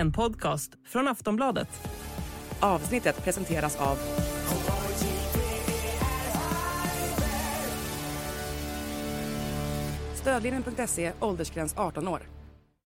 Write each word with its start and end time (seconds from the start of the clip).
en 0.00 0.12
podcast 0.12 0.72
från 0.86 1.08
Aftonbladet. 1.08 1.68
Avsnittet 2.60 3.24
presenteras 3.24 3.76
av 3.76 3.98
Stödlinjen.se, 10.14 11.12
åldersgräns 11.20 11.74
18 11.76 12.08
år. 12.08 12.20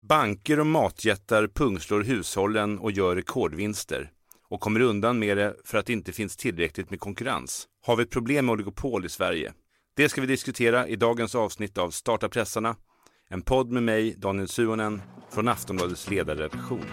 Banker 0.08 0.60
och 0.60 0.66
matjättar 0.66 1.46
pungslår 1.46 2.02
hushållen 2.02 2.78
och 2.78 2.92
gör 2.92 3.16
rekordvinster 3.16 4.10
och 4.48 4.60
kommer 4.60 4.80
undan 4.80 5.18
med 5.18 5.36
det 5.36 5.54
för 5.64 5.78
att 5.78 5.86
det 5.86 5.92
inte 5.92 6.12
finns 6.12 6.36
tillräckligt 6.36 6.90
med 6.90 7.00
konkurrens. 7.00 7.68
Har 7.86 7.96
vi 7.96 8.02
ett 8.02 8.10
problem 8.10 8.46
med 8.46 8.52
oligopol 8.52 9.04
i 9.04 9.08
Sverige? 9.08 9.52
Det 9.96 10.08
ska 10.08 10.20
vi 10.20 10.26
diskutera 10.26 10.88
i 10.88 10.96
dagens 10.96 11.34
avsnitt 11.34 11.78
av 11.78 11.90
Starta 11.90 12.28
pressarna. 12.28 12.76
En 13.28 13.42
podd 13.42 13.72
med 13.72 13.82
mig, 13.82 14.14
Daniel 14.18 14.48
Suonen, 14.48 15.02
från 15.30 15.48
Aftonbladets 15.48 16.10
ledarredaktion. 16.10 16.84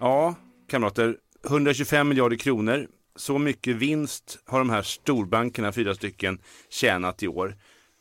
Ja, 0.00 0.34
kamrater, 0.70 1.16
125 1.46 2.08
miljarder 2.08 2.36
kronor. 2.36 2.86
Så 3.16 3.38
mycket 3.38 3.76
vinst 3.76 4.38
har 4.46 4.58
de 4.58 4.70
här 4.70 4.82
storbankerna, 4.82 5.72
fyra 5.72 5.94
stycken, 5.94 6.38
tjänat 6.70 7.22
i 7.22 7.28
år 7.28 7.56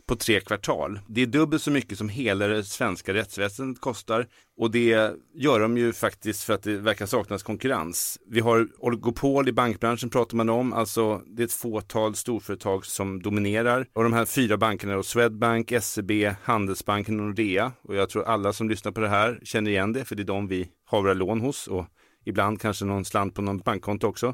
på 0.07 0.15
tre 0.15 0.39
kvartal. 0.39 0.99
Det 1.07 1.21
är 1.21 1.25
dubbelt 1.25 1.63
så 1.63 1.71
mycket 1.71 1.97
som 1.97 2.09
hela 2.09 2.47
det 2.47 2.63
svenska 2.63 3.13
rättsväsendet 3.13 3.81
kostar 3.81 4.27
och 4.57 4.71
det 4.71 5.11
gör 5.35 5.59
de 5.59 5.77
ju 5.77 5.93
faktiskt 5.93 6.43
för 6.43 6.53
att 6.53 6.63
det 6.63 6.77
verkar 6.77 7.05
saknas 7.05 7.43
konkurrens. 7.43 8.19
Vi 8.29 8.39
har 8.39 8.67
oligopol 8.79 9.49
i 9.49 9.51
bankbranschen 9.51 10.09
pratar 10.09 10.37
man 10.37 10.49
om, 10.49 10.73
alltså 10.73 11.21
det 11.25 11.43
är 11.43 11.45
ett 11.45 11.53
fåtal 11.53 12.15
storföretag 12.15 12.85
som 12.85 13.21
dominerar 13.21 13.87
och 13.93 14.03
de 14.03 14.13
här 14.13 14.25
fyra 14.25 14.57
bankerna 14.57 14.93
är 14.93 15.01
Swedbank, 15.01 15.73
SEB, 15.81 16.11
Handelsbanken 16.43 17.19
och 17.19 17.25
Nordea 17.25 17.71
och 17.81 17.95
jag 17.95 18.09
tror 18.09 18.23
alla 18.23 18.53
som 18.53 18.69
lyssnar 18.69 18.91
på 18.91 19.01
det 19.01 19.09
här 19.09 19.39
känner 19.43 19.71
igen 19.71 19.93
det 19.93 20.05
för 20.05 20.15
det 20.15 20.23
är 20.23 20.25
de 20.25 20.47
vi 20.47 20.67
har 20.85 21.01
våra 21.01 21.13
lån 21.13 21.41
hos 21.41 21.67
och 21.67 21.85
ibland 22.25 22.61
kanske 22.61 22.85
någon 22.85 23.05
slant 23.05 23.33
på 23.33 23.41
någon 23.41 23.57
bankkonto 23.57 24.07
också. 24.07 24.33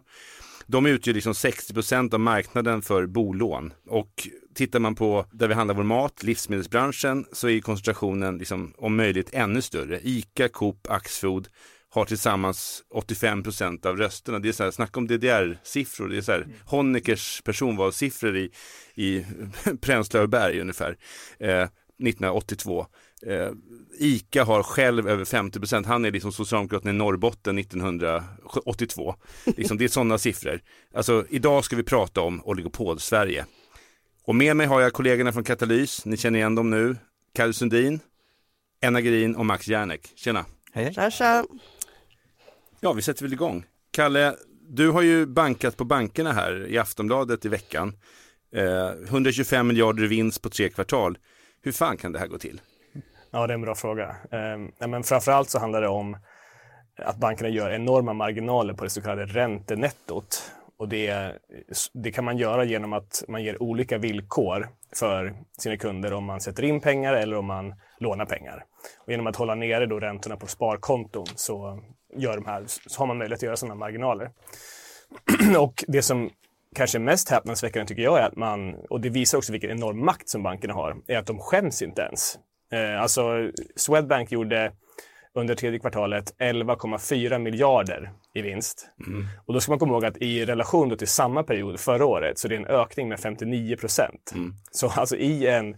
De 0.68 0.86
utgör 0.86 1.14
liksom 1.14 1.34
60% 1.34 2.14
av 2.14 2.20
marknaden 2.20 2.82
för 2.82 3.06
bolån 3.06 3.74
och 3.90 4.28
tittar 4.56 4.80
man 4.80 4.96
på 4.96 5.26
där 5.32 5.48
vi 5.48 5.54
handlar 5.54 5.76
vår 5.76 5.84
mat, 5.84 6.24
livsmedelsbranschen, 6.24 7.26
så 7.32 7.50
är 7.50 7.60
koncentrationen 7.60 8.38
liksom, 8.38 8.74
om 8.78 8.96
möjligt 8.96 9.30
ännu 9.34 9.62
större. 9.62 10.00
ICA, 10.04 10.50
Coop, 10.50 10.88
Axfood 10.90 11.48
har 11.90 12.06
tillsammans 12.06 12.84
85% 12.94 13.88
av 13.88 13.98
rösterna. 13.98 14.40
Det 14.40 14.48
är 14.48 14.54
så 14.54 14.64
här, 14.64 14.72
snacka 14.72 15.00
om 15.00 15.08
DDR-siffror, 15.08 16.10
det 16.10 16.18
är 16.18 16.22
så 16.22 16.32
här, 16.32 16.48
Honeckers 16.66 17.42
personvalssiffror 17.42 18.38
i, 18.38 18.52
i 18.96 19.26
Pränslöberg 19.82 20.62
ungefär, 20.62 20.98
eh, 21.40 21.68
1982. 22.04 22.88
Eh, 23.28 23.52
ICA 24.00 24.44
har 24.44 24.64
själv 24.64 25.08
över 25.08 25.26
50 25.26 25.60
procent. 25.60 25.88
Han 25.88 26.06
är 26.06 26.12
liksom 26.12 26.32
Socialdemokraterna 26.32 26.92
i 26.92 26.94
Norrbotten 26.94 27.58
1982. 27.58 29.16
liksom, 29.46 29.78
det 29.78 29.84
är 29.84 29.88
sådana 29.88 30.18
siffror. 30.18 30.62
Alltså, 30.94 31.26
idag 31.30 31.66
ska 31.66 31.76
vi 31.76 31.84
prata 31.84 32.22
om 32.22 32.42
oligopol-Sverige. 32.46 33.46
Och 34.26 34.36
med 34.36 34.56
mig 34.56 34.68
har 34.68 34.82
jag 34.82 34.94
kollegorna 34.94 35.32
från 35.32 35.44
Katalys. 35.44 36.06
Ni 36.06 36.18
känner 36.18 36.40
igen 36.40 36.56
dem 36.56 36.70
nu. 36.70 36.96
Kalle 37.36 37.54
Sundin, 37.54 38.00
Enna 38.82 39.02
Gerin 39.02 39.36
och 39.36 39.46
Max 39.46 39.68
Järnek. 39.68 40.12
Tjena! 40.16 40.46
Hej! 40.74 40.94
Tja, 40.94 41.12
tja. 41.12 41.46
Ja, 42.80 42.94
vi 42.94 43.02
sätter 43.02 43.24
väl 43.24 43.34
igång. 43.34 43.66
Kalle, 43.92 44.36
du 44.70 44.90
har 44.90 45.02
ju 45.02 45.26
bankat 45.26 45.78
på 45.78 45.84
bankerna 45.86 46.32
här 46.32 46.68
i 46.68 46.78
Aftonbladet 46.78 47.46
i 47.46 47.50
veckan. 47.50 47.94
Eh, 48.56 48.90
125 49.08 49.68
miljarder 49.68 50.04
vinst 50.04 50.42
på 50.42 50.50
tre 50.50 50.70
kvartal. 50.70 51.18
Hur 51.62 51.72
fan 51.72 51.98
kan 51.98 52.12
det 52.12 52.20
här 52.20 52.28
gå 52.28 52.38
till? 52.38 52.62
Ja, 53.36 53.48
det 53.48 53.54
är 53.54 53.56
en 53.56 53.62
bra 53.62 53.76
fråga. 53.76 54.16
Eh, 54.32 54.88
men 54.88 55.04
framförallt 55.04 55.50
så 55.50 55.60
handlar 55.60 55.82
det 55.82 55.88
om 55.88 56.18
att 56.98 57.18
bankerna 57.18 57.50
gör 57.50 57.72
enorma 57.72 58.14
marginaler 58.14 58.74
på 58.74 58.84
det 58.84 58.90
så 58.90 59.02
kallade 59.02 59.26
räntenettot. 59.26 60.52
Och 60.78 60.90
det, 60.90 61.34
det 61.94 62.12
kan 62.12 62.26
man 62.26 62.38
göra 62.38 62.64
genom 62.64 62.94
att 62.94 63.24
man 63.28 63.44
ger 63.44 63.64
olika 63.64 63.98
villkor 63.98 64.70
för 64.96 65.34
sina 65.58 65.78
kunder 65.78 66.14
om 66.14 66.26
man 66.26 66.42
sätter 66.42 66.64
in 66.64 66.82
pengar 66.82 67.14
eller 67.14 67.38
om 67.38 67.46
man 67.46 67.76
lånar 67.98 68.26
pengar. 68.26 68.66
Och 69.00 69.12
genom 69.12 69.28
att 69.28 69.36
hålla 69.36 69.56
nere 69.56 69.86
då 69.86 70.00
räntorna 70.00 70.38
på 70.38 70.48
sparkonton 70.48 71.26
så, 71.36 71.80
gör 72.16 72.36
de 72.36 72.46
här, 72.46 72.64
så 72.68 73.02
har 73.02 73.08
man 73.08 73.18
möjlighet 73.18 73.40
att 73.40 73.44
göra 73.44 73.58
sådana 73.58 73.76
marginaler. 73.76 74.32
och 75.60 75.84
det 75.88 76.02
som 76.02 76.30
kanske 76.76 77.00
mest 77.00 77.30
häpnadsväckande 77.30 77.88
tycker 77.88 78.04
jag 78.04 78.20
är 78.20 78.28
att 78.28 78.36
man, 78.36 78.76
och 78.90 79.02
det 79.02 79.10
visar 79.10 79.38
också 79.38 79.52
vilken 79.52 79.72
enorm 79.72 80.06
makt 80.06 80.30
som 80.30 80.44
bankerna 80.44 80.74
har, 80.74 80.98
är 81.08 81.18
att 81.18 81.28
de 81.28 81.40
skäms 81.40 81.82
inte 81.82 82.02
ens. 82.02 82.40
Eh, 82.74 83.02
alltså 83.02 83.52
Swedbank 83.76 84.32
gjorde 84.32 84.72
under 85.36 85.56
tredje 85.56 85.80
kvartalet 85.80 86.36
11,4 86.40 87.40
miljarder 87.40 88.12
i 88.34 88.42
vinst. 88.42 88.88
Mm. 89.08 89.28
Och 89.46 89.54
då 89.54 89.60
ska 89.60 89.72
man 89.72 89.80
komma 89.80 89.94
ihåg 89.94 90.06
att 90.06 90.18
i 90.18 90.46
relation 90.46 90.98
till 90.98 91.08
samma 91.08 91.44
period 91.44 91.80
förra 91.80 92.06
året 92.06 92.40
så 92.40 92.48
är 92.48 92.50
det 92.50 92.56
en 92.56 92.66
ökning 92.66 93.10
med 93.10 93.20
59 93.20 93.76
procent. 93.76 94.32
Mm. 94.36 94.54
Så 94.72 94.90
alltså 94.90 95.16
i 95.16 95.48
en 95.48 95.76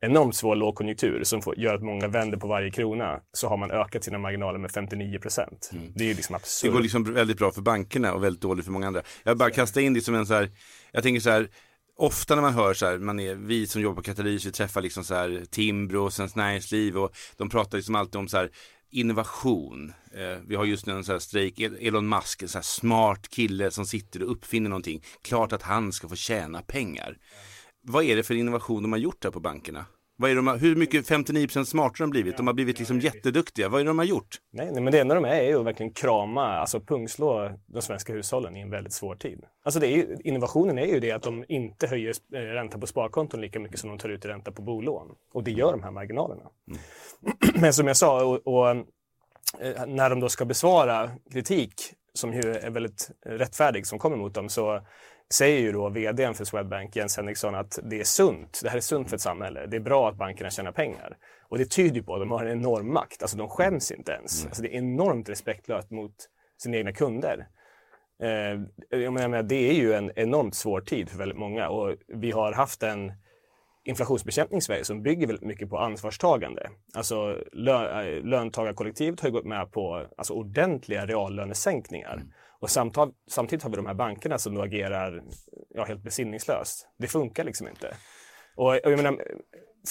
enormt 0.00 0.36
svår 0.36 0.56
lågkonjunktur 0.56 1.24
som 1.24 1.42
får, 1.42 1.58
gör 1.58 1.74
att 1.74 1.82
många 1.82 2.08
vänder 2.08 2.38
på 2.38 2.46
varje 2.46 2.70
krona 2.70 3.20
så 3.32 3.48
har 3.48 3.56
man 3.56 3.70
ökat 3.70 4.04
sina 4.04 4.18
marginaler 4.18 4.58
med 4.58 4.70
59 4.70 5.18
procent. 5.18 5.70
Mm. 5.72 5.92
Det 5.94 6.04
är 6.04 6.08
ju 6.08 6.14
liksom 6.14 6.34
absurt. 6.34 6.70
Det 6.70 6.74
går 6.74 6.82
liksom 6.82 7.14
väldigt 7.14 7.38
bra 7.38 7.50
för 7.50 7.62
bankerna 7.62 8.14
och 8.14 8.24
väldigt 8.24 8.42
dåligt 8.42 8.64
för 8.64 8.72
många 8.72 8.86
andra. 8.86 9.02
Jag 9.24 9.36
bara 9.36 9.50
kastar 9.50 9.80
in 9.80 9.94
det 9.94 10.00
som 10.00 10.14
en 10.14 10.26
så 10.26 10.34
här, 10.34 10.50
jag 10.92 11.02
tänker 11.02 11.20
så 11.20 11.30
här, 11.30 11.48
ofta 11.96 12.34
när 12.34 12.42
man 12.42 12.54
hör 12.54 12.74
så 12.74 12.86
här, 12.86 12.98
man 12.98 13.20
är, 13.20 13.34
vi 13.34 13.66
som 13.66 13.82
jobbar 13.82 13.96
på 13.96 14.02
Katalys, 14.02 14.46
vi 14.46 14.52
träffar 14.52 14.82
liksom 14.82 15.04
så 15.04 15.14
här 15.14 15.44
Timbro 15.50 16.04
och 16.04 16.12
Svenskt 16.12 16.36
Näringsliv 16.36 16.98
och 16.98 17.16
de 17.36 17.48
pratar 17.48 17.78
liksom 17.78 17.94
alltid 17.94 18.16
om 18.16 18.28
så 18.28 18.36
här 18.36 18.50
innovation. 18.90 19.92
Eh, 20.12 20.38
vi 20.46 20.56
har 20.56 20.64
just 20.64 20.86
nu 20.86 20.92
en 20.92 21.04
sån 21.04 21.12
här 21.12 21.20
strejk, 21.20 21.60
Elon 21.60 22.08
Musk, 22.08 22.42
en 22.42 22.48
sån 22.48 22.58
här 22.58 22.62
smart 22.62 23.28
kille 23.28 23.70
som 23.70 23.86
sitter 23.86 24.22
och 24.22 24.30
uppfinner 24.32 24.70
någonting. 24.70 25.02
Klart 25.22 25.52
att 25.52 25.62
han 25.62 25.92
ska 25.92 26.08
få 26.08 26.16
tjäna 26.16 26.62
pengar. 26.62 27.16
Vad 27.82 28.04
är 28.04 28.16
det 28.16 28.22
för 28.22 28.34
innovation 28.34 28.82
de 28.82 28.92
har 28.92 28.98
gjort 28.98 29.24
här 29.24 29.30
på 29.30 29.40
bankerna? 29.40 29.86
Vad 30.18 30.30
är 30.30 30.36
de, 30.36 30.48
hur 30.48 30.76
mycket 30.76 31.10
59% 31.10 31.64
smartare 31.64 32.04
de 32.06 32.10
blivit? 32.10 32.36
De 32.36 32.46
har 32.46 32.54
blivit 32.54 32.78
liksom 32.78 33.00
jätteduktiga. 33.00 33.68
Vad 33.68 33.80
är 33.80 33.84
det 33.84 33.90
de 33.90 33.98
har 33.98 34.04
gjort? 34.04 34.36
Nej, 34.52 34.70
nej 34.72 34.82
men 34.82 34.92
det 34.92 35.00
enda 35.00 35.14
de 35.14 35.24
är 35.24 35.28
är 35.28 35.48
ju 35.48 35.58
att 35.58 35.66
verkligen 35.66 35.92
krama, 35.92 36.46
alltså 36.46 36.80
pungslå 36.80 37.50
de 37.66 37.82
svenska 37.82 38.12
hushållen 38.12 38.56
i 38.56 38.60
en 38.60 38.70
väldigt 38.70 38.92
svår 38.92 39.14
tid. 39.16 39.44
Alltså 39.64 39.80
det 39.80 39.86
är 39.86 39.96
ju, 39.96 40.16
innovationen 40.24 40.78
är 40.78 40.86
ju 40.86 41.00
det 41.00 41.12
att 41.12 41.22
de 41.22 41.44
inte 41.48 41.86
höjer 41.86 42.14
eh, 42.34 42.38
ränta 42.38 42.78
på 42.78 42.86
sparkonton 42.86 43.40
lika 43.40 43.60
mycket 43.60 43.80
som 43.80 43.90
de 43.90 43.98
tar 43.98 44.08
ut 44.08 44.24
i 44.24 44.28
ränta 44.28 44.52
på 44.52 44.62
bolån. 44.62 45.14
Och 45.32 45.44
det 45.44 45.50
gör 45.50 45.72
de 45.72 45.82
här 45.82 45.90
marginalerna. 45.90 46.42
Mm. 46.68 46.80
Men 47.60 47.72
som 47.72 47.86
jag 47.86 47.96
sa, 47.96 48.24
och, 48.24 48.46
och, 48.46 48.70
eh, 48.70 49.86
när 49.86 50.10
de 50.10 50.20
då 50.20 50.28
ska 50.28 50.44
besvara 50.44 51.10
kritik 51.32 51.74
som 52.14 52.32
ju 52.32 52.40
är 52.40 52.70
väldigt 52.70 53.10
rättfärdig 53.26 53.86
som 53.86 53.98
kommer 53.98 54.16
mot 54.16 54.34
dem 54.34 54.48
så 54.48 54.80
säger 55.34 55.60
ju 55.60 55.72
då 55.72 55.88
vdn 55.88 56.34
för 56.34 56.44
Swedbank, 56.44 56.96
Jens 56.96 57.16
Henriksson, 57.16 57.54
att 57.54 57.78
det 57.82 58.00
är 58.00 58.04
sunt. 58.04 58.60
Det 58.62 58.68
här 58.68 58.76
är 58.76 58.80
sunt 58.80 59.08
för 59.08 59.16
ett 59.16 59.22
samhälle. 59.22 59.66
Det 59.66 59.76
är 59.76 59.80
bra 59.80 60.08
att 60.08 60.16
bankerna 60.16 60.50
tjänar 60.50 60.72
pengar. 60.72 61.16
Och 61.48 61.58
det 61.58 61.70
tyder 61.70 61.96
ju 61.96 62.02
på 62.02 62.14
att 62.14 62.20
de 62.20 62.30
har 62.30 62.44
en 62.44 62.58
enorm 62.58 62.92
makt. 62.92 63.22
Alltså 63.22 63.36
de 63.36 63.48
skäms 63.48 63.90
inte 63.90 64.12
ens. 64.12 64.40
Mm. 64.40 64.48
Alltså, 64.48 64.62
det 64.62 64.68
är 64.68 64.78
enormt 64.78 65.28
respektlöst 65.28 65.90
mot 65.90 66.14
sina 66.58 66.76
egna 66.76 66.92
kunder. 66.92 67.48
Eh, 68.22 69.00
jag 69.00 69.12
menar, 69.12 69.42
det 69.42 69.70
är 69.70 69.74
ju 69.74 69.92
en 69.92 70.12
enormt 70.16 70.54
svår 70.54 70.80
tid 70.80 71.08
för 71.08 71.18
väldigt 71.18 71.38
många 71.38 71.68
och 71.68 71.94
vi 72.08 72.30
har 72.30 72.52
haft 72.52 72.82
en 72.82 73.12
inflationsbekämpning 73.84 74.58
i 74.58 74.62
Sverige 74.62 74.84
som 74.84 75.02
bygger 75.02 75.26
väldigt 75.26 75.46
mycket 75.46 75.70
på 75.70 75.78
ansvarstagande. 75.78 76.70
Alltså 76.94 77.38
lö 77.52 78.02
äh, 78.02 78.24
löntagarkollektivet 78.24 79.20
har 79.20 79.30
gått 79.30 79.44
med 79.44 79.72
på 79.72 80.06
alltså, 80.16 80.34
ordentliga 80.34 81.06
reallönesänkningar. 81.06 82.14
Mm. 82.14 82.32
Och 82.60 82.70
samtidigt 82.70 83.62
har 83.62 83.70
vi 83.70 83.76
de 83.76 83.86
här 83.86 83.94
bankerna 83.94 84.38
som 84.38 84.54
då 84.54 84.62
agerar 84.62 85.22
ja, 85.74 85.84
helt 85.84 86.02
besinningslöst. 86.02 86.88
Det 86.98 87.06
funkar 87.06 87.44
liksom 87.44 87.68
inte. 87.68 87.94
Och, 88.56 88.66
och 88.66 88.92
jag 88.92 88.96
menar, 88.96 89.24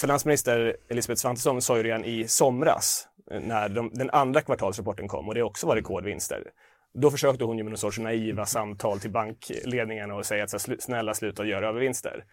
finansminister 0.00 0.76
Elisabeth 0.88 1.20
Svantesson 1.20 1.62
sa 1.62 1.76
ju 1.76 1.82
redan 1.82 2.04
i 2.04 2.28
somras 2.28 3.08
eh, 3.30 3.40
när 3.40 3.68
de, 3.68 3.90
den 3.94 4.10
andra 4.10 4.40
kvartalsrapporten 4.40 5.08
kom 5.08 5.28
och 5.28 5.34
det 5.34 5.42
också 5.42 5.66
var 5.66 5.76
rekordvinster. 5.76 6.42
Då 6.94 7.10
försökte 7.10 7.44
hon 7.44 7.58
ju 7.58 7.64
med 7.64 7.70
någon 7.70 7.78
sorts 7.78 7.98
naiva 7.98 8.46
samtal 8.46 9.00
till 9.00 9.10
bankledningen 9.10 10.10
och 10.10 10.26
säga 10.26 10.44
att 10.44 10.50
så, 10.50 10.58
snälla 10.78 11.14
sluta 11.14 11.44
göra 11.44 11.68
övervinster. 11.68 12.24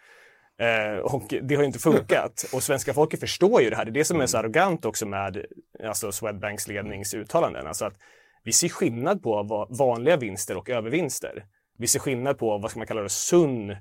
Eh, 0.60 0.98
och 0.98 1.34
det 1.42 1.56
har 1.56 1.64
inte 1.64 1.80
funkat. 1.80 2.46
Och 2.54 2.64
svenska 2.64 2.94
folket 2.94 3.20
förstår 3.20 3.62
ju 3.62 3.70
det 3.70 3.76
här. 3.76 3.86
Det 3.86 3.92
är 3.92 3.94
det 3.94 4.06
som 4.06 4.22
är 4.22 4.26
så 4.26 4.38
arrogant 4.38 4.86
också 4.86 5.06
med 5.06 5.46
alltså 5.84 6.12
Swedbanks 6.12 6.68
ledningsuttalanden. 6.68 7.68
Alltså 7.68 7.86
att 7.86 7.98
vi 8.44 8.52
ser 8.52 8.70
skillnad 8.70 9.24
på 9.24 9.68
vanliga 9.70 10.18
vinster 10.18 10.58
och 10.58 10.70
övervinster. 10.70 11.46
Vi 11.78 11.88
ser 11.88 12.00
skillnad 12.00 12.38
på 12.38 12.58
vad 12.58 12.72
ska 12.72 12.80
man 12.80 12.88
kalla 12.88 13.02
det, 13.02 13.10
sund 13.10 13.72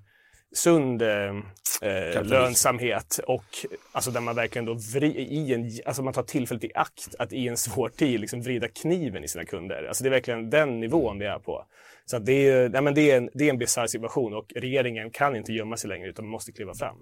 sund 0.54 1.02
eh, 1.02 2.22
lönsamhet 2.22 3.20
och 3.26 3.44
alltså 3.92 4.10
där 4.10 4.20
man 4.20 4.34
verkligen 4.34 4.66
då 4.66 4.74
vri, 4.74 5.08
i 5.08 5.54
en, 5.54 5.70
alltså 5.86 6.02
man 6.02 6.12
tar 6.12 6.22
tillfället 6.22 6.64
i 6.64 6.70
akt 6.74 7.14
att 7.18 7.32
i 7.32 7.48
en 7.48 7.56
svår 7.56 7.88
tid 7.88 8.20
liksom 8.20 8.42
vrida 8.42 8.68
kniven 8.68 9.24
i 9.24 9.28
sina 9.28 9.44
kunder. 9.44 9.84
Alltså 9.84 10.04
det 10.04 10.08
är 10.08 10.10
verkligen 10.10 10.50
den 10.50 10.80
nivån 10.80 11.18
vi 11.18 11.24
är 11.24 11.38
på. 11.38 11.66
Så 12.04 12.18
det, 12.18 12.48
är, 12.48 12.68
nej 12.68 12.82
men 12.82 12.94
det, 12.94 13.10
är 13.10 13.16
en, 13.16 13.30
det 13.34 13.44
är 13.44 13.50
en 13.50 13.58
bisarr 13.58 13.86
situation 13.86 14.34
och 14.34 14.52
regeringen 14.56 15.10
kan 15.10 15.36
inte 15.36 15.52
gömma 15.52 15.76
sig 15.76 15.88
längre 15.88 16.08
utan 16.08 16.26
måste 16.26 16.52
kliva 16.52 16.74
fram. 16.74 16.96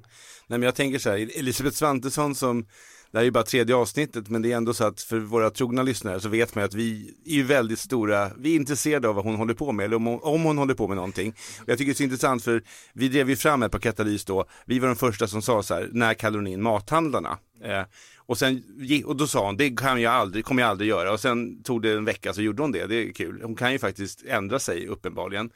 Nej 0.46 0.58
men 0.58 0.62
jag 0.62 0.74
tänker 0.74 0.98
så 0.98 1.10
här, 1.10 1.38
Elisabeth 1.38 1.76
Svantesson 1.76 2.34
som 2.34 2.66
det 3.12 3.18
här 3.18 3.22
är 3.22 3.24
ju 3.24 3.30
bara 3.30 3.44
tredje 3.44 3.76
avsnittet 3.76 4.28
men 4.28 4.42
det 4.42 4.52
är 4.52 4.56
ändå 4.56 4.74
så 4.74 4.84
att 4.84 5.00
för 5.00 5.18
våra 5.18 5.50
trogna 5.50 5.82
lyssnare 5.82 6.20
så 6.20 6.28
vet 6.28 6.54
man 6.54 6.64
att 6.64 6.74
vi 6.74 7.14
är 7.26 7.34
ju 7.34 7.42
väldigt 7.42 7.78
stora, 7.78 8.30
vi 8.38 8.52
är 8.52 8.56
intresserade 8.56 9.08
av 9.08 9.14
vad 9.14 9.24
hon 9.24 9.36
håller 9.36 9.54
på 9.54 9.72
med 9.72 9.84
eller 9.84 9.96
om 9.96 10.06
hon, 10.06 10.20
om 10.22 10.42
hon 10.42 10.58
håller 10.58 10.74
på 10.74 10.88
med 10.88 10.96
någonting. 10.96 11.34
Och 11.62 11.68
jag 11.68 11.78
tycker 11.78 11.88
det 11.88 11.92
är 11.92 11.96
så 11.96 12.02
intressant 12.02 12.44
för 12.44 12.62
vi 12.92 13.08
drev 13.08 13.30
ju 13.30 13.36
fram 13.36 13.62
ett 13.62 13.72
på 13.72 13.78
Katalys 13.78 14.24
då, 14.24 14.44
vi 14.64 14.78
var 14.78 14.88
de 14.88 14.96
första 14.96 15.26
som 15.26 15.42
sa 15.42 15.62
så 15.62 15.74
här, 15.74 15.88
när 15.92 16.14
kallar 16.14 16.38
hon 16.38 16.46
in 16.46 16.62
mathandlarna? 16.62 17.38
Eh, 17.64 17.82
och, 18.16 18.38
sen, 18.38 18.62
och 19.04 19.16
då 19.16 19.26
sa 19.26 19.46
hon, 19.46 19.56
det 19.56 19.76
kan 19.76 20.00
jag 20.00 20.12
aldrig, 20.12 20.44
kommer 20.44 20.62
jag 20.62 20.70
aldrig 20.70 20.90
göra. 20.90 21.12
Och 21.12 21.20
sen 21.20 21.62
tog 21.62 21.82
det 21.82 21.92
en 21.92 22.04
vecka 22.04 22.32
så 22.32 22.42
gjorde 22.42 22.62
hon 22.62 22.72
det, 22.72 22.86
det 22.86 22.94
är 22.94 23.12
kul. 23.12 23.40
Hon 23.42 23.56
kan 23.56 23.72
ju 23.72 23.78
faktiskt 23.78 24.24
ändra 24.24 24.58
sig 24.58 24.86
uppenbarligen. 24.86 25.50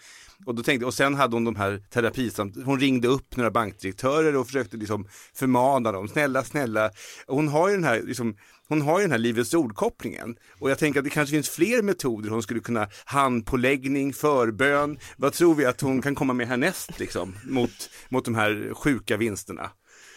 Och, 0.46 0.54
då 0.54 0.62
tänkte, 0.62 0.86
och 0.86 0.94
sen 0.94 1.14
hade 1.14 1.36
hon 1.36 1.44
de 1.44 1.56
här 1.56 1.82
terapisamtalen, 1.90 2.66
hon 2.66 2.80
ringde 2.80 3.08
upp 3.08 3.36
några 3.36 3.50
bankdirektörer 3.50 4.36
och 4.36 4.46
försökte 4.46 4.76
liksom 4.76 5.08
förmana 5.34 5.92
dem, 5.92 6.08
snälla, 6.08 6.44
snälla. 6.44 6.90
Och 7.26 7.36
hon 7.36 7.48
har 7.48 7.68
ju 7.68 7.74
den 7.74 7.84
här, 7.84 8.02
liksom, 8.02 8.36
hon 8.68 8.82
har 8.82 8.98
ju 8.98 9.04
den 9.04 9.12
här 9.12 9.18
Livets 9.18 9.54
ord-kopplingen. 9.54 10.36
Och 10.58 10.70
jag 10.70 10.78
tänker 10.78 11.00
att 11.00 11.04
det 11.04 11.10
kanske 11.10 11.34
finns 11.34 11.48
fler 11.48 11.82
metoder 11.82 12.30
hon 12.30 12.42
skulle 12.42 12.60
kunna, 12.60 12.88
handpåläggning, 13.04 14.12
förbön. 14.12 14.98
Vad 15.16 15.32
tror 15.32 15.54
vi 15.54 15.64
att 15.64 15.80
hon 15.80 16.02
kan 16.02 16.14
komma 16.14 16.32
med 16.32 16.48
härnäst 16.48 16.98
liksom, 16.98 17.34
mot, 17.44 17.90
mot 18.08 18.24
de 18.24 18.34
här 18.34 18.74
sjuka 18.74 19.16
vinsterna? 19.16 19.70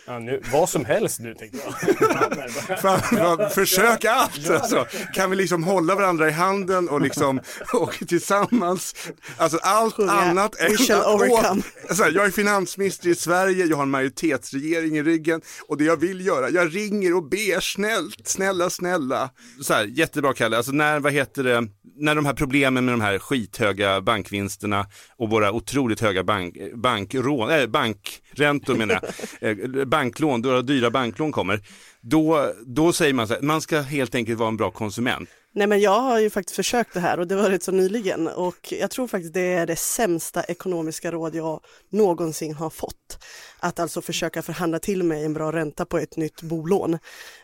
Ja, 0.09 0.19
nu, 0.19 0.41
vad 0.51 0.69
som 0.69 0.85
helst 0.85 1.19
nu 1.19 1.33
tänkte 1.33 1.59
jag. 1.65 2.79
Fan, 2.79 2.99
fan, 2.99 3.49
försök 3.49 4.05
allt 4.05 4.49
alltså. 4.49 4.87
Kan 5.13 5.29
vi 5.29 5.35
liksom 5.35 5.63
hålla 5.63 5.95
varandra 5.95 6.29
i 6.29 6.31
handen 6.31 6.89
och 6.89 7.01
liksom 7.01 7.39
och 7.73 7.93
tillsammans. 8.07 8.95
Alltså 9.37 9.57
allt 9.57 9.95
Sjunga. 9.95 10.11
annat. 10.11 10.55
We 10.59 10.77
shall 10.77 11.15
overcome. 11.15 11.61
Alltså, 11.89 12.03
jag 12.03 12.25
är 12.25 12.31
finansminister 12.31 13.09
i 13.09 13.15
Sverige, 13.15 13.65
jag 13.65 13.77
har 13.77 13.83
en 13.83 13.89
majoritetsregering 13.89 14.97
i 14.97 15.03
ryggen 15.03 15.41
och 15.67 15.77
det 15.77 15.83
jag 15.83 15.97
vill 15.97 16.25
göra, 16.25 16.49
jag 16.49 16.75
ringer 16.75 17.15
och 17.15 17.23
ber 17.29 17.59
snällt, 17.59 18.27
snälla, 18.27 18.69
snälla. 18.69 19.29
Så 19.61 19.73
här, 19.73 19.85
jättebra 19.85 20.33
Kalle, 20.33 20.57
alltså 20.57 20.71
när, 20.71 20.99
vad 20.99 21.13
heter 21.13 21.43
det, 21.43 21.67
när 21.97 22.15
de 22.15 22.25
här 22.25 22.33
problemen 22.33 22.85
med 22.85 22.93
de 22.93 23.01
här 23.01 23.19
skithöga 23.19 24.01
bankvinsterna 24.01 24.85
och 25.17 25.29
våra 25.29 25.51
otroligt 25.51 26.01
höga 26.01 26.23
bank, 26.23 26.55
bankrån, 26.75 27.49
äh, 27.49 27.67
bankräntor 27.67 28.75
menar 28.75 28.99
jag, 29.41 29.59
eh, 29.79 29.85
banklån, 29.97 30.41
då 30.41 30.61
dyra 30.61 30.89
banklån 30.89 31.31
kommer, 31.31 31.61
då, 32.01 32.53
då 32.65 32.93
säger 32.93 33.13
man 33.13 33.27
så 33.27 33.33
här, 33.33 33.41
man 33.41 33.61
ska 33.61 33.81
helt 33.81 34.15
enkelt 34.15 34.39
vara 34.39 34.49
en 34.49 34.57
bra 34.57 34.71
konsument. 34.71 35.29
Nej 35.53 35.67
men 35.67 35.79
jag 35.79 35.99
har 35.99 36.19
ju 36.19 36.29
faktiskt 36.29 36.55
försökt 36.55 36.93
det 36.93 36.99
här 36.99 37.19
och 37.19 37.27
det 37.27 37.35
var 37.35 37.49
rätt 37.49 37.63
så 37.63 37.71
nyligen 37.71 38.27
och 38.27 38.73
jag 38.79 38.91
tror 38.91 39.07
faktiskt 39.07 39.33
det 39.33 39.53
är 39.53 39.65
det 39.65 39.75
sämsta 39.75 40.43
ekonomiska 40.43 41.11
råd 41.11 41.35
jag 41.35 41.59
någonsin 41.91 42.53
har 42.53 42.69
fått. 42.69 43.23
Att 43.59 43.79
alltså 43.79 44.01
försöka 44.01 44.41
förhandla 44.41 44.79
till 44.79 45.03
mig 45.03 45.25
en 45.25 45.33
bra 45.33 45.51
ränta 45.51 45.85
på 45.85 45.97
ett 45.97 46.17
nytt 46.17 46.41
bolån. 46.41 46.97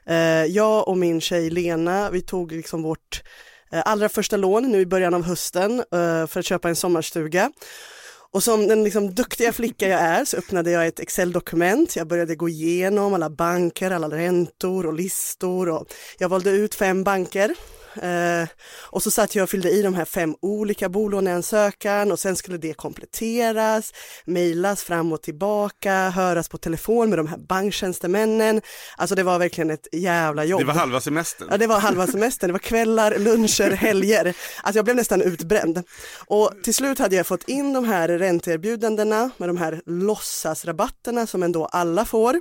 Eh, 0.05 0.45
jag 0.45 0.87
och 0.87 0.97
min 0.97 1.21
tjej 1.21 1.49
Lena, 1.49 2.09
vi 2.11 2.21
tog 2.21 2.51
liksom 2.51 2.83
vårt 2.83 3.21
eh, 3.71 3.81
allra 3.85 4.09
första 4.09 4.37
lån 4.37 4.71
nu 4.71 4.79
i 4.79 4.85
början 4.85 5.13
av 5.13 5.23
hösten 5.23 5.79
eh, 5.79 6.27
för 6.27 6.39
att 6.39 6.45
köpa 6.45 6.69
en 6.69 6.75
sommarstuga. 6.75 7.51
Och 8.33 8.43
som 8.43 8.67
den 8.67 8.83
liksom 8.83 9.13
duktiga 9.15 9.53
flicka 9.53 9.87
jag 9.87 10.01
är 10.01 10.25
så 10.25 10.37
öppnade 10.37 10.71
jag 10.71 10.87
ett 10.87 10.99
Excel-dokument. 10.99 11.95
Jag 11.95 12.07
började 12.07 12.35
gå 12.35 12.49
igenom 12.49 13.13
alla 13.13 13.29
banker, 13.29 13.91
alla 13.91 14.09
räntor 14.09 14.85
och 14.85 14.93
listor 14.93 15.69
och 15.69 15.87
jag 16.17 16.29
valde 16.29 16.49
ut 16.49 16.75
fem 16.75 17.03
banker 17.03 17.55
Eh, 18.01 18.47
och 18.89 19.03
så 19.03 19.11
satt 19.11 19.35
jag 19.35 19.43
och 19.43 19.49
fyllde 19.49 19.69
i 19.69 19.81
de 19.81 19.93
här 19.93 20.05
fem 20.05 20.35
olika 20.41 20.89
bolåneansökan 20.89 22.11
och 22.11 22.19
sen 22.19 22.35
skulle 22.35 22.57
det 22.57 22.73
kompletteras, 22.73 23.93
mejlas 24.25 24.83
fram 24.83 25.11
och 25.11 25.21
tillbaka, 25.21 26.09
höras 26.09 26.49
på 26.49 26.57
telefon 26.57 27.09
med 27.09 27.19
de 27.19 27.27
här 27.27 27.37
banktjänstemännen. 27.37 28.61
Alltså 28.97 29.15
det 29.15 29.23
var 29.23 29.39
verkligen 29.39 29.69
ett 29.69 29.87
jävla 29.91 30.45
jobb. 30.45 30.61
Det 30.61 30.65
var 30.65 30.73
halva 30.73 31.01
semestern. 31.01 31.47
Ja, 31.51 31.57
det 31.57 31.67
var 31.67 31.79
halva 31.79 32.07
semestern. 32.07 32.47
Det 32.47 32.53
var 32.53 32.59
kvällar, 32.59 33.17
luncher, 33.17 33.71
helger. 33.75 34.35
Alltså 34.63 34.77
jag 34.77 34.85
blev 34.85 34.95
nästan 34.95 35.21
utbränd. 35.21 35.83
Och 36.27 36.51
till 36.63 36.73
slut 36.73 36.99
hade 36.99 37.15
jag 37.15 37.27
fått 37.27 37.49
in 37.49 37.73
de 37.73 37.85
här 37.85 38.07
ränteerbjudandena 38.07 39.29
med 39.37 39.49
de 39.49 39.57
här 39.57 39.81
låtsasrabatterna 39.85 41.27
som 41.27 41.43
ändå 41.43 41.65
alla 41.65 42.05
får. 42.05 42.39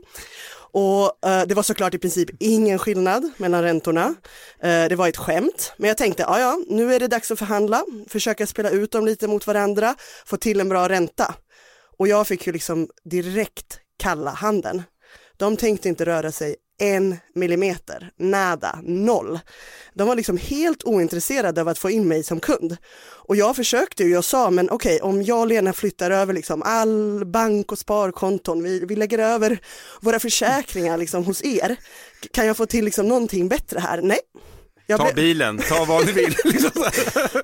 Och 0.73 1.29
eh, 1.29 1.47
det 1.47 1.55
var 1.55 1.63
såklart 1.63 1.95
i 1.95 1.99
princip 1.99 2.31
ingen 2.41 2.79
skillnad 2.79 3.31
mellan 3.37 3.63
räntorna. 3.63 4.15
Eh, 4.63 4.85
det 4.89 4.97
var 4.97 5.09
ett 5.09 5.17
skämt, 5.17 5.73
men 5.77 5.89
jag 5.89 5.97
tänkte, 5.97 6.23
ja 6.23 6.41
ja, 6.41 6.59
nu 6.69 6.95
är 6.95 7.01
det 7.01 7.09
dags 7.09 7.31
att 7.31 7.39
förhandla, 7.39 7.85
försöka 8.09 8.47
spela 8.47 8.71
ut 8.71 8.93
dem 8.93 9.07
lite 9.07 9.29
mot 9.29 9.47
varandra, 9.47 9.95
få 10.27 10.37
till 10.37 10.61
en 10.61 10.69
bra 10.69 10.89
ränta. 10.89 11.35
Och 11.99 12.09
jag 12.09 12.27
fick 12.27 12.47
ju 12.47 12.53
liksom 12.53 12.89
direkt 13.05 13.79
kalla 13.99 14.31
handen. 14.31 14.83
De 15.37 15.57
tänkte 15.57 15.89
inte 15.89 16.05
röra 16.05 16.33
sig 16.33 16.57
en 16.82 17.17
millimeter, 17.34 18.11
nada, 18.17 18.79
noll. 18.82 19.38
De 19.94 20.08
var 20.08 20.17
liksom 20.17 20.37
helt 20.37 20.84
ointresserade 20.84 21.61
av 21.61 21.69
att 21.69 21.79
få 21.79 21.90
in 21.90 22.08
mig 22.08 22.23
som 22.23 22.40
kund. 22.40 22.76
Och 23.02 23.37
jag 23.37 23.56
försökte 23.56 24.02
ju, 24.02 24.11
jag 24.11 24.25
sa 24.25 24.50
men 24.50 24.70
okej 24.70 24.96
okay, 24.96 25.08
om 25.08 25.23
jag 25.23 25.40
och 25.40 25.46
Lena 25.46 25.73
flyttar 25.73 26.11
över 26.11 26.34
liksom 26.34 26.62
all 26.62 27.25
bank 27.25 27.73
och 27.73 27.79
sparkonton, 27.79 28.62
vi, 28.62 28.84
vi 28.84 28.96
lägger 28.96 29.19
över 29.19 29.58
våra 30.00 30.19
försäkringar 30.19 30.96
liksom 30.96 31.25
hos 31.25 31.44
er, 31.44 31.76
kan 32.31 32.46
jag 32.46 32.56
få 32.56 32.67
till 32.67 32.84
liksom 32.84 33.08
någonting 33.08 33.49
bättre 33.49 33.81
här? 33.81 34.02
Nej, 34.02 34.20
jag 34.87 34.99
ta 34.99 35.05
blev... 35.05 35.14
bilen, 35.14 35.58
ta 35.58 35.84
vad 35.84 36.06
ni 36.06 36.12
vill. 36.12 36.37
Liksom 36.44 36.84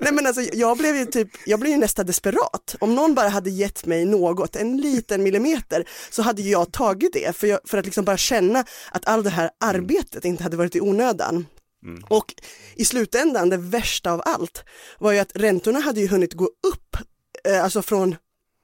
Nej 0.01 0.13
men 0.13 0.27
alltså 0.27 0.41
jag 0.53 0.77
blev 0.77 0.95
ju 0.95 1.05
typ, 1.05 1.27
jag 1.45 1.59
blev 1.59 1.71
ju 1.71 1.77
nästan 1.77 2.05
desperat. 2.05 2.75
Om 2.79 2.95
någon 2.95 3.15
bara 3.15 3.29
hade 3.29 3.49
gett 3.49 3.85
mig 3.85 4.05
något, 4.05 4.55
en 4.55 4.77
liten 4.77 5.23
millimeter, 5.23 5.85
så 6.09 6.21
hade 6.21 6.41
jag 6.41 6.71
tagit 6.71 7.13
det 7.13 7.35
för, 7.37 7.47
jag, 7.47 7.59
för 7.65 7.77
att 7.77 7.85
liksom 7.85 8.05
bara 8.05 8.17
känna 8.17 8.65
att 8.91 9.07
all 9.07 9.23
det 9.23 9.29
här 9.29 9.49
arbetet 9.59 10.25
inte 10.25 10.43
hade 10.43 10.57
varit 10.57 10.75
i 10.75 10.81
onödan. 10.81 11.45
Mm. 11.85 12.03
Och 12.07 12.33
i 12.75 12.85
slutändan, 12.85 13.49
det 13.49 13.57
värsta 13.57 14.11
av 14.11 14.21
allt, 14.25 14.63
var 14.99 15.11
ju 15.11 15.19
att 15.19 15.31
räntorna 15.35 15.79
hade 15.79 15.99
ju 16.01 16.07
hunnit 16.07 16.33
gå 16.33 16.45
upp, 16.45 16.97
eh, 17.47 17.63
alltså 17.63 17.81
från 17.81 18.15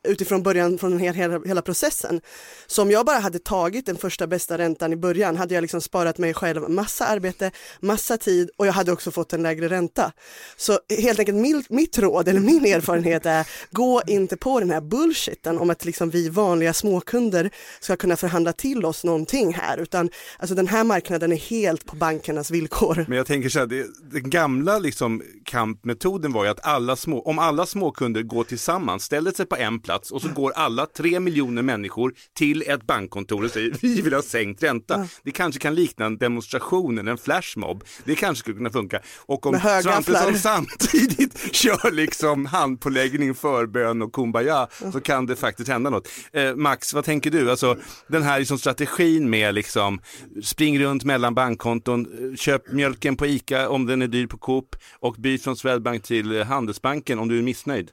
utifrån 0.06 0.44
början 0.44 0.78
från 0.78 1.00
hela, 1.00 1.18
hela, 1.18 1.40
hela 1.46 1.62
processen. 1.62 2.22
Så 2.68 2.82
om 2.82 2.92
jag 2.92 3.06
bara 3.06 3.20
hade 3.20 3.40
tagit 3.40 3.86
den 3.86 3.98
första 3.98 4.28
bästa 4.28 4.58
räntan 4.58 4.94
i 4.94 4.96
början 4.96 5.38
hade 5.38 5.54
jag 5.54 5.62
liksom 5.62 5.82
sparat 5.82 6.18
mig 6.18 6.34
själv 6.34 6.70
massa 6.70 7.06
arbete, 7.06 7.52
massa 7.80 8.18
tid 8.18 8.50
och 8.58 8.68
jag 8.68 8.74
hade 8.74 8.92
också 8.92 9.12
fått 9.12 9.34
en 9.34 9.44
lägre 9.44 9.70
ränta. 9.70 10.12
Så 10.58 10.80
helt 10.90 11.20
enkelt 11.20 11.38
mitt, 11.38 11.70
mitt 11.70 11.98
råd 11.98 12.28
eller 12.28 12.40
min 12.40 12.66
erfarenhet 12.66 13.26
är 13.26 13.48
gå 13.72 14.02
inte 14.08 14.38
på 14.38 14.60
den 14.60 14.72
här 14.72 14.82
bullshiten 14.82 15.58
om 15.58 15.70
att 15.70 15.86
liksom 15.86 16.10
vi 16.10 16.30
vanliga 16.30 16.74
småkunder 16.74 17.50
ska 17.80 17.96
kunna 17.96 18.16
förhandla 18.16 18.54
till 18.54 18.86
oss 18.86 19.04
någonting 19.04 19.54
här 19.54 19.78
utan 19.78 20.10
alltså 20.40 20.56
den 20.56 20.68
här 20.68 20.84
marknaden 20.84 21.32
är 21.32 21.38
helt 21.38 21.86
på 21.86 21.96
bankernas 21.96 22.52
villkor. 22.52 23.06
Men 23.08 23.18
jag 23.18 23.28
tänker 23.28 23.50
så 23.50 23.60
här, 23.60 23.66
det, 23.66 23.86
den 24.12 24.30
gamla 24.30 24.80
liksom 24.80 25.22
kampmetoden 25.46 26.34
var 26.34 26.44
ju 26.44 26.50
att 26.50 26.66
alla 26.66 26.96
små, 26.96 27.22
om 27.22 27.40
alla 27.40 27.66
småkunder 27.66 28.22
går 28.22 28.44
tillsammans, 28.44 29.04
ställer 29.04 29.32
sig 29.32 29.46
på 29.46 29.56
en 29.56 29.80
plats 29.80 29.95
plats 29.96 30.12
och 30.12 30.22
så 30.22 30.28
går 30.30 30.52
alla 30.52 30.86
tre 30.86 31.20
miljoner 31.20 31.62
människor 31.62 32.14
till 32.34 32.64
ett 32.68 32.84
bankkontor 32.84 33.44
och 33.44 33.52
säger 33.52 33.78
vi 33.82 34.02
vill 34.02 34.14
ha 34.14 34.22
sänkt 34.22 34.64
ränta. 34.64 35.08
Det 35.24 35.32
kanske 35.32 35.60
kan 35.60 35.76
likna 35.76 36.06
en 36.06 36.18
demonstration 36.18 36.98
eller 36.98 37.12
en 37.12 37.18
flashmob. 37.18 37.84
Det 38.06 38.16
kanske 38.16 38.40
skulle 38.40 38.58
kunna 38.58 38.70
funka. 38.70 39.00
Och 39.26 39.46
om 39.46 39.60
Svantesson 39.84 40.38
samtidigt 40.38 41.52
kör 41.56 41.92
liksom 41.92 42.46
handpåläggning, 42.46 43.36
förbön 43.36 44.02
och 44.02 44.14
kumbaya 44.14 44.68
så 44.94 45.02
kan 45.02 45.26
det 45.26 45.36
faktiskt 45.36 45.70
hända 45.70 45.90
något. 45.90 46.08
Eh, 46.34 46.56
Max, 46.56 46.94
vad 46.94 47.06
tänker 47.06 47.32
du? 47.32 47.52
Alltså 47.52 47.78
den 48.08 48.24
här 48.24 48.40
liksom 48.40 48.58
strategin 48.58 49.30
med 49.30 49.56
liksom 49.56 50.00
spring 50.44 50.80
runt 50.80 51.04
mellan 51.04 51.36
bankkonton, 51.36 52.06
eh, 52.06 52.36
köp 52.36 52.72
mjölken 52.72 53.18
på 53.18 53.26
ICA 53.26 53.70
om 53.70 53.86
den 53.86 54.02
är 54.02 54.08
dyr 54.08 54.28
på 54.28 54.38
Coop 54.38 54.76
och 55.00 55.16
byt 55.18 55.44
från 55.44 55.56
Swedbank 55.56 56.04
till 56.04 56.44
Handelsbanken 56.44 57.20
om 57.20 57.28
du 57.28 57.38
är 57.38 57.44
missnöjd. 57.44 57.92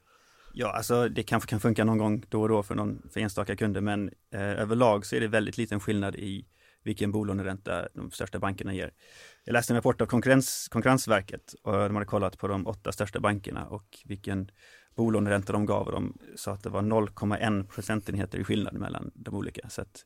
Ja, 0.55 0.71
alltså 0.71 1.09
det 1.09 1.23
kanske 1.23 1.49
kan 1.49 1.59
funka 1.59 1.83
någon 1.83 1.97
gång 1.97 2.23
då 2.29 2.41
och 2.41 2.49
då 2.49 2.63
för, 2.63 2.75
någon, 2.75 3.01
för 3.13 3.19
enstaka 3.19 3.55
kunder, 3.55 3.81
men 3.81 4.11
eh, 4.33 4.41
överlag 4.41 5.05
så 5.05 5.15
är 5.15 5.19
det 5.19 5.27
väldigt 5.27 5.57
liten 5.57 5.79
skillnad 5.79 6.15
i 6.15 6.45
vilken 6.83 7.11
bolåneränta 7.11 7.87
de 7.93 8.11
största 8.11 8.39
bankerna 8.39 8.73
ger. 8.73 8.91
Jag 9.43 9.53
läste 9.53 9.73
en 9.73 9.75
rapport 9.75 10.01
av 10.01 10.05
Konkurrens, 10.05 10.67
Konkurrensverket 10.71 11.55
och 11.63 11.73
de 11.73 11.95
hade 11.95 12.05
kollat 12.05 12.37
på 12.37 12.47
de 12.47 12.67
åtta 12.67 12.91
största 12.91 13.19
bankerna 13.19 13.65
och 13.65 13.85
vilken 14.05 14.49
bolåneränta 14.95 15.53
de 15.53 15.65
gav 15.65 15.85
och 15.85 15.91
de 15.91 16.17
sa 16.35 16.51
att 16.51 16.63
det 16.63 16.69
var 16.69 16.81
0,1 16.81 17.67
procentenheter 17.67 18.39
i 18.39 18.43
skillnad 18.43 18.73
mellan 18.73 19.11
de 19.13 19.35
olika. 19.35 19.69
Så 19.69 19.81
att 19.81 20.05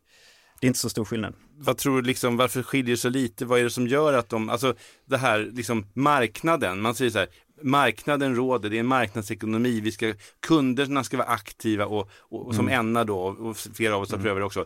det 0.60 0.66
är 0.66 0.68
inte 0.68 0.80
så 0.80 0.89
stor 0.89 1.06
skillnad. 1.06 1.34
Vad 1.56 1.77
tror 1.77 2.01
du 2.01 2.08
liksom, 2.08 2.38
varför 2.38 2.63
skiljer 2.63 2.92
det 2.96 2.98
så 2.98 3.10
lite? 3.10 3.46
Vad 3.46 3.60
är 3.60 3.63
det 3.63 3.70
som 3.70 3.88
gör 3.88 4.13
att 4.13 4.30
de, 4.30 4.50
alltså 4.50 4.75
det 5.06 5.18
här 5.18 5.39
liksom 5.54 5.86
marknaden, 5.94 6.82
man 6.82 6.96
säger 6.96 7.12
så 7.12 7.20
här, 7.20 7.27
marknaden 7.62 8.36
råder, 8.36 8.70
det 8.70 8.78
är 8.78 8.80
en 8.80 8.88
marknadsekonomi, 8.88 9.82
vi 9.82 9.92
ska, 9.92 10.14
kunderna 10.40 11.04
ska 11.04 11.18
vara 11.18 11.28
aktiva 11.28 11.86
och, 11.86 12.10
och, 12.18 12.48
och 12.48 12.56
som 12.56 12.68
Mm. 12.68 12.80
Enna 12.80 13.04
då, 13.04 13.20
och 13.20 13.58
flera 13.58 13.96
av 13.96 14.02
oss 14.02 14.12
har 14.12 14.18
prövat 14.18 14.42
det 14.42 14.46
också. 14.46 14.66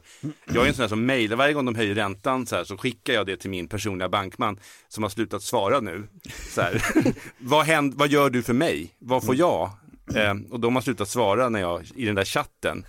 Jag 0.54 0.64
är 0.64 0.68
en 0.68 0.74
sån 0.74 0.84
här 0.84 0.90
som 0.90 1.06
mejlar, 1.06 1.38
varje 1.38 1.54
gång 1.54 1.66
de 1.66 1.76
höjer 1.76 1.96
räntan 1.96 2.46
så 2.46 2.56
här, 2.56 2.64
så 2.64 2.78
skickar 2.78 3.14
jag 3.14 3.26
det 3.26 3.38
till 3.38 3.50
min 3.50 3.68
personliga 3.68 4.10
bankman 4.10 4.60
som 4.88 5.04
har 5.04 5.10
slutat 5.10 5.44
svara 5.44 5.80
nu. 5.80 6.08
Så 6.50 6.62
här, 6.62 6.82
vad, 7.38 7.66
händer, 7.66 7.98
vad 7.98 8.10
gör 8.10 8.30
du 8.30 8.44
för 8.44 8.54
mig? 8.54 8.96
Vad 9.00 9.26
får 9.26 9.36
jag? 9.36 9.70
Eh, 10.16 10.34
och 10.50 10.60
de 10.60 10.76
har 10.76 10.82
slutat 10.82 11.10
svara 11.10 11.50
när 11.50 11.60
jag, 11.60 11.84
i 11.96 12.06
den 12.06 12.16
där 12.16 12.26
chatten. 12.26 12.86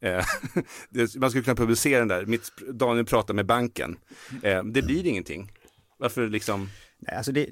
Eh, 0.00 0.24
det, 0.90 1.16
man 1.16 1.30
skulle 1.30 1.44
kunna 1.44 1.56
publicera 1.56 1.98
den 1.98 2.08
där, 2.08 2.26
mitt, 2.26 2.52
Daniel 2.68 3.06
pratar 3.06 3.34
med 3.34 3.46
banken. 3.46 3.96
Eh, 4.42 4.64
det 4.64 4.82
blir 4.82 5.06
ingenting. 5.06 5.52
Varför 5.98 6.28
liksom? 6.28 6.68
Alltså 7.08 7.32
det, 7.32 7.48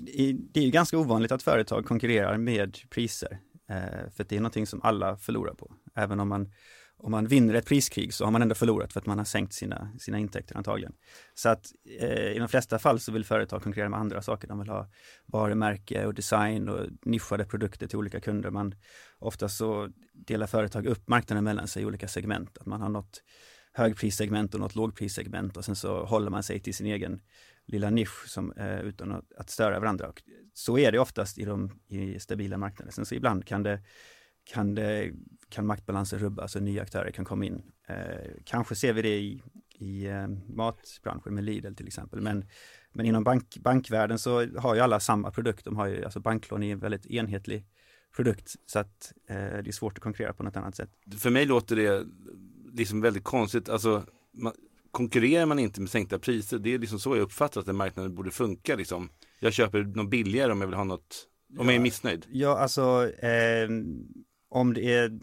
det 0.52 0.60
är 0.60 0.64
ju 0.64 0.70
ganska 0.70 0.98
ovanligt 0.98 1.32
att 1.32 1.42
företag 1.42 1.86
konkurrerar 1.86 2.36
med 2.36 2.78
priser. 2.90 3.38
Eh, 3.70 4.10
för 4.16 4.24
det 4.28 4.36
är 4.36 4.40
någonting 4.40 4.66
som 4.66 4.82
alla 4.82 5.16
förlorar 5.16 5.54
på. 5.54 5.72
Även 5.94 6.20
om 6.20 6.28
man, 6.28 6.52
om 6.96 7.10
man 7.10 7.26
vinner 7.26 7.54
ett 7.54 7.66
priskrig 7.66 8.14
så 8.14 8.24
har 8.24 8.30
man 8.30 8.42
ändå 8.42 8.54
förlorat 8.54 8.92
för 8.92 9.00
att 9.00 9.06
man 9.06 9.18
har 9.18 9.24
sänkt 9.24 9.52
sina, 9.52 9.92
sina 9.98 10.18
intäkter 10.18 10.56
antagligen. 10.56 10.92
Så 11.34 11.48
att 11.48 11.72
eh, 12.00 12.32
i 12.32 12.38
de 12.38 12.48
flesta 12.48 12.78
fall 12.78 13.00
så 13.00 13.12
vill 13.12 13.24
företag 13.24 13.62
konkurrera 13.62 13.88
med 13.88 14.00
andra 14.00 14.22
saker. 14.22 14.48
De 14.48 14.58
vill 14.58 14.68
ha 14.68 14.90
varumärke 15.26 16.06
och 16.06 16.14
design 16.14 16.68
och 16.68 16.86
nischade 17.02 17.44
produkter 17.44 17.86
till 17.86 17.98
olika 17.98 18.20
kunder. 18.20 18.50
Man, 18.50 18.74
ofta 19.18 19.48
så 19.48 19.88
delar 20.12 20.46
företag 20.46 20.86
upp 20.86 21.08
marknaden 21.08 21.44
mellan 21.44 21.68
sig 21.68 21.82
i 21.82 21.86
olika 21.86 22.08
segment. 22.08 22.58
Att 22.58 22.66
man 22.66 22.80
har 22.80 22.88
något 22.88 23.22
högprissegment 23.72 24.54
och 24.54 24.60
något 24.60 24.74
lågprissegment 24.74 25.56
och 25.56 25.64
sen 25.64 25.76
så 25.76 26.04
håller 26.04 26.30
man 26.30 26.42
sig 26.42 26.60
till 26.60 26.74
sin 26.74 26.86
egen 26.86 27.20
lilla 27.70 27.90
nisch 27.90 28.28
som, 28.28 28.52
eh, 28.52 28.80
utan 28.80 29.12
att, 29.12 29.32
att 29.36 29.50
störa 29.50 29.80
varandra. 29.80 30.08
Och 30.08 30.22
så 30.54 30.78
är 30.78 30.92
det 30.92 30.98
oftast 30.98 31.38
i, 31.38 31.44
de, 31.44 31.70
i 31.88 32.20
stabila 32.20 32.58
marknader. 32.58 32.92
Sen 32.92 33.06
så 33.06 33.14
ibland 33.14 33.46
kan 33.46 33.62
det, 33.62 33.82
kan, 34.44 34.74
det, 34.74 35.12
kan 35.48 35.66
maktbalansen 35.66 36.18
rubbas 36.18 36.56
och 36.56 36.62
nya 36.62 36.82
aktörer 36.82 37.10
kan 37.10 37.24
komma 37.24 37.44
in. 37.44 37.62
Eh, 37.88 38.30
kanske 38.44 38.74
ser 38.74 38.92
vi 38.92 39.02
det 39.02 39.18
i, 39.18 39.42
i 39.78 40.06
eh, 40.06 40.28
matbranschen 40.46 41.34
med 41.34 41.44
Lidl 41.44 41.74
till 41.74 41.86
exempel. 41.86 42.20
Men, 42.20 42.44
men 42.92 43.06
inom 43.06 43.24
bank, 43.24 43.56
bankvärlden 43.58 44.18
så 44.18 44.46
har 44.56 44.74
ju 44.74 44.80
alla 44.80 45.00
samma 45.00 45.30
produkt. 45.30 45.64
De 45.64 45.76
har 45.76 45.86
ju, 45.86 46.04
alltså 46.04 46.20
banklån 46.20 46.62
är 46.62 46.72
en 46.72 46.78
väldigt 46.78 47.06
enhetlig 47.06 47.66
produkt 48.16 48.56
så 48.66 48.78
att 48.78 49.12
eh, 49.26 49.36
det 49.36 49.68
är 49.68 49.72
svårt 49.72 49.98
att 49.98 50.02
konkurrera 50.02 50.32
på 50.32 50.42
något 50.42 50.56
annat 50.56 50.76
sätt. 50.76 50.90
För 51.18 51.30
mig 51.30 51.46
låter 51.46 51.76
det 51.76 52.06
liksom 52.72 53.00
väldigt 53.00 53.24
konstigt, 53.24 53.68
alltså 53.68 54.04
man, 54.32 54.52
konkurrerar 54.90 55.46
man 55.46 55.58
inte 55.58 55.80
med 55.80 55.90
sänkta 55.90 56.18
priser, 56.18 56.58
det 56.58 56.74
är 56.74 56.78
liksom 56.78 56.98
så 56.98 57.16
jag 57.16 57.22
uppfattar 57.22 57.60
att 57.60 57.66
den 57.66 57.76
marknaden 57.76 58.14
borde 58.14 58.30
funka 58.30 58.76
liksom. 58.76 59.10
Jag 59.40 59.52
köper 59.52 59.82
något 59.82 60.10
billigare 60.10 60.52
om 60.52 60.60
jag 60.60 60.68
vill 60.68 60.76
ha 60.76 60.84
något, 60.84 61.26
om 61.58 61.66
jag 61.66 61.76
är 61.76 61.80
missnöjd. 61.80 62.26
Ja, 62.30 62.58
alltså 62.58 63.10
eh, 63.12 63.68
om 64.50 64.74
det 64.74 64.94
är 64.94 65.20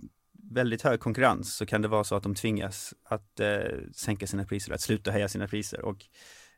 väldigt 0.52 0.82
hög 0.82 1.00
konkurrens 1.00 1.56
så 1.56 1.66
kan 1.66 1.82
det 1.82 1.88
vara 1.88 2.04
så 2.04 2.16
att 2.16 2.24
de 2.24 2.36
tvingas 2.36 2.94
att 3.04 3.40
eh, 3.40 3.58
sänka 3.96 4.28
sina 4.28 4.46
priser, 4.46 4.74
att 4.74 4.82
sluta 4.82 5.12
höja 5.12 5.30
sina 5.30 5.48
priser. 5.48 5.82
Och 5.82 6.06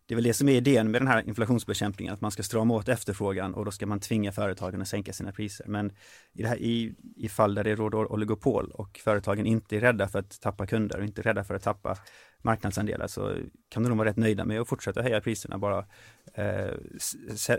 det 0.05 0.13
är 0.13 0.15
väl 0.15 0.23
det 0.23 0.33
som 0.33 0.49
är 0.49 0.53
idén 0.53 0.91
med 0.91 1.01
den 1.01 1.07
här 1.07 1.27
inflationsbekämpningen, 1.27 2.13
att 2.13 2.21
man 2.21 2.31
ska 2.31 2.43
strama 2.43 2.73
åt 2.73 2.89
efterfrågan 2.89 3.53
och 3.53 3.65
då 3.65 3.71
ska 3.71 3.85
man 3.85 3.99
tvinga 3.99 4.31
företagen 4.31 4.81
att 4.81 4.87
sänka 4.87 5.13
sina 5.13 5.31
priser. 5.31 5.65
Men 5.67 5.91
i, 6.33 6.41
det 6.41 6.47
här, 6.47 6.57
i, 6.57 6.95
i 7.15 7.29
fall 7.29 7.55
där 7.55 7.63
det 7.63 7.75
råder 7.75 8.11
oligopol 8.11 8.71
och 8.71 8.99
företagen 9.03 9.45
inte 9.45 9.75
är 9.75 9.79
rädda 9.79 10.07
för 10.07 10.19
att 10.19 10.41
tappa 10.41 10.67
kunder 10.67 10.99
och 10.99 11.05
inte 11.05 11.21
rädda 11.21 11.43
för 11.43 11.55
att 11.55 11.63
tappa 11.63 11.97
marknadsandelar 12.41 13.07
så 13.07 13.37
kan 13.69 13.83
de 13.83 13.89
nog 13.89 13.97
vara 13.97 14.09
rätt 14.09 14.17
nöjda 14.17 14.45
med 14.45 14.61
att 14.61 14.67
fortsätta 14.67 15.01
höja 15.01 15.21
priserna, 15.21 15.57
bara 15.57 15.85
eh, 16.33 16.73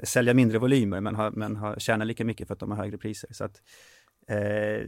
sälja 0.02 0.34
mindre 0.34 0.58
volymer 0.58 1.00
men, 1.00 1.14
ha, 1.14 1.30
men 1.30 1.56
ha, 1.56 1.78
tjäna 1.78 2.04
lika 2.04 2.25
mycket 2.25 2.46
för 2.46 2.54
att 2.54 2.60
de 2.60 2.70
har 2.70 2.78
högre 2.78 2.99
priser. 2.99 3.32
Så 3.32 3.44
att, 3.44 3.62
eh, 4.28 4.87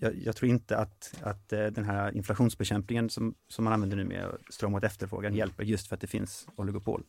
jag, 0.00 0.16
jag 0.16 0.36
tror 0.36 0.50
inte 0.50 0.76
att, 0.76 1.14
att 1.22 1.52
eh, 1.52 1.66
den 1.66 1.84
här 1.84 2.16
inflationsbekämpningen 2.16 3.10
som, 3.10 3.34
som 3.48 3.64
man 3.64 3.72
använder 3.72 3.96
nu 3.96 4.04
med 4.04 4.24
att 4.24 4.54
strama 4.54 4.78
åt 4.78 4.84
efterfrågan 4.84 5.34
hjälper 5.34 5.64
just 5.64 5.88
för 5.88 5.94
att 5.94 6.00
det 6.00 6.06
finns 6.06 6.46
oligopol. 6.56 7.04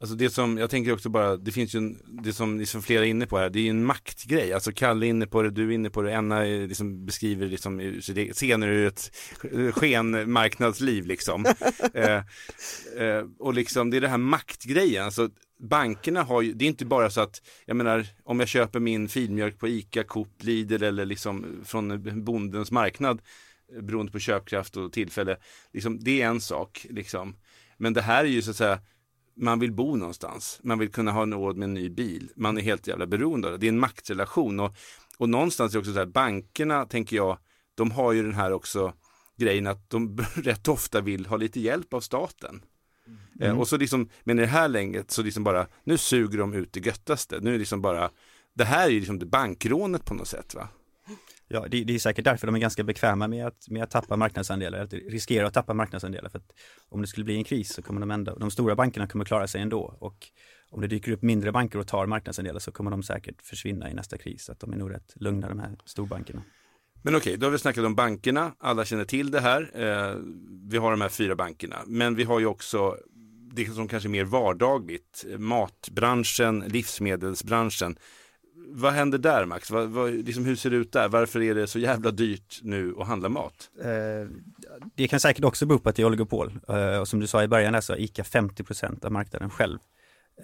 Alltså 0.00 0.16
det 0.16 0.30
som, 0.30 0.58
jag 0.58 0.70
tänker 0.70 0.92
också 0.92 1.08
bara, 1.08 1.36
det 1.36 1.52
finns 1.52 1.74
ju 1.74 1.78
en, 1.78 1.98
det 2.22 2.32
som 2.32 2.58
liksom 2.58 2.82
flera 2.82 3.06
är 3.06 3.08
inne 3.08 3.26
på 3.26 3.38
här, 3.38 3.50
det 3.50 3.58
är 3.58 3.62
ju 3.62 3.70
en 3.70 3.84
maktgrej. 3.84 4.52
Alltså 4.52 4.72
Kalle 4.72 5.06
är 5.06 5.08
inne 5.08 5.26
på 5.26 5.42
det, 5.42 5.50
du 5.50 5.68
är 5.68 5.74
inne 5.74 5.90
på 5.90 6.02
det, 6.02 6.12
Enna 6.12 6.46
är 6.46 6.68
liksom 6.68 7.06
beskriver 7.06 7.46
liksom 7.46 8.00
scener 8.32 8.68
ur 8.68 8.86
ett 8.86 9.16
skenmarknadsliv 9.74 11.06
liksom. 11.06 11.44
eh, 11.94 12.16
eh, 12.98 13.24
och 13.38 13.54
liksom 13.54 13.90
det 13.90 13.96
är 13.96 14.00
det 14.00 14.08
här 14.08 14.18
maktgrejen, 14.18 15.04
alltså 15.04 15.30
bankerna 15.60 16.22
har 16.22 16.42
ju, 16.42 16.52
det 16.52 16.64
är 16.64 16.68
inte 16.68 16.86
bara 16.86 17.10
så 17.10 17.20
att, 17.20 17.42
jag 17.66 17.76
menar, 17.76 18.06
om 18.24 18.40
jag 18.40 18.48
köper 18.48 18.80
min 18.80 19.08
filmjölk 19.08 19.58
på 19.58 19.68
ICA, 19.68 20.04
Coop, 20.04 20.42
Lidl 20.42 20.82
eller 20.82 21.06
liksom 21.06 21.60
från 21.64 22.24
bondens 22.24 22.70
marknad, 22.70 23.22
eh, 23.76 23.82
beroende 23.82 24.12
på 24.12 24.18
köpkraft 24.18 24.76
och 24.76 24.92
tillfälle, 24.92 25.36
liksom, 25.72 25.98
det 26.00 26.22
är 26.22 26.26
en 26.26 26.40
sak, 26.40 26.86
liksom. 26.90 27.36
Men 27.76 27.92
det 27.92 28.02
här 28.02 28.24
är 28.24 28.28
ju 28.28 28.42
så 28.42 28.50
att 28.50 28.56
säga, 28.56 28.80
man 29.38 29.58
vill 29.58 29.72
bo 29.72 29.96
någonstans, 29.96 30.60
man 30.62 30.78
vill 30.78 30.92
kunna 30.92 31.12
ha 31.12 31.26
råd 31.26 31.56
med 31.56 31.66
en 31.66 31.74
ny 31.74 31.88
bil, 31.88 32.30
man 32.36 32.58
är 32.58 32.62
helt 32.62 32.86
jävla 32.86 33.06
beroende 33.06 33.48
av 33.48 33.52
det, 33.52 33.58
det 33.58 33.66
är 33.66 33.72
en 33.72 33.78
maktrelation. 33.78 34.60
Och, 34.60 34.76
och 35.18 35.28
någonstans 35.28 35.72
är 35.72 35.76
det 35.76 35.80
också 35.80 35.92
så 35.92 35.98
här, 35.98 36.06
bankerna 36.06 36.84
tänker 36.84 37.16
jag, 37.16 37.38
de 37.74 37.90
har 37.90 38.12
ju 38.12 38.22
den 38.22 38.34
här 38.34 38.52
också 38.52 38.92
grejen 39.36 39.66
att 39.66 39.90
de 39.90 40.18
rätt 40.34 40.68
ofta 40.68 41.00
vill 41.00 41.26
ha 41.26 41.36
lite 41.36 41.60
hjälp 41.60 41.94
av 41.94 42.00
staten. 42.00 42.62
Eh, 43.40 43.58
och 43.58 43.68
så 43.68 43.76
liksom, 43.76 44.08
men 44.24 44.38
i 44.38 44.42
det 44.42 44.48
här 44.48 44.68
läget 44.68 45.10
så 45.10 45.22
liksom 45.22 45.44
bara, 45.44 45.66
nu 45.84 45.98
suger 45.98 46.38
de 46.38 46.54
ut 46.54 46.72
det 46.72 46.80
göttaste, 46.80 47.38
nu 47.40 47.48
är 47.48 47.52
det 47.52 47.58
liksom 47.58 47.82
bara, 47.82 48.10
det 48.54 48.64
här 48.64 48.86
är 48.86 48.90
ju 48.90 48.98
liksom 48.98 49.18
det 49.18 49.26
bankrånet 49.26 50.04
på 50.04 50.14
något 50.14 50.28
sätt 50.28 50.54
va? 50.54 50.68
Ja, 51.48 51.66
det, 51.70 51.84
det 51.84 51.94
är 51.94 51.98
säkert 51.98 52.24
därför 52.24 52.46
de 52.46 52.54
är 52.56 52.60
ganska 52.60 52.84
bekväma 52.84 53.28
med 53.28 53.46
att, 53.46 53.68
med 53.68 53.82
att 53.82 53.90
tappa 53.90 54.16
marknadsandelar, 54.16 54.78
att 54.78 54.92
riskera 54.92 55.46
att 55.46 55.54
tappa 55.54 55.74
marknadsandelar. 55.74 56.30
För 56.30 56.38
att 56.38 56.52
om 56.88 57.00
det 57.00 57.06
skulle 57.06 57.24
bli 57.24 57.36
en 57.36 57.44
kris 57.44 57.74
så 57.74 57.82
kommer 57.82 58.00
de 58.00 58.10
ändå, 58.10 58.34
de 58.34 58.50
stora 58.50 58.74
bankerna 58.74 59.06
kommer 59.06 59.24
klara 59.24 59.46
sig 59.46 59.60
ändå 59.60 59.96
och 60.00 60.28
om 60.70 60.80
det 60.80 60.86
dyker 60.86 61.12
upp 61.12 61.22
mindre 61.22 61.52
banker 61.52 61.78
och 61.78 61.86
tar 61.86 62.06
marknadsandelar 62.06 62.60
så 62.60 62.72
kommer 62.72 62.90
de 62.90 63.02
säkert 63.02 63.42
försvinna 63.42 63.90
i 63.90 63.94
nästa 63.94 64.18
kris. 64.18 64.44
Så 64.44 64.52
att 64.52 64.60
de 64.60 64.72
är 64.72 64.76
nog 64.76 64.90
rätt 64.90 65.12
lugna 65.16 65.48
de 65.48 65.58
här 65.58 65.76
storbankerna. 65.84 66.42
Men 67.02 67.16
okej, 67.16 67.36
då 67.36 67.46
har 67.46 67.50
vi 67.50 67.58
snackat 67.58 67.84
om 67.84 67.94
bankerna, 67.94 68.54
alla 68.58 68.84
känner 68.84 69.04
till 69.04 69.30
det 69.30 69.40
här. 69.40 69.70
Eh, 69.74 70.16
vi 70.70 70.78
har 70.78 70.90
de 70.90 71.00
här 71.00 71.08
fyra 71.08 71.36
bankerna, 71.36 71.76
men 71.86 72.14
vi 72.14 72.24
har 72.24 72.40
ju 72.40 72.46
också 72.46 72.96
det 73.52 73.74
som 73.74 73.88
kanske 73.88 74.08
är 74.08 74.10
mer 74.10 74.24
vardagligt, 74.24 75.24
matbranschen, 75.38 76.64
livsmedelsbranschen. 76.66 77.98
Vad 78.66 78.92
händer 78.92 79.18
där 79.18 79.44
Max? 79.44 79.70
Vad, 79.70 79.88
vad, 79.88 80.12
liksom, 80.12 80.44
hur 80.44 80.56
ser 80.56 80.70
det 80.70 80.76
ut 80.76 80.92
där? 80.92 81.08
Varför 81.08 81.42
är 81.42 81.54
det 81.54 81.66
så 81.66 81.78
jävla 81.78 82.10
dyrt 82.10 82.60
nu 82.62 82.94
att 82.98 83.06
handla 83.06 83.28
mat? 83.28 83.70
Eh, 83.82 84.30
det 84.94 85.08
kan 85.08 85.20
säkert 85.20 85.44
också 85.44 85.66
bero 85.66 85.78
på 85.78 85.88
att 85.88 85.96
det 85.96 86.02
är 86.02 86.06
oligopol. 86.06 86.60
Eh, 86.68 86.98
och 86.98 87.08
som 87.08 87.20
du 87.20 87.26
sa 87.26 87.42
i 87.42 87.48
början 87.48 87.82
så 87.82 87.92
har 87.92 87.98
ICA 87.98 88.22
50% 88.22 89.04
av 89.04 89.12
marknaden 89.12 89.50
själv. 89.50 89.78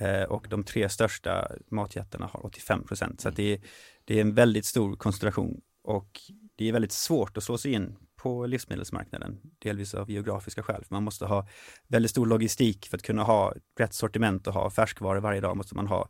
Eh, 0.01 0.23
och 0.23 0.47
de 0.49 0.65
tre 0.65 0.89
största 0.89 1.49
matjättarna 1.71 2.27
har 2.33 2.47
85 2.47 2.85
Så 3.19 3.29
att 3.29 3.37
det, 3.37 3.53
är, 3.53 3.61
det 4.05 4.17
är 4.17 4.21
en 4.21 4.35
väldigt 4.35 4.65
stor 4.65 4.97
koncentration 4.97 5.61
och 5.85 6.21
det 6.57 6.69
är 6.69 6.73
väldigt 6.73 6.93
svårt 6.93 7.37
att 7.37 7.45
slå 7.45 7.59
sig 7.59 7.73
in 7.73 7.97
på 8.17 8.47
livsmedelsmarknaden, 8.47 9.41
delvis 9.59 9.95
av 9.95 10.11
geografiska 10.11 10.63
skäl. 10.63 10.85
För 10.85 10.95
man 10.95 11.03
måste 11.03 11.27
ha 11.27 11.49
väldigt 11.89 12.11
stor 12.11 12.27
logistik 12.27 12.87
för 12.87 12.97
att 12.97 13.03
kunna 13.03 13.23
ha 13.23 13.55
rätt 13.79 13.95
sortiment 13.95 14.47
och 14.47 14.55
ha 14.55 14.71
färskvaror 14.71 15.21
varje 15.21 15.41
dag 15.41 15.57
måste 15.57 15.75
man 15.75 15.87
ha 15.87 16.09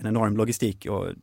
en 0.00 0.06
enorm 0.06 0.36
logistik 0.36 0.86
och 0.86 1.14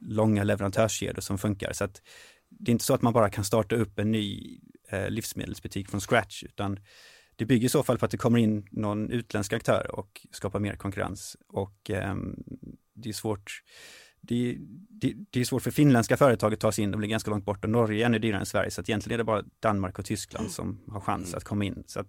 långa 0.00 0.44
leverantörskedjor 0.44 1.20
som 1.20 1.38
funkar. 1.38 1.72
Så 1.72 1.84
att 1.84 2.02
det 2.48 2.70
är 2.70 2.72
inte 2.72 2.84
så 2.84 2.94
att 2.94 3.02
man 3.02 3.12
bara 3.12 3.30
kan 3.30 3.44
starta 3.44 3.76
upp 3.76 3.98
en 3.98 4.12
ny 4.12 4.58
eh, 4.88 5.10
livsmedelsbutik 5.10 5.88
från 5.88 6.00
scratch, 6.00 6.42
utan 6.42 6.78
det 7.36 7.46
bygger 7.46 7.66
i 7.66 7.68
så 7.68 7.82
fall 7.82 7.98
på 7.98 8.04
att 8.04 8.10
det 8.10 8.16
kommer 8.16 8.38
in 8.38 8.66
någon 8.70 9.10
utländsk 9.10 9.52
aktör 9.52 9.90
och 9.90 10.26
skapar 10.30 10.60
mer 10.60 10.76
konkurrens. 10.76 11.36
Och 11.48 11.90
ehm, 11.90 12.36
det 12.94 13.08
är 13.08 13.12
svårt 13.12 13.62
det, 14.22 14.56
det, 14.88 15.14
det 15.30 15.40
är 15.40 15.44
svårt 15.44 15.62
för 15.62 15.70
finländska 15.70 16.16
företag 16.16 16.52
att 16.52 16.60
ta 16.60 16.72
sig 16.72 16.84
in, 16.84 16.90
de 16.90 17.00
ligger 17.00 17.10
ganska 17.10 17.30
långt 17.30 17.44
bort 17.44 17.64
och 17.64 17.70
Norge 17.70 18.02
är 18.02 18.06
ännu 18.06 18.18
dyrare 18.18 18.40
än 18.40 18.46
Sverige, 18.46 18.70
så 18.70 18.80
att 18.80 18.88
egentligen 18.88 19.14
är 19.14 19.18
det 19.18 19.24
bara 19.24 19.42
Danmark 19.60 19.98
och 19.98 20.04
Tyskland 20.04 20.50
som 20.50 20.80
har 20.88 21.00
chans 21.00 21.34
att 21.34 21.44
komma 21.44 21.64
in. 21.64 21.84
Så 21.86 22.00
att, 22.00 22.06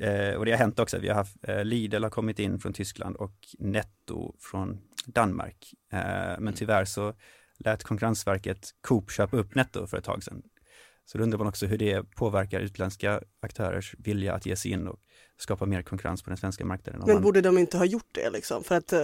eh, 0.00 0.34
och 0.34 0.44
det 0.44 0.50
har 0.50 0.58
hänt 0.58 0.78
också, 0.78 0.98
vi 0.98 1.08
har 1.08 1.14
haft, 1.14 1.36
eh, 1.42 1.64
Lidl 1.64 2.02
har 2.02 2.10
kommit 2.10 2.38
in 2.38 2.58
från 2.58 2.72
Tyskland 2.72 3.16
och 3.16 3.34
Netto 3.58 4.34
från 4.38 4.80
Danmark. 5.06 5.72
Eh, 5.92 6.38
men 6.38 6.52
tyvärr 6.54 6.84
så 6.84 7.14
lät 7.58 7.82
Konkurrensverket 7.84 8.70
Coop 8.80 9.10
köpa 9.10 9.36
upp 9.36 9.54
Netto 9.54 9.86
för 9.86 9.96
ett 9.98 10.04
tag 10.04 10.22
sedan. 10.22 10.42
Så 11.06 11.18
då 11.18 11.24
undrar 11.24 11.38
man 11.38 11.46
också 11.46 11.66
hur 11.66 11.78
det 11.78 12.02
påverkar 12.16 12.60
utländska 12.60 13.20
aktörers 13.42 13.94
vilja 13.98 14.34
att 14.34 14.46
ge 14.46 14.56
sig 14.56 14.70
in 14.70 14.88
och 14.88 15.00
skapa 15.38 15.66
mer 15.66 15.82
konkurrens 15.82 16.22
på 16.22 16.30
den 16.30 16.36
svenska 16.36 16.64
marknaden. 16.64 17.02
Men 17.06 17.22
borde 17.22 17.40
de 17.40 17.58
inte 17.58 17.78
ha 17.78 17.84
gjort 17.84 18.08
det 18.12 18.30
liksom 18.30 18.64
för 18.64 18.74
att, 18.74 18.92
eh, 18.92 19.00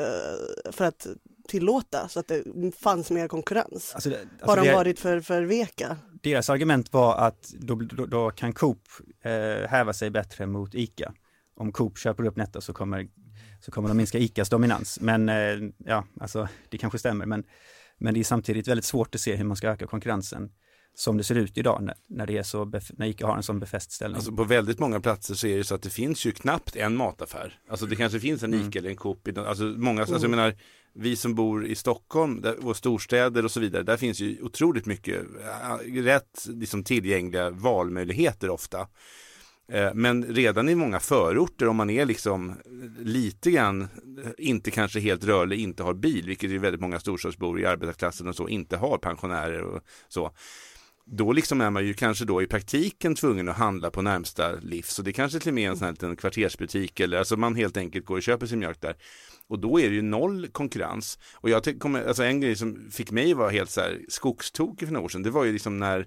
för 0.73 0.85
att 0.85 1.07
tillåta 1.49 2.09
så 2.09 2.21
att 2.21 2.29
det 2.29 2.45
fanns 2.83 3.11
mer 3.11 3.29
konkurrens? 3.29 3.93
Alltså 3.95 4.11
det- 4.11 4.17
Har 4.17 4.23
alltså 4.49 4.57
de 4.65 4.69
det- 4.69 4.75
varit 4.75 5.01
för, 5.01 5.21
för 5.21 5.43
veka? 5.43 5.97
deras 6.23 6.51
argument 6.51 6.93
var 6.93 7.17
att 7.17 7.51
då, 7.59 7.75
då, 7.75 8.07
då 8.07 8.31
kan 8.31 8.53
Coop 8.53 8.83
eh, 9.23 9.69
häva 9.69 9.93
sig 9.93 10.11
bättre 10.11 10.47
mot 10.47 10.75
ICA. 10.75 11.13
Om 11.57 11.73
Coop 11.73 11.99
köper 11.99 12.25
upp 12.27 12.37
Netto 12.37 12.61
så 12.61 12.73
kommer, 12.73 13.09
så 13.61 13.71
kommer 13.71 13.89
de 13.89 13.97
minska 13.97 14.19
ICAs 14.19 14.49
dominans. 14.49 14.99
Men 15.01 15.29
eh, 15.29 15.71
ja, 15.79 16.05
alltså 16.21 16.49
det 16.69 16.79
kanske 16.79 16.99
stämmer. 16.99 17.27
Men, 17.27 17.45
men 17.99 18.15
det 18.15 18.21
är 18.21 18.25
samtidigt 18.25 18.69
väldigt 18.69 18.85
svårt 18.85 19.15
att 19.15 19.21
se 19.21 19.37
hur 19.37 19.45
man 19.45 19.57
ska 19.57 19.69
öka 19.69 19.87
konkurrensen 19.87 20.51
som 20.95 21.17
det 21.17 21.25
ser 21.25 21.35
ut 21.35 21.59
idag 21.59 21.83
när, 21.83 21.95
när, 22.09 22.27
det 22.27 22.39
är 22.39 22.43
så 22.43 22.65
när 22.91 23.07
ICA 23.07 23.27
har 23.27 23.37
en 23.37 23.43
sån 23.43 23.61
befäst 23.61 23.93
ställning. 23.93 24.17
Alltså 24.17 24.33
på 24.33 24.45
väldigt 24.45 24.79
många 24.79 25.01
platser 25.01 25.35
så 25.35 25.47
är 25.47 25.57
det 25.57 25.65
så 25.65 25.75
att 25.75 25.83
det 25.83 25.91
finns 25.91 26.27
ju 26.27 26.33
knappt 26.33 26.77
en 26.77 26.97
mataffär. 26.97 27.59
Alltså 27.69 27.87
det 27.87 27.97
kanske 27.97 28.21
finns 28.21 28.43
en 28.43 28.55
ICA 28.55 28.61
mm. 28.61 28.73
eller 28.77 28.91
en 28.91 28.97
Coop. 28.97 29.29
Alltså 29.39 29.65
många, 29.65 30.01
alltså 30.01 30.15
jag 30.15 30.25
mm. 30.25 30.31
menar, 30.31 30.55
vi 30.95 31.17
som 31.17 31.35
bor 31.35 31.67
i 31.67 31.75
Stockholm 31.75 32.41
där, 32.41 32.67
och 32.67 32.77
storstäder 32.77 33.45
och 33.45 33.51
så 33.51 33.61
vidare, 33.61 33.83
där 33.83 33.97
finns 33.97 34.21
ju 34.21 34.43
otroligt 34.43 34.87
mycket 34.87 35.23
rätt 35.95 36.47
liksom, 36.49 36.85
tillgängliga 36.85 37.51
valmöjligheter 37.51 38.51
ofta. 38.51 38.89
Eh, 39.71 39.91
men 39.95 40.25
redan 40.25 40.69
i 40.69 40.75
många 40.75 41.01
förorter 41.01 41.69
om 41.69 41.77
man 41.77 41.91
är 41.91 42.07
liksom 42.07 42.55
lite 42.99 43.51
grann, 43.51 43.83
eh, 43.83 44.31
inte 44.39 44.71
kanske 44.71 45.01
helt 45.01 45.25
rörlig, 45.25 45.61
inte 45.61 45.83
har 45.83 45.95
bil, 45.95 46.27
vilket 46.27 46.51
är 46.51 46.59
väldigt 46.59 46.81
många 46.81 47.01
storstadsbor 47.01 47.61
i 47.61 47.67
arbetarklassen 47.67 48.29
och 48.29 48.37
så 48.37 48.49
inte 48.49 48.77
har, 48.77 48.99
pensionärer 48.99 49.63
och 49.63 49.83
så 50.09 50.33
då 51.13 51.33
liksom 51.33 51.61
är 51.61 51.71
man 51.71 51.87
ju 51.87 51.95
kanske 51.95 52.25
då 52.25 52.43
i 52.43 52.47
praktiken 52.47 53.15
tvungen 53.15 53.49
att 53.49 53.57
handla 53.57 53.91
på 53.91 54.03
närmsta 54.03 54.53
livs 54.53 54.99
och 54.99 55.05
det 55.05 55.13
kanske 55.13 55.39
till 55.39 55.49
och 55.49 55.55
med 55.55 55.65
är 55.65 55.71
en 55.71 55.77
sån 55.77 55.85
här 55.85 55.93
liten 55.93 56.17
kvartersbutik 56.17 57.01
eller 57.01 57.19
alltså 57.19 57.37
man 57.37 57.55
helt 57.55 57.77
enkelt 57.77 58.07
går 58.07 58.17
och 58.17 58.23
köper 58.23 58.47
sin 58.47 58.59
mjölk 58.59 58.81
där. 58.81 58.97
Och 59.49 59.59
då 59.59 59.81
är 59.81 59.89
det 59.89 59.95
ju 59.95 60.03
noll 60.03 60.47
konkurrens. 60.47 61.19
Och 61.35 61.51
jag 61.51 61.81
kommer, 61.81 62.05
alltså 62.05 62.23
en 62.23 62.41
grej 62.41 62.57
som 62.57 62.91
fick 62.91 63.11
mig 63.11 63.35
vara 63.35 63.51
helt 63.51 63.71
så 63.71 63.81
här 63.81 64.01
skogstokig 64.09 64.89
för 64.89 64.93
några 64.93 65.05
år 65.05 65.09
sedan, 65.09 65.23
det 65.23 65.31
var 65.31 65.45
ju 65.45 65.53
liksom 65.53 65.79
när 65.79 66.07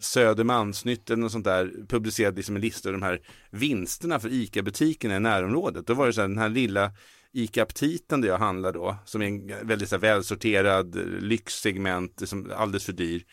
Södermalmsnytt 0.00 1.10
eller 1.10 1.22
något 1.22 1.32
sånt 1.32 1.44
där 1.44 1.72
publicerade 1.88 2.36
liksom 2.36 2.56
en 2.56 2.62
lista 2.62 2.88
över 2.88 2.98
de 2.98 3.06
här 3.06 3.20
vinsterna 3.50 4.20
för 4.20 4.32
ICA-butikerna 4.32 5.16
i 5.16 5.20
närområdet. 5.20 5.86
Då 5.86 5.94
var 5.94 6.06
det 6.06 6.12
så 6.12 6.20
här 6.20 6.28
den 6.28 6.38
här 6.38 6.48
lilla 6.48 6.92
ICA-aptiten 7.32 8.20
där 8.20 8.28
jag 8.28 8.38
handlar 8.38 8.72
då, 8.72 8.96
som 9.04 9.22
är 9.22 9.26
en 9.26 9.66
väldigt 9.66 9.88
så 9.88 9.94
här, 9.94 10.00
välsorterad 10.00 10.96
eh, 10.96 11.02
lyxsegment, 11.04 12.20
liksom 12.20 12.52
alldeles 12.56 12.84
för 12.84 12.92
dyr 12.92 13.24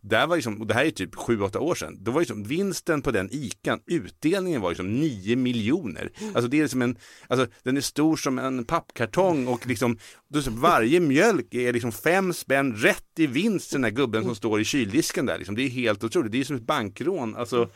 där 0.00 0.26
var 0.26 0.36
liksom, 0.36 0.60
och 0.60 0.66
det 0.66 0.74
här 0.74 0.84
är 0.84 0.90
typ 0.90 1.14
7-8 1.14 1.56
år 1.56 1.74
sedan, 1.74 1.98
då 2.00 2.10
var 2.10 2.20
liksom 2.20 2.44
vinsten 2.44 3.02
på 3.02 3.10
den 3.10 3.28
ICAn, 3.32 3.80
utdelningen 3.86 4.60
var 4.60 4.70
liksom 4.70 5.00
9 5.00 5.36
miljoner. 5.36 6.10
Alltså 6.34 6.48
det 6.48 6.60
är 6.60 6.66
som 6.66 6.82
en, 6.82 6.96
alltså 7.28 7.46
den 7.62 7.76
är 7.76 7.80
stor 7.80 8.16
som 8.16 8.38
en 8.38 8.64
pappkartong 8.64 9.46
och 9.46 9.66
liksom, 9.66 9.98
varje 10.48 11.00
mjölk 11.00 11.54
är 11.54 11.72
liksom 11.72 11.92
fem 11.92 12.32
spänn 12.32 12.76
rätt 12.76 13.18
i 13.18 13.26
vinst 13.26 13.72
den 13.72 13.84
här 13.84 13.90
gubben 13.90 14.24
som 14.24 14.34
står 14.34 14.60
i 14.60 14.64
kyldisken 14.64 15.26
där. 15.26 15.38
Liksom. 15.38 15.56
Det 15.56 15.62
är 15.62 15.68
helt 15.68 16.04
otroligt, 16.04 16.32
det 16.32 16.40
är 16.40 16.44
som 16.44 16.56
ett 16.56 16.66
bankrån. 16.66 17.36
Alltså, 17.36 17.70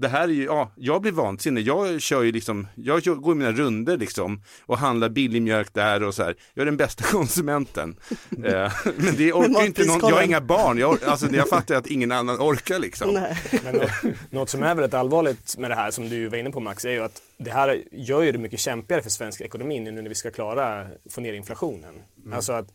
det 0.00 0.08
här 0.08 0.22
är 0.22 0.32
ju, 0.32 0.44
ja, 0.44 0.72
jag 0.76 1.02
blir 1.02 1.12
vansinnig. 1.12 1.66
Jag 1.66 2.00
kör 2.00 2.22
ju 2.22 2.32
liksom, 2.32 2.68
jag 2.74 3.02
går 3.02 3.34
mina 3.34 3.52
runder 3.52 3.96
liksom 3.96 4.42
och 4.66 4.78
handlar 4.78 5.08
billig 5.08 5.42
mjölk 5.42 5.74
där 5.74 6.02
och 6.02 6.14
så 6.14 6.22
här. 6.22 6.34
Jag 6.54 6.62
är 6.62 6.66
den 6.66 6.76
bästa 6.76 7.04
konsumenten. 7.10 7.96
eh, 8.30 8.72
men 8.96 9.16
det 9.16 9.32
orkar 9.32 9.66
inte 9.66 9.86
någon, 9.86 10.00
jag 10.00 10.16
har 10.16 10.22
inga 10.22 10.40
barn. 10.40 10.78
Jag, 10.78 11.04
alltså, 11.04 11.26
jag 11.26 11.48
fattar 11.48 11.74
att 11.74 11.86
ingen 11.86 12.12
annan 12.12 12.36
orkar 12.36 12.78
liksom. 12.78 13.28
Men 13.64 13.74
något, 13.74 13.90
något 14.30 14.48
som 14.48 14.62
är 14.62 14.74
väldigt 14.74 14.94
allvarligt 14.94 15.58
med 15.58 15.70
det 15.70 15.74
här 15.74 15.90
som 15.90 16.08
du 16.08 16.28
var 16.28 16.38
inne 16.38 16.50
på 16.50 16.60
Max 16.60 16.84
är 16.84 16.90
ju 16.90 17.00
att 17.00 17.22
det 17.38 17.50
här 17.50 17.82
gör 17.92 18.22
ju 18.22 18.32
det 18.32 18.38
mycket 18.38 18.60
kämpigare 18.60 19.02
för 19.02 19.10
svensk 19.10 19.40
ekonomi 19.40 19.80
nu 19.80 19.92
när 19.92 20.08
vi 20.08 20.14
ska 20.14 20.30
klara 20.30 20.86
få 21.10 21.20
ner 21.20 21.32
inflationen. 21.32 21.94
Mm. 22.24 22.32
Alltså 22.32 22.52
att 22.52 22.72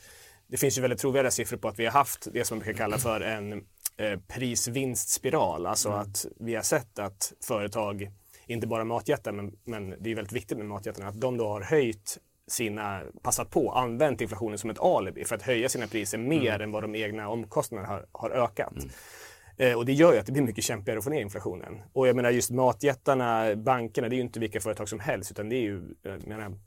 det 0.48 0.58
finns 0.58 0.77
ju 0.77 0.82
väldigt 0.82 1.00
trovärdiga 1.00 1.32
siffror 1.32 1.58
på 1.58 1.67
att 1.67 1.79
vi 1.79 1.86
har 1.86 1.91
haft 1.91 2.27
det 2.34 2.46
som 2.46 2.58
man 2.58 2.63
brukar 2.63 2.77
kalla 2.77 2.98
för 2.98 3.22
en 3.22 3.63
eh, 3.98 4.20
prisvinstspiral. 4.28 5.66
Alltså 5.66 5.90
mm. 5.90 6.02
att 6.02 6.25
vi 6.40 6.56
har 6.56 6.64
sett 6.64 7.00
att 7.00 7.34
företag, 7.44 8.12
inte 8.48 8.68
bara 8.68 8.84
matjättar, 8.84 9.32
men, 9.32 9.58
men 9.64 9.96
det 10.00 10.12
är 10.12 10.16
väldigt 10.16 10.34
viktigt 10.34 10.58
med 10.58 10.68
matjättarna, 10.68 11.10
att 11.10 11.22
de 11.22 11.38
då 11.38 11.48
har 11.48 11.62
höjt 11.62 12.18
sina, 12.48 13.02
passat 13.22 13.50
på, 13.50 13.72
använt 13.72 14.22
inflationen 14.22 14.58
som 14.58 14.70
ett 14.70 14.80
alibi 14.80 15.25
för 15.25 15.36
att 15.36 15.42
höja 15.42 15.70
sina 15.70 15.88
priser 15.88 16.18
mer 16.18 16.50
mm. 16.50 16.62
än 16.62 16.72
vad 16.72 16.84
de 16.84 16.96
egna 16.96 17.30
omkostnaderna 17.30 17.88
har, 17.88 18.06
har 18.12 18.30
ökat. 18.30 18.74
Mm. 18.74 18.90
Eh, 19.58 19.78
och 19.78 19.86
det 19.86 19.94
gör 19.94 20.14
ju 20.14 20.20
att 20.20 20.25
det 20.25 20.32
blir 20.32 20.44
mycket 20.44 20.64
kämpigare 20.64 20.98
att 20.98 21.04
få 21.04 21.10
ner 21.10 21.22
inflationen. 21.22 21.82
Och 21.94 22.08
jag 22.08 22.16
menar 22.16 22.30
just 22.30 22.52
matjättarna, 22.52 23.56
bankerna, 23.56 24.10
det 24.10 24.16
är 24.16 24.18
ju 24.18 24.24
inte 24.24 24.40
vilka 24.40 24.60
företag 24.60 24.90
som 24.90 25.00
helst 25.00 25.32
utan 25.32 25.50
det 25.50 25.56
är 25.56 25.62
ju, 25.62 25.82
jag 26.04 26.28
menar, 26.28 26.58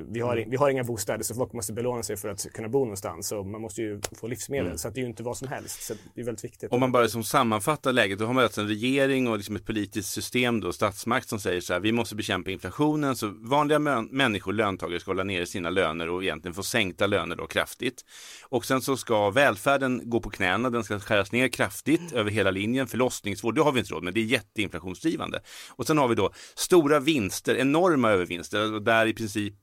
vi 0.00 0.20
har, 0.20 0.36
mm. 0.36 0.50
vi 0.50 0.56
har 0.56 0.70
inga 0.70 0.84
bostäder 0.84 1.24
så 1.24 1.34
folk 1.34 1.52
måste 1.52 1.72
belåna 1.72 2.02
sig 2.02 2.16
för 2.16 2.28
att 2.28 2.52
kunna 2.52 2.68
bo 2.68 2.78
någonstans. 2.78 3.28
Så 3.28 3.44
man 3.44 3.60
måste 3.60 3.82
ju 3.82 4.00
få 4.20 4.26
livsmedel. 4.26 4.66
Mm. 4.66 4.78
Så 4.78 4.88
det 4.88 5.00
är 5.00 5.02
ju 5.02 5.08
inte 5.08 5.22
vad 5.22 5.36
som 5.36 5.48
helst. 5.48 5.82
Så 5.82 5.94
det 6.14 6.20
är 6.20 6.24
väldigt 6.24 6.44
viktigt. 6.44 6.72
Om 6.72 6.80
man 6.80 6.92
bara 6.92 7.02
liksom 7.02 7.24
sammanfattar 7.24 7.92
läget, 7.92 8.18
då 8.18 8.26
har 8.26 8.32
man 8.32 8.44
alltså 8.44 8.60
en 8.60 8.68
regering 8.68 9.28
och 9.28 9.36
liksom 9.36 9.56
ett 9.56 9.66
politiskt 9.66 10.12
system, 10.12 10.60
då, 10.60 10.72
statsmakt 10.72 11.28
som 11.28 11.40
säger 11.40 11.60
så 11.60 11.72
här, 11.72 11.80
vi 11.80 11.92
måste 11.92 12.14
bekämpa 12.14 12.50
inflationen. 12.50 13.16
Så 13.16 13.32
vanliga 13.36 13.78
människor, 14.10 14.52
löntagare, 14.52 15.00
ska 15.00 15.10
hålla 15.10 15.24
nere 15.24 15.46
sina 15.46 15.70
löner 15.70 16.08
och 16.08 16.22
egentligen 16.22 16.54
få 16.54 16.62
sänkta 16.62 17.06
löner 17.06 17.36
då 17.36 17.46
kraftigt. 17.46 18.04
Och 18.42 18.64
sen 18.64 18.80
så 18.80 18.96
ska 18.96 19.30
välfärden 19.30 20.00
gå 20.04 20.20
på 20.20 20.30
knäna, 20.30 20.70
den 20.70 20.84
ska 20.84 21.00
skäras 21.00 21.32
ner 21.32 21.48
kraftigt 21.48 22.00
mm. 22.00 22.16
över 22.16 22.30
hela 22.30 22.50
linjen. 22.50 22.86
Förlossningsvård, 22.86 23.54
det 23.54 23.62
har 23.62 23.72
vi 23.72 23.80
inte 23.80 23.94
råd 23.94 24.02
med, 24.02 24.14
det 24.14 24.20
är 24.20 24.24
jätteinflationsdrivande. 24.24 25.42
Och 25.70 25.86
sen 25.86 25.98
har 25.98 26.08
vi 26.08 26.14
då 26.14 26.32
stora 26.54 27.00
vinster, 27.00 27.54
enorma 27.54 28.10
övervinster, 28.10 28.80
där 28.80 29.06
i 29.06 29.14
princip 29.14 29.54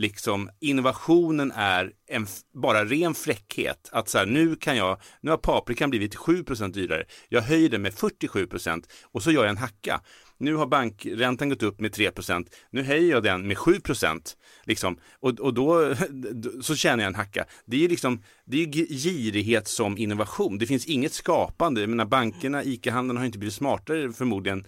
liksom 0.00 0.50
innovationen 0.60 1.52
är 1.54 1.92
en, 2.08 2.26
bara 2.54 2.84
ren 2.84 3.14
fräckhet. 3.14 3.88
Att 3.92 4.08
så 4.08 4.18
här, 4.18 4.26
nu 4.26 4.56
kan 4.56 4.76
jag, 4.76 5.00
nu 5.20 5.30
har 5.30 5.38
paprikan 5.38 5.90
blivit 5.90 6.16
7% 6.16 6.72
dyrare. 6.72 7.04
Jag 7.28 7.42
höjer 7.42 7.68
den 7.68 7.82
med 7.82 7.92
47% 7.92 8.84
och 9.12 9.22
så 9.22 9.30
gör 9.30 9.42
jag 9.42 9.50
en 9.50 9.56
hacka. 9.56 10.00
Nu 10.38 10.54
har 10.54 10.66
bankräntan 10.66 11.48
gått 11.48 11.62
upp 11.62 11.80
med 11.80 11.94
3% 11.94 12.46
Nu 12.70 12.82
höjer 12.82 13.10
jag 13.10 13.22
den 13.22 13.46
med 13.48 13.58
7 13.58 13.72
liksom. 14.64 14.98
och, 15.20 15.40
och 15.40 15.54
då 15.54 15.94
så 16.62 16.76
tjänar 16.76 17.04
jag 17.04 17.08
en 17.08 17.14
hacka. 17.14 17.44
Det 17.64 17.84
är 17.84 17.88
liksom, 17.88 18.22
det 18.44 18.62
är 18.62 18.66
girighet 18.94 19.68
som 19.68 19.98
innovation. 19.98 20.58
Det 20.58 20.66
finns 20.66 20.86
inget 20.86 21.12
skapande. 21.12 21.80
Jag 21.80 21.90
menar, 21.90 22.04
bankerna, 22.04 22.64
ICA-handeln 22.64 23.18
har 23.18 23.24
inte 23.24 23.38
blivit 23.38 23.54
smartare 23.54 24.12
förmodligen 24.12 24.64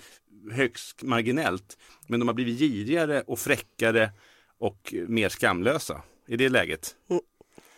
högst 0.52 1.02
marginellt. 1.02 1.78
Men 2.06 2.20
de 2.20 2.28
har 2.28 2.34
blivit 2.34 2.58
girigare 2.58 3.20
och 3.20 3.38
fräckare 3.38 4.10
och 4.62 4.94
mer 5.08 5.28
skamlösa 5.28 6.02
i 6.28 6.36
det 6.36 6.48
läget. 6.48 6.94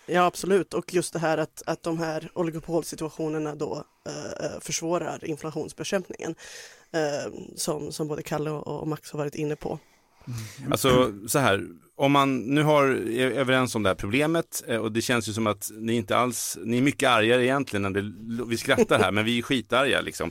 Ja 0.07 0.25
absolut 0.25 0.75
och 0.75 0.95
just 0.95 1.13
det 1.13 1.19
här 1.19 1.39
att, 1.39 1.63
att 1.67 1.83
de 1.83 1.99
här 1.99 2.31
oligopolsituationerna 2.35 3.55
då 3.55 3.85
eh, 4.07 4.61
försvårar 4.61 5.25
inflationsbekämpningen 5.25 6.35
eh, 6.93 7.33
som, 7.57 7.93
som 7.93 8.09
både 8.09 8.23
Kalle 8.23 8.51
och, 8.51 8.81
och 8.81 8.89
Max 8.89 9.11
har 9.11 9.19
varit 9.19 9.35
inne 9.35 9.57
på. 9.57 9.79
Mm. 10.59 10.73
Alltså 10.73 11.13
så 11.29 11.39
här, 11.39 11.67
om 11.97 12.13
man 12.13 12.39
nu 12.39 12.63
har, 12.63 12.85
är 13.11 13.31
överens 13.31 13.75
om 13.75 13.83
det 13.83 13.89
här 13.89 13.95
problemet 13.97 14.65
eh, 14.67 14.79
och 14.79 14.93
det 14.93 15.03
känns 15.03 15.29
ju 15.29 15.33
som 15.33 15.47
att 15.47 15.71
ni 15.75 15.93
inte 15.93 16.17
alls, 16.17 16.59
ni 16.65 16.79
är 16.79 16.83
mycket 16.83 17.09
argare 17.09 17.45
egentligen 17.45 17.85
än 17.85 17.93
det, 17.93 18.13
vi 18.47 18.57
skrattar 18.57 18.99
här 18.99 19.13
men 19.13 19.25
vi 19.25 19.39
är 19.39 19.43
skitarga 19.43 20.01
liksom. 20.01 20.31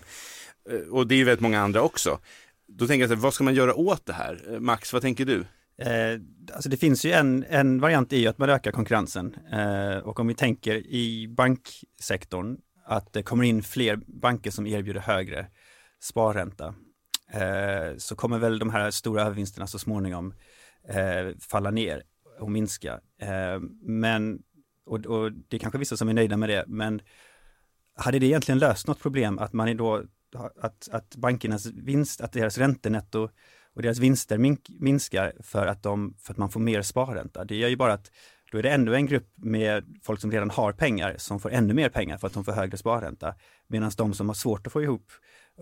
Eh, 0.69 0.93
och 0.93 1.07
det 1.07 1.15
är 1.15 1.17
ju 1.17 1.23
väldigt 1.23 1.41
många 1.41 1.61
andra 1.61 1.81
också. 1.81 2.19
Då 2.67 2.87
tänker 2.87 3.01
jag 3.01 3.09
så 3.09 3.15
här, 3.15 3.21
vad 3.21 3.33
ska 3.33 3.43
man 3.43 3.55
göra 3.55 3.75
åt 3.75 4.05
det 4.05 4.13
här? 4.13 4.53
Eh, 4.53 4.59
Max, 4.59 4.93
vad 4.93 5.01
tänker 5.01 5.25
du? 5.25 5.45
Eh, 5.77 6.19
alltså 6.53 6.69
det 6.69 6.77
finns 6.77 7.05
ju 7.05 7.11
en, 7.11 7.45
en 7.49 7.79
variant 7.79 8.13
i 8.13 8.27
att 8.27 8.37
man 8.37 8.49
ökar 8.49 8.71
konkurrensen 8.71 9.35
eh, 9.51 9.97
och 9.97 10.19
om 10.19 10.27
vi 10.27 10.35
tänker 10.35 10.87
i 10.87 11.27
banksektorn 11.27 12.57
att 12.85 13.13
det 13.13 13.23
kommer 13.23 13.43
in 13.43 13.63
fler 13.63 13.95
banker 13.95 14.51
som 14.51 14.67
erbjuder 14.67 15.01
högre 15.01 15.47
sparränta 15.99 16.75
eh, 17.31 17.97
så 17.97 18.15
kommer 18.15 18.39
väl 18.39 18.59
de 18.59 18.69
här 18.69 18.91
stora 18.91 19.21
övervinsterna 19.21 19.67
så 19.67 19.79
småningom 19.79 20.33
eh, 20.89 21.37
falla 21.39 21.71
ner 21.71 22.03
och 22.39 22.51
minska. 22.51 22.99
Eh, 23.21 23.59
men, 23.81 24.41
och, 24.85 25.05
och 25.05 25.31
det 25.31 25.57
är 25.57 25.59
kanske 25.59 25.77
vissa 25.77 25.97
som 25.97 26.09
är 26.09 26.13
nöjda 26.13 26.37
med 26.37 26.49
det, 26.49 26.63
men 26.67 27.01
hade 27.95 28.19
det 28.19 28.25
egentligen 28.25 28.59
löst 28.59 28.87
något 28.87 28.99
problem 28.99 29.39
att 29.39 29.53
man 29.53 29.67
är 29.67 29.75
då 29.75 30.03
att, 30.61 30.89
att 30.91 31.15
bankernas 31.15 31.65
vinst, 31.65 32.21
att 32.21 32.33
deras 32.33 32.57
räntenetto 32.57 33.29
och 33.75 33.81
deras 33.81 33.97
vinster 33.97 34.37
minskar 34.79 35.33
för 35.39 35.67
att, 35.67 35.83
de, 35.83 36.15
för 36.19 36.33
att 36.33 36.37
man 36.37 36.49
får 36.49 36.59
mer 36.59 36.81
sparränta. 36.81 37.45
Det 37.45 37.55
gör 37.55 37.69
ju 37.69 37.75
bara 37.75 37.93
att 37.93 38.11
då 38.51 38.59
är 38.59 38.63
det 38.63 38.69
ännu 38.69 38.95
en 38.95 39.05
grupp 39.05 39.29
med 39.35 39.83
folk 40.03 40.21
som 40.21 40.31
redan 40.31 40.49
har 40.49 40.71
pengar 40.71 41.15
som 41.17 41.39
får 41.39 41.51
ännu 41.51 41.73
mer 41.73 41.89
pengar 41.89 42.17
för 42.17 42.27
att 42.27 42.33
de 42.33 42.43
får 42.43 42.51
högre 42.51 42.77
sparränta. 42.77 43.35
Medan 43.67 43.91
de 43.97 44.13
som 44.13 44.29
har 44.29 44.33
svårt 44.33 44.67
att 44.67 44.73
få 44.73 44.81
ihop 44.81 45.11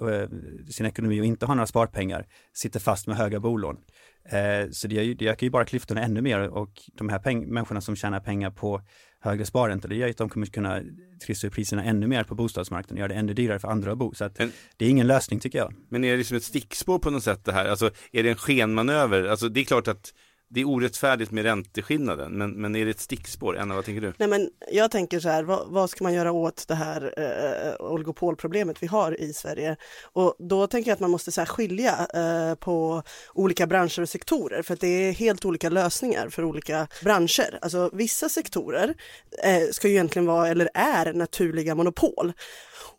eh, 0.02 0.30
sin 0.69 0.86
ekonomi 0.86 1.21
och 1.21 1.26
inte 1.26 1.45
har 1.45 1.56
några 1.56 1.67
sparpengar 1.67 2.28
sitter 2.54 2.80
fast 2.80 3.08
med 3.08 3.17
höga 3.17 3.39
bolån. 3.39 3.78
Eh, 4.26 4.69
så 4.71 4.88
det, 4.88 5.13
det 5.13 5.28
ökar 5.28 5.45
ju 5.47 5.52
bara 5.52 5.65
klyftorna 5.65 6.02
ännu 6.02 6.21
mer 6.21 6.39
och 6.50 6.71
de 6.93 7.10
här 7.10 7.36
människorna 7.45 7.82
som 7.82 7.95
tjänar 7.95 8.19
pengar 8.19 8.52
på 8.52 8.82
högre 9.21 9.45
sparränta, 9.45 9.88
det 9.88 9.95
gör 9.95 10.10
att 10.10 10.17
de 10.17 10.29
kommer 10.29 10.45
kunna 10.45 10.81
trissa 11.25 11.47
upp 11.47 11.53
priserna 11.53 11.84
ännu 11.84 12.07
mer 12.07 12.23
på 12.23 12.36
bostadsmarknaden, 12.36 12.95
och 12.95 12.99
göra 12.99 13.07
det 13.07 13.15
ännu 13.15 13.34
dyrare 13.34 13.60
för 13.60 13.67
andra 13.67 13.91
att 13.91 13.97
bo. 13.97 14.13
Så 14.13 14.25
att 14.25 14.39
men, 14.39 14.51
det 14.77 14.86
är 14.86 14.89
ingen 14.89 15.07
lösning 15.07 15.39
tycker 15.39 15.60
jag. 15.60 15.73
Men 15.89 16.03
är 16.03 16.12
det 16.12 16.17
liksom 16.17 16.38
ett 16.38 16.43
stickspår 16.43 16.99
på 16.99 17.10
något 17.10 17.23
sätt 17.23 17.45
det 17.45 17.51
här? 17.51 17.65
Alltså 17.65 17.91
är 18.12 18.23
det 18.23 18.29
en 18.29 18.36
skenmanöver? 18.36 19.23
Alltså 19.23 19.49
det 19.49 19.60
är 19.60 19.65
klart 19.65 19.88
att 19.88 20.13
det 20.54 20.62
är 20.62 20.68
orättfärdigt 20.68 21.32
med 21.32 21.44
ränteskillnaden, 21.44 22.32
men, 22.32 22.52
men 22.52 22.76
är 22.76 22.86
det 22.86 22.92
ett 22.92 23.00
stickspår? 23.00 23.58
Anna, 23.58 23.76
vad 23.76 23.86
tänker 23.86 24.02
du? 24.02 24.14
Nej 24.18 24.28
men 24.28 24.50
jag 24.72 24.92
tänker 24.92 25.20
så 25.20 25.30
här, 25.30 25.44
vad, 25.44 25.68
vad 25.68 25.90
ska 25.90 26.04
man 26.04 26.14
göra 26.14 26.32
åt 26.32 26.68
det 26.68 26.76
här 26.76 27.14
eh, 27.18 27.70
eh, 27.70 27.76
oligopolproblemet 27.80 28.84
vi 28.84 28.88
har 28.88 29.22
i 29.22 29.34
Sverige? 29.34 29.76
Och 30.04 30.36
då 30.40 30.68
tänker 30.68 30.92
jag 30.92 30.96
att 30.96 31.00
man 31.00 31.12
måste 31.12 31.32
så 31.32 31.42
här, 31.42 31.46
skilja 31.46 32.08
eh, 32.14 32.56
på 32.56 33.04
olika 33.34 33.68
branscher 33.68 34.02
och 34.02 34.10
sektorer 34.10 34.62
för 34.62 34.74
att 34.74 34.80
det 34.80 34.88
är 34.88 35.12
helt 35.12 35.46
olika 35.46 35.70
lösningar 35.70 36.30
för 36.30 36.44
olika 36.44 36.88
branscher. 37.04 37.60
Alltså 37.62 37.90
vissa 37.94 38.30
sektorer 38.30 38.96
eh, 39.44 39.70
ska 39.72 39.88
ju 39.88 39.94
egentligen 39.94 40.26
vara, 40.26 40.48
eller 40.48 40.70
är, 40.74 41.14
naturliga 41.14 41.76
monopol 41.76 42.34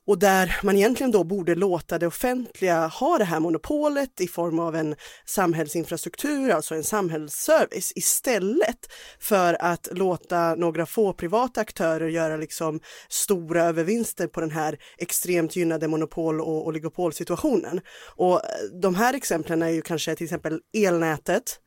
och 0.06 0.18
där 0.18 0.58
man 0.62 0.76
egentligen 0.76 1.10
då 1.10 1.24
borde 1.24 1.54
låta 1.54 1.98
det 1.98 2.06
offentliga 2.06 2.86
ha 2.86 3.18
det 3.18 3.24
här 3.24 3.40
monopolet 3.40 4.20
i 4.20 4.28
form 4.28 4.58
av 4.58 4.76
en 4.76 4.96
samhällsinfrastruktur, 5.26 6.50
alltså 6.50 6.74
en 6.74 6.84
samhällsservice 6.84 7.92
istället 7.96 8.78
för 9.20 9.56
att 9.60 9.88
låta 9.92 10.54
några 10.54 10.86
få 10.86 11.12
privata 11.12 11.60
aktörer 11.60 12.08
göra 12.08 12.36
liksom 12.36 12.80
stora 13.08 13.62
övervinster 13.62 14.26
på 14.26 14.40
den 14.40 14.50
här 14.50 14.78
extremt 14.98 15.56
gynnade 15.56 15.88
monopol 15.88 16.40
och 16.40 16.66
oligopolsituationen. 16.66 17.80
Och 18.16 18.34
eh, 18.34 18.80
de 18.82 18.94
här 18.94 19.14
exemplen 19.14 19.62
är 19.62 19.68
ju 19.68 19.82
kanske 19.82 20.14
till 20.14 20.24
exempel 20.24 20.60
elnätet 20.76 21.58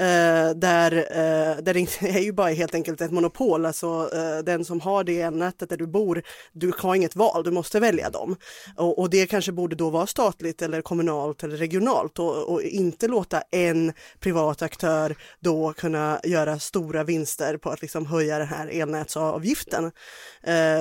Uh, 0.00 0.50
där, 0.54 0.92
uh, 0.92 1.62
där 1.62 1.74
det 1.74 2.02
är 2.16 2.20
ju 2.20 2.32
bara 2.32 2.48
helt 2.48 2.74
enkelt 2.74 3.00
ett 3.00 3.10
monopol, 3.10 3.66
alltså 3.66 4.10
uh, 4.14 4.44
den 4.44 4.64
som 4.64 4.80
har 4.80 5.04
det 5.04 5.20
elnätet 5.20 5.68
där 5.68 5.76
du 5.76 5.86
bor, 5.86 6.22
du 6.52 6.72
har 6.78 6.94
inget 6.94 7.16
val, 7.16 7.44
du 7.44 7.50
måste 7.50 7.80
välja 7.80 8.10
dem. 8.10 8.36
Och, 8.76 8.98
och 8.98 9.10
det 9.10 9.26
kanske 9.26 9.52
borde 9.52 9.76
då 9.76 9.90
vara 9.90 10.06
statligt 10.06 10.62
eller 10.62 10.82
kommunalt 10.82 11.42
eller 11.42 11.56
regionalt 11.56 12.18
och, 12.18 12.52
och, 12.52 12.62
inte 12.62 13.08
låta 13.08 13.40
en 13.40 13.92
privat 14.20 14.62
aktör 14.62 15.16
då 15.40 15.72
kunna 15.72 16.20
göra 16.24 16.58
stora 16.58 17.04
vinster 17.04 17.56
på 17.56 17.70
att 17.70 17.82
liksom 17.82 18.06
höja 18.06 18.38
den 18.38 18.48
här 18.48 18.66
elnätsavgiften. 18.66 19.92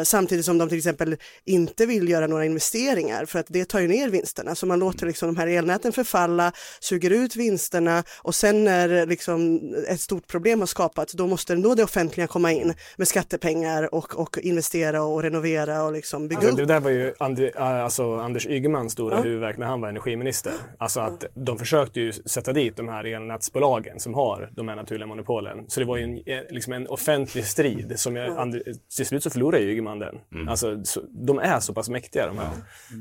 samtidigt 0.03 0.45
som 0.45 0.58
de 0.58 0.69
till 0.69 0.77
exempel 0.77 1.17
inte 1.45 1.86
vill 1.86 2.10
göra 2.10 2.27
några 2.27 2.45
investeringar 2.45 3.25
för 3.25 3.39
att 3.39 3.45
det 3.49 3.65
tar 3.65 3.80
ju 3.80 3.88
ner 3.88 4.10
vinsterna, 4.10 4.56
så 4.56 4.65
man 4.65 4.80
låter 4.80 5.06
liksom 5.06 5.36
de 5.36 5.39
här 5.39 5.47
elnäten 5.47 5.91
förfalla, 5.93 6.51
suger 6.80 7.10
ut 7.10 7.36
vinsterna 7.36 8.03
och 8.21 8.36
sen 8.36 8.63
när 8.63 9.07
liksom 9.08 9.62
ett 9.88 10.02
stort 10.02 10.28
problem 10.28 10.60
har 10.60 10.67
skapats, 10.67 11.13
då 11.13 11.28
måste 11.28 11.56
då 11.56 11.76
det 11.76 11.84
offentliga 11.84 12.28
komma 12.28 12.52
in 12.52 12.74
med 12.98 13.08
skattepengar 13.08 13.96
och, 13.96 14.20
och 14.20 14.38
investera 14.38 15.04
och 15.04 15.24
renovera 15.24 15.84
och 15.84 15.93
liksom 15.93 16.28
bygga 16.28 16.39
alltså, 16.39 16.52
upp. 16.52 16.58
Det 16.58 16.74
där 16.74 16.80
var 16.80 16.89
ju 16.89 17.13
Andri, 17.20 17.52
alltså 17.56 18.15
Anders 18.15 18.48
Ygemans 18.48 18.93
stora 18.93 19.15
ja. 19.15 19.22
huvudvärk 19.22 19.58
när 19.58 19.67
han 19.67 19.82
var 19.82 19.89
energiminister. 19.89 20.54
Alltså 20.78 21.00
att 21.00 21.26
de 21.34 21.58
försökte 21.58 22.00
ju 22.00 22.12
sätta 22.12 22.54
dit 22.54 22.78
de 22.78 22.88
här 22.88 23.04
elnätsbolagen 23.04 24.00
som 24.00 24.13
har 24.13 24.50
de 24.56 24.67
här 24.67 24.76
naturliga 24.76 25.08
monopolen. 25.08 25.65
Så 25.67 25.80
det 25.80 25.86
var 25.86 25.98
ju 25.98 26.04
en, 26.04 26.43
liksom 26.50 26.74
en 26.74 26.88
offentlig 26.88 27.46
strid 27.46 27.93
som 27.96 28.15
jag, 28.15 28.38
Andri, 28.38 28.63
till 28.96 29.06
slut 29.06 29.24
så 29.24 29.30
förlorade 29.30 29.63
Ygeman 29.63 30.00
den. 30.00 30.15
Mm. 30.34 30.48
Alltså, 30.48 30.84
så, 30.84 31.02
de 31.10 31.39
är 31.39 31.60
så 31.60 31.74
pass 31.74 31.89
mäktiga 31.89 32.28
de 32.28 32.38
här. 32.38 32.50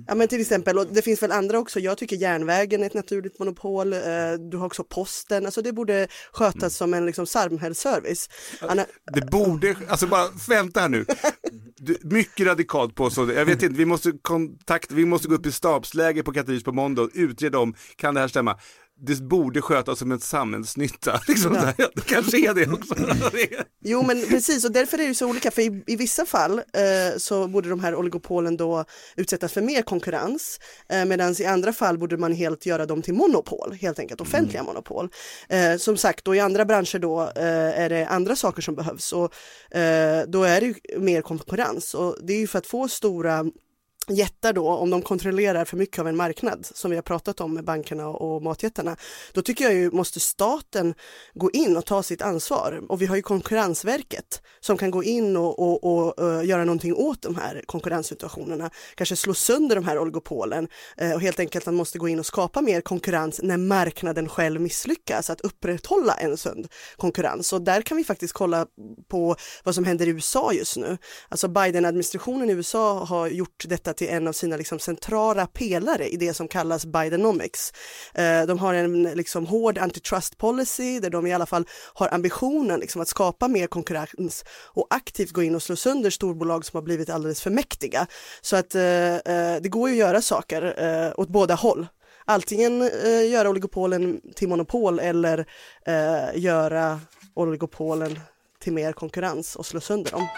Ja 0.06 0.14
men 0.14 0.28
till 0.28 0.40
exempel, 0.40 0.78
och 0.78 0.86
det 0.86 1.02
finns 1.02 1.22
väl 1.22 1.32
andra 1.32 1.58
också, 1.58 1.80
jag 1.80 1.98
tycker 1.98 2.16
järnvägen 2.16 2.82
är 2.82 2.86
ett 2.86 2.94
naturligt 2.94 3.38
monopol, 3.38 3.92
eh, 3.92 4.00
du 4.50 4.56
har 4.56 4.66
också 4.66 4.84
posten, 4.84 5.46
alltså 5.46 5.62
det 5.62 5.72
borde 5.72 5.95
skötas 6.32 6.62
mm. 6.62 6.70
som 6.70 6.94
en 6.94 7.06
liksom 7.06 7.26
samhällsservice. 7.26 8.28
Anna... 8.60 8.86
Det 9.12 9.30
borde, 9.30 9.76
alltså 9.88 10.06
bara 10.06 10.28
vänta 10.48 10.80
här 10.80 10.88
nu. 10.88 11.06
mycket 12.02 12.46
radikalt 12.46 12.94
påstående. 12.94 13.34
Jag 13.34 13.44
vet 13.44 13.62
inte, 13.62 13.78
vi 13.78 13.84
måste 13.84 14.12
kontakta, 14.22 14.94
vi 14.94 15.04
måste 15.04 15.28
gå 15.28 15.34
upp 15.34 15.46
i 15.46 15.52
stabsläge 15.52 16.22
på 16.22 16.32
Katarins 16.32 16.64
på 16.64 16.72
måndag 16.72 17.02
och 17.02 17.10
utreda 17.14 17.58
om, 17.58 17.74
kan 17.96 18.14
det 18.14 18.20
här 18.20 18.28
stämma? 18.28 18.58
Det 18.98 19.20
borde 19.20 19.62
skötas 19.62 19.98
som 19.98 20.12
en 20.12 20.20
samhällsnytta. 20.20 21.20
Liksom 21.28 21.54
ja. 21.54 21.88
det 21.94 22.04
kanske 22.06 22.38
är 22.38 22.54
det 22.54 22.72
också. 22.72 22.94
jo 23.84 24.02
men 24.02 24.26
precis 24.28 24.64
och 24.64 24.72
därför 24.72 24.98
är 24.98 25.08
det 25.08 25.14
så 25.14 25.26
olika 25.26 25.50
för 25.50 25.62
i, 25.62 25.82
i 25.86 25.96
vissa 25.96 26.26
fall 26.26 26.58
eh, 26.58 27.18
så 27.18 27.48
borde 27.48 27.68
de 27.68 27.80
här 27.80 27.94
oligopolen 27.94 28.56
då 28.56 28.84
utsättas 29.16 29.52
för 29.52 29.62
mer 29.62 29.82
konkurrens 29.82 30.60
eh, 30.88 31.04
medan 31.04 31.34
i 31.38 31.44
andra 31.44 31.72
fall 31.72 31.98
borde 31.98 32.16
man 32.16 32.32
helt 32.32 32.66
göra 32.66 32.86
dem 32.86 33.02
till 33.02 33.14
monopol, 33.14 33.72
helt 33.80 33.98
enkelt 33.98 34.20
offentliga 34.20 34.60
mm. 34.60 34.66
monopol. 34.66 35.08
Eh, 35.48 35.76
som 35.76 35.96
sagt 35.96 36.24
då 36.24 36.34
i 36.34 36.40
andra 36.40 36.64
branscher 36.64 36.98
då 36.98 37.22
eh, 37.22 37.80
är 37.80 37.88
det 37.88 38.06
andra 38.06 38.36
saker 38.36 38.62
som 38.62 38.74
behövs 38.74 39.12
och 39.12 39.34
eh, 39.76 40.24
då 40.28 40.42
är 40.42 40.60
det 40.60 40.98
mer 40.98 41.22
konkurrens 41.22 41.94
och 41.94 42.16
det 42.22 42.32
är 42.32 42.38
ju 42.38 42.46
för 42.46 42.58
att 42.58 42.66
få 42.66 42.88
stora 42.88 43.44
jättar 44.08 44.52
då, 44.52 44.68
om 44.68 44.90
de 44.90 45.02
kontrollerar 45.02 45.64
för 45.64 45.76
mycket 45.76 45.98
av 45.98 46.08
en 46.08 46.16
marknad, 46.16 46.66
som 46.74 46.90
vi 46.90 46.96
har 46.96 47.02
pratat 47.02 47.40
om 47.40 47.54
med 47.54 47.64
bankerna 47.64 48.08
och 48.08 48.42
matjättarna, 48.42 48.96
då 49.32 49.42
tycker 49.42 49.64
jag 49.64 49.74
ju 49.74 49.90
måste 49.90 50.20
staten 50.20 50.94
gå 51.34 51.50
in 51.50 51.76
och 51.76 51.84
ta 51.84 52.02
sitt 52.02 52.22
ansvar. 52.22 52.82
Och 52.88 53.02
vi 53.02 53.06
har 53.06 53.16
ju 53.16 53.22
Konkurrensverket 53.22 54.42
som 54.60 54.76
kan 54.76 54.90
gå 54.90 55.04
in 55.04 55.36
och, 55.36 55.58
och, 55.58 55.84
och, 55.84 56.18
och 56.18 56.44
göra 56.44 56.64
någonting 56.64 56.94
åt 56.94 57.22
de 57.22 57.36
här 57.36 57.62
konkurrenssituationerna, 57.66 58.70
kanske 58.94 59.16
slå 59.16 59.34
sönder 59.34 59.76
de 59.76 59.84
här 59.84 59.98
oligopolen 59.98 60.68
eh, 60.96 61.12
och 61.12 61.20
helt 61.20 61.40
enkelt 61.40 61.66
man 61.66 61.74
måste 61.74 61.98
gå 61.98 62.08
in 62.08 62.18
och 62.18 62.26
skapa 62.26 62.60
mer 62.60 62.80
konkurrens 62.80 63.40
när 63.42 63.56
marknaden 63.56 64.28
själv 64.28 64.60
misslyckas 64.60 65.30
att 65.30 65.40
upprätthålla 65.40 66.14
en 66.14 66.36
sund 66.36 66.68
konkurrens. 66.96 67.52
Och 67.52 67.62
där 67.62 67.82
kan 67.82 67.96
vi 67.96 68.04
faktiskt 68.04 68.32
kolla 68.32 68.66
på 69.08 69.36
vad 69.64 69.74
som 69.74 69.84
händer 69.84 70.06
i 70.06 70.10
USA 70.10 70.52
just 70.52 70.76
nu. 70.76 70.98
Alltså 71.28 71.48
Biden-administrationen 71.48 72.50
i 72.50 72.52
USA 72.52 73.04
har 73.04 73.28
gjort 73.28 73.64
detta 73.68 73.94
till 73.96 74.08
en 74.08 74.28
av 74.28 74.32
sina 74.32 74.56
liksom 74.56 74.78
centrala 74.78 75.46
pelare 75.46 76.08
i 76.08 76.16
det 76.16 76.34
som 76.34 76.48
kallas 76.48 76.86
Bidenomics. 76.86 77.72
Eh, 78.14 78.46
de 78.46 78.58
har 78.58 78.74
en 78.74 79.02
liksom 79.02 79.46
hård 79.46 79.78
antitrust 79.78 80.38
policy 80.38 81.00
där 81.00 81.10
de 81.10 81.26
i 81.26 81.32
alla 81.32 81.46
fall 81.46 81.66
har 81.94 82.14
ambitionen 82.14 82.80
liksom 82.80 83.00
att 83.00 83.08
skapa 83.08 83.48
mer 83.48 83.66
konkurrens 83.66 84.44
och 84.74 84.86
aktivt 84.90 85.30
gå 85.30 85.42
in 85.42 85.54
och 85.54 85.62
slå 85.62 85.76
sönder 85.76 86.10
storbolag 86.10 86.64
som 86.64 86.76
har 86.76 86.82
blivit 86.82 87.10
alldeles 87.10 87.42
för 87.42 87.50
mäktiga. 87.50 88.06
Så 88.40 88.56
att 88.56 88.74
eh, 88.74 89.14
eh 89.14 89.56
det 89.62 89.68
går 89.68 89.88
ju 89.88 89.94
att 89.94 89.98
göra 89.98 90.22
saker 90.22 90.74
eh, 90.78 91.20
åt 91.20 91.28
båda 91.28 91.54
håll 91.54 91.86
antingen 92.26 92.82
eh, 92.82 93.30
göra 93.30 93.50
oligopolen 93.50 94.20
till 94.34 94.48
monopol 94.48 94.98
eller 94.98 95.46
eh, 95.86 96.40
göra 96.42 97.00
oligopolen 97.34 98.20
till 98.60 98.72
mer 98.72 98.92
konkurrens 98.92 99.56
och 99.56 99.66
slå 99.66 99.80
sönder 99.80 100.10
dem. 100.10 100.28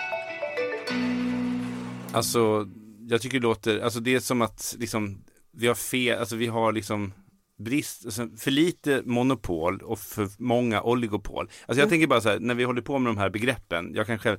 Alltså 2.12 2.66
jag 3.08 3.22
tycker 3.22 3.40
det 3.40 3.42
låter, 3.42 3.80
alltså 3.80 4.00
det 4.00 4.14
är 4.14 4.20
som 4.20 4.42
att 4.42 4.76
liksom, 4.78 5.24
vi 5.52 5.66
har 5.66 5.74
fel, 5.74 6.18
alltså 6.18 6.36
vi 6.36 6.46
har 6.46 6.72
liksom 6.72 7.12
brist, 7.58 8.04
alltså 8.04 8.28
för 8.36 8.50
lite 8.50 9.02
monopol 9.04 9.80
och 9.82 9.98
för 9.98 10.28
många 10.38 10.82
oligopol. 10.82 11.44
Alltså 11.44 11.64
jag 11.66 11.78
mm. 11.78 11.88
tänker 11.88 12.06
bara 12.06 12.20
så 12.20 12.28
här, 12.28 12.38
när 12.40 12.54
vi 12.54 12.64
håller 12.64 12.82
på 12.82 12.98
med 12.98 13.10
de 13.10 13.18
här 13.18 13.30
begreppen, 13.30 13.92
jag 13.94 14.06
kan 14.06 14.18
själv, 14.18 14.38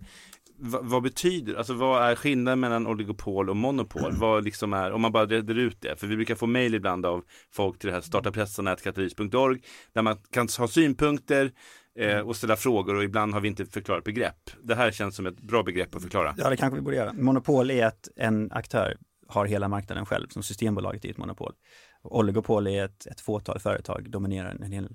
vad, 0.60 0.86
vad, 0.86 1.04
betyder, 1.04 1.56
alltså 1.56 1.74
vad 1.74 2.04
är 2.04 2.16
skillnaden 2.16 2.60
mellan 2.60 2.88
oligopol 2.88 3.50
och 3.50 3.56
monopol? 3.56 4.12
Vad 4.12 4.44
liksom 4.44 4.74
är, 4.74 4.92
om 4.92 5.02
man 5.02 5.12
bara 5.12 5.26
reder 5.26 5.56
ut 5.56 5.82
det, 5.82 5.96
för 5.96 6.08
vi 6.08 6.16
brukar 6.16 6.36
få 6.36 6.48
mejl 6.48 6.76
ibland 6.76 7.06
av 7.06 7.24
folk 7.52 7.80
till 7.80 7.88
det 7.88 7.94
här 7.94 8.02
startapressarnätkatalys.org 8.02 9.62
där 9.94 10.02
man 10.02 10.18
kan 10.32 10.48
ha 10.58 10.68
synpunkter, 10.68 11.52
eh, 12.00 12.20
och 12.20 12.36
ställa 12.36 12.56
frågor 12.56 12.96
och 12.96 13.04
ibland 13.04 13.34
har 13.34 13.42
vi 13.42 13.48
inte 13.48 13.66
förklarat 13.66 14.04
begrepp. 14.04 14.50
Det 14.64 14.76
här 14.76 14.92
känns 14.92 15.16
som 15.16 15.26
ett 15.26 15.42
bra 15.42 15.64
begrepp 15.64 15.96
att 15.96 16.02
förklara. 16.02 16.36
Ja, 16.38 16.50
det 16.50 16.58
kanske 16.58 16.76
vi 16.76 16.82
borde 16.82 16.96
göra. 16.96 17.14
Monopol 17.14 17.72
är 17.72 17.86
att 17.86 18.10
en 18.16 18.52
aktör 18.52 18.98
har 19.28 19.46
hela 19.46 19.68
marknaden 19.68 20.06
själv, 20.06 20.28
som 20.28 20.44
Systembolaget 20.44 21.06
är 21.06 21.10
ett 21.10 21.18
monopol. 21.18 21.54
Oligopol 22.02 22.68
är 22.68 22.86
ett, 22.86 23.06
ett 23.06 23.22
fåtal 23.22 23.60
företag 23.60 24.10
dominerar 24.10 24.58
en 24.62 24.72
hel 24.72 24.90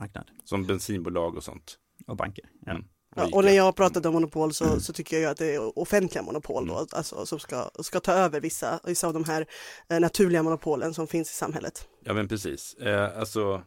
marknad. 0.00 0.30
Som 0.44 0.66
bensinbolag 0.66 1.36
och 1.36 1.44
sånt. 1.44 1.78
Och 2.06 2.16
banker. 2.16 2.44
Ja. 2.66 2.72
Mm. 2.72 2.84
Ja, 3.16 3.28
och 3.32 3.44
när 3.44 3.52
jag 3.52 3.64
har 3.64 3.72
pratat 3.72 4.06
om 4.06 4.12
monopol 4.12 4.54
så, 4.54 4.80
så, 4.80 4.92
tycker 4.92 5.18
jag 5.18 5.30
att 5.30 5.38
det 5.38 5.54
är 5.54 5.78
offentliga 5.78 6.22
monopol 6.22 6.66
då, 6.66 6.74
mm. 6.74 6.86
alltså, 6.92 7.26
som 7.26 7.38
ska, 7.38 7.70
ska 7.80 8.00
ta 8.00 8.12
över 8.12 8.40
vissa, 8.40 8.80
vissa 8.84 9.06
av 9.06 9.12
de 9.12 9.24
här 9.24 9.46
eh, 9.88 10.00
naturliga 10.00 10.42
monopolen 10.42 10.94
som 10.94 11.06
finns 11.06 11.30
i 11.30 11.34
samhället. 11.34 11.88
Ja 12.04 12.12
men 12.12 12.28
precis, 12.28 12.74
eh, 12.74 13.18
alltså 13.18 13.62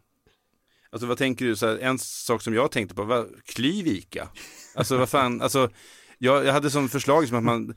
Alltså 0.95 1.07
vad 1.07 1.17
tänker 1.17 1.45
du, 1.45 1.55
så 1.55 1.67
här, 1.67 1.77
en 1.77 1.99
sak 1.99 2.41
som 2.41 2.53
jag 2.53 2.71
tänkte 2.71 2.95
på, 2.95 3.03
var, 3.03 3.27
klyv 3.45 3.87
Ica? 3.87 4.27
Alltså 4.75 4.97
vad 4.97 5.09
fan, 5.09 5.41
alltså 5.41 5.69
jag, 6.17 6.45
jag 6.45 6.53
hade 6.53 6.69
som 6.69 6.89
förslag 6.89 7.27
som 7.27 7.37
att 7.37 7.43
man 7.43 7.75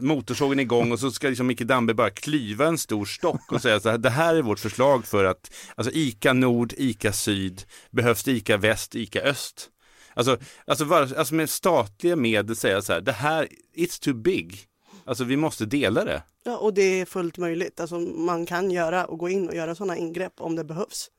motorsågen 0.00 0.60
igång 0.60 0.92
och 0.92 1.00
så 1.00 1.10
ska 1.10 1.28
liksom 1.28 1.46
Micke 1.46 1.60
Damberg 1.60 1.94
bara 1.94 2.10
klyva 2.10 2.66
en 2.66 2.78
stor 2.78 3.04
stock 3.04 3.52
och 3.52 3.62
säga 3.62 3.80
så 3.80 3.90
här, 3.90 3.98
det 3.98 4.10
här 4.10 4.34
är 4.34 4.42
vårt 4.42 4.58
förslag 4.58 5.06
för 5.06 5.24
att, 5.24 5.54
alltså 5.74 5.92
ICA 5.94 6.32
Nord, 6.32 6.72
ICA 6.76 7.12
Syd, 7.12 7.62
behövs 7.90 8.24
det 8.24 8.32
ICA 8.32 8.56
Väst, 8.56 8.94
ICA 8.94 9.20
Öst? 9.20 9.68
Alltså, 10.14 10.38
alltså, 10.66 10.84
var, 10.84 11.00
alltså 11.00 11.34
med 11.34 11.50
statliga 11.50 12.16
medel 12.16 12.56
säga 12.56 12.82
så 12.82 12.92
här, 12.92 13.00
det 13.00 13.12
här, 13.12 13.48
it's 13.76 14.02
too 14.02 14.14
big. 14.14 14.58
Alltså 15.04 15.24
vi 15.24 15.36
måste 15.36 15.66
dela 15.66 16.04
det. 16.04 16.22
Ja, 16.44 16.56
och 16.56 16.74
det 16.74 17.00
är 17.00 17.04
fullt 17.04 17.38
möjligt. 17.38 17.80
Alltså 17.80 17.98
man 18.00 18.46
kan 18.46 18.70
göra 18.70 19.04
och 19.04 19.18
gå 19.18 19.28
in 19.28 19.48
och 19.48 19.54
göra 19.54 19.74
sådana 19.74 19.96
ingrepp 19.96 20.32
om 20.40 20.56
det 20.56 20.64
behövs. 20.64 21.10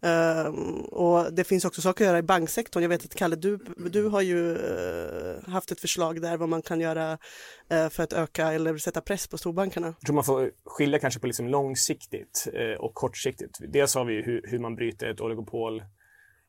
Um, 0.00 0.80
och 0.80 1.32
det 1.32 1.44
finns 1.44 1.64
också 1.64 1.80
saker 1.80 2.04
att 2.04 2.08
göra 2.08 2.18
i 2.18 2.22
banksektorn. 2.22 2.82
Jag 2.82 2.88
vet 2.88 3.04
att 3.04 3.14
Kalle, 3.14 3.36
du, 3.36 3.58
du 3.76 4.08
har 4.08 4.20
ju 4.20 4.38
uh, 4.38 5.48
haft 5.48 5.72
ett 5.72 5.80
förslag 5.80 6.22
där 6.22 6.36
vad 6.36 6.48
man 6.48 6.62
kan 6.62 6.80
göra 6.80 7.18
eh, 7.70 7.88
för 7.88 8.02
att 8.02 8.12
öka 8.12 8.52
eller 8.52 8.78
sätta 8.78 9.00
press 9.00 9.26
på 9.26 9.38
storbankerna? 9.38 9.86
Jag 9.86 10.06
tror 10.06 10.14
man 10.14 10.24
får 10.24 10.50
skilja 10.64 10.98
kanske 10.98 11.20
på 11.20 11.26
liksom 11.26 11.48
långsiktigt 11.48 12.48
eh, 12.52 12.80
och 12.80 12.94
kortsiktigt. 12.94 13.58
Dels 13.68 13.94
har 13.94 14.04
vi 14.04 14.22
hur, 14.22 14.42
hur 14.44 14.58
man 14.58 14.74
bryter 14.74 15.06
ett 15.06 15.20
oligopol 15.20 15.82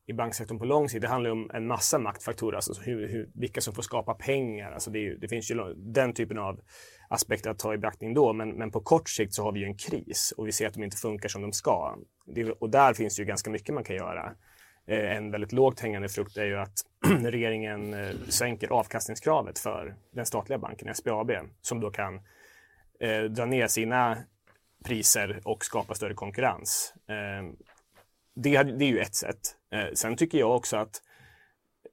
i 0.10 0.14
banksektorn 0.14 0.60
på 0.60 0.66
lång 0.66 0.90
sikt. 0.90 1.02
Det 1.02 1.08
handlar 1.08 1.30
om 1.30 1.52
en 1.54 1.68
massa 1.68 2.00
maktfaktorer, 2.00 2.56
alltså 2.56 2.82
hur, 2.82 3.08
hur, 3.08 3.30
vilka 3.34 3.62
som 3.62 3.74
får 3.74 3.82
skapa 3.82 4.14
pengar. 4.14 4.72
Alltså 4.72 4.92
det, 4.92 5.16
det, 5.16 5.28
finns 5.28 5.52
ju 5.52 5.74
den 5.76 6.14
typen 6.14 6.38
av 6.38 6.60
aspekter 7.10 7.50
att 7.50 7.60
ta 7.60 7.74
i 7.74 7.78
beaktning 7.78 8.14
då. 8.14 8.34
Men, 8.34 8.50
men 8.50 8.72
på 8.72 8.82
kort 8.82 9.10
sikt 9.10 9.34
så 9.34 9.44
har 9.44 9.52
vi 9.52 9.60
ju 9.60 9.66
en 9.66 9.78
kris 9.78 10.34
och 10.38 10.48
vi 10.48 10.52
ser 10.52 10.68
att 10.68 10.74
de 10.74 10.84
inte 10.84 10.98
funkar 10.98 11.30
som 11.30 11.42
de 11.42 11.54
ska. 11.54 11.96
Det, 12.26 12.52
och 12.52 12.70
där 12.70 12.94
finns 12.94 13.20
ju 13.20 13.26
ganska 13.26 13.50
mycket 13.50 13.76
man 13.76 13.84
kan 13.84 13.96
göra. 13.96 14.32
Eh, 14.88 15.16
en 15.18 15.32
väldigt 15.32 15.52
lågt 15.52 15.80
hängande 15.80 16.10
frukt 16.10 16.38
är 16.38 16.46
ju 16.46 16.58
att 16.60 16.86
regeringen 17.24 17.94
eh, 17.94 18.16
sänker 18.30 18.70
avkastningskravet 18.70 19.60
för 19.60 19.96
den 20.12 20.26
statliga 20.26 20.60
banken 20.60 20.96
SBAB 20.96 21.32
som 21.62 21.80
då 21.80 21.92
kan 21.92 22.16
eh, 23.00 23.24
dra 23.24 23.46
ner 23.46 23.68
sina 23.68 24.18
priser 24.86 25.42
och 25.46 25.66
skapa 25.66 25.96
större 25.96 26.14
konkurrens. 26.14 26.94
Eh, 27.08 27.70
Eh, 28.46 28.64
det, 28.64 28.64
det, 28.64 28.86
är 28.86 28.90
ju 28.90 29.00
ett 29.00 29.16
sätt. 29.16 29.56
Eh, 29.72 29.94
sen 29.94 30.16
tycker 30.16 30.38
jag 30.38 30.56
också 30.56 30.78
att 30.78 31.02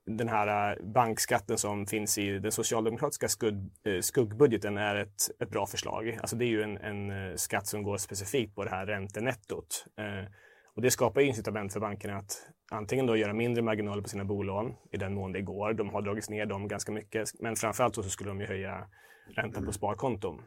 den 0.07 0.29
här 0.29 0.73
eh, 0.73 0.87
bankskatten 0.87 1.59
som 1.59 1.87
finns 1.87 2.19
i 2.19 2.39
den 2.39 2.53
socialdemokratiska 2.53 3.29
skugg, 3.29 3.71
eh, 3.85 4.01
skuggbudgeten 4.01 4.79
är 4.79 4.97
ett, 4.97 5.31
ett 5.41 5.51
bra 5.51 5.67
förslag. 5.67 6.19
Alltså 6.21 6.37
det 6.37 6.45
är 6.45 6.49
ju 6.49 6.63
en, 6.63 6.77
en 6.77 7.39
skatt 7.39 7.67
som 7.67 7.83
går 7.83 7.97
specifikt 7.97 8.55
på 8.55 8.65
det 8.65 8.71
här 8.71 8.87
räntenettot. 8.87 9.87
Och 10.75 10.83
det 10.83 10.91
skapar 10.91 11.21
incitament 11.21 11.73
för 11.73 11.81
bankerna 11.81 12.17
att 12.17 12.49
antingen 12.71 13.07
då 13.07 13.17
göra 13.17 13.33
mindre 13.35 13.63
marginaler 13.63 14.03
på 14.03 14.09
sina 14.09 14.25
bolån 14.25 14.75
i 14.93 14.97
den 14.97 15.15
mån 15.15 15.33
det 15.33 15.43
går. 15.43 15.73
De 15.73 15.89
har 15.89 16.03
dragits 16.03 16.31
ner 16.31 16.47
dem 16.47 16.69
ganska 16.69 16.93
mycket, 16.93 17.29
men 17.41 17.57
framförallt 17.57 17.95
så 17.95 18.03
skulle 18.03 18.31
de 18.31 18.41
ju 18.41 18.47
höja 18.47 18.87
räntan 19.37 19.67
på 19.67 19.73
sparkonton. 19.73 20.43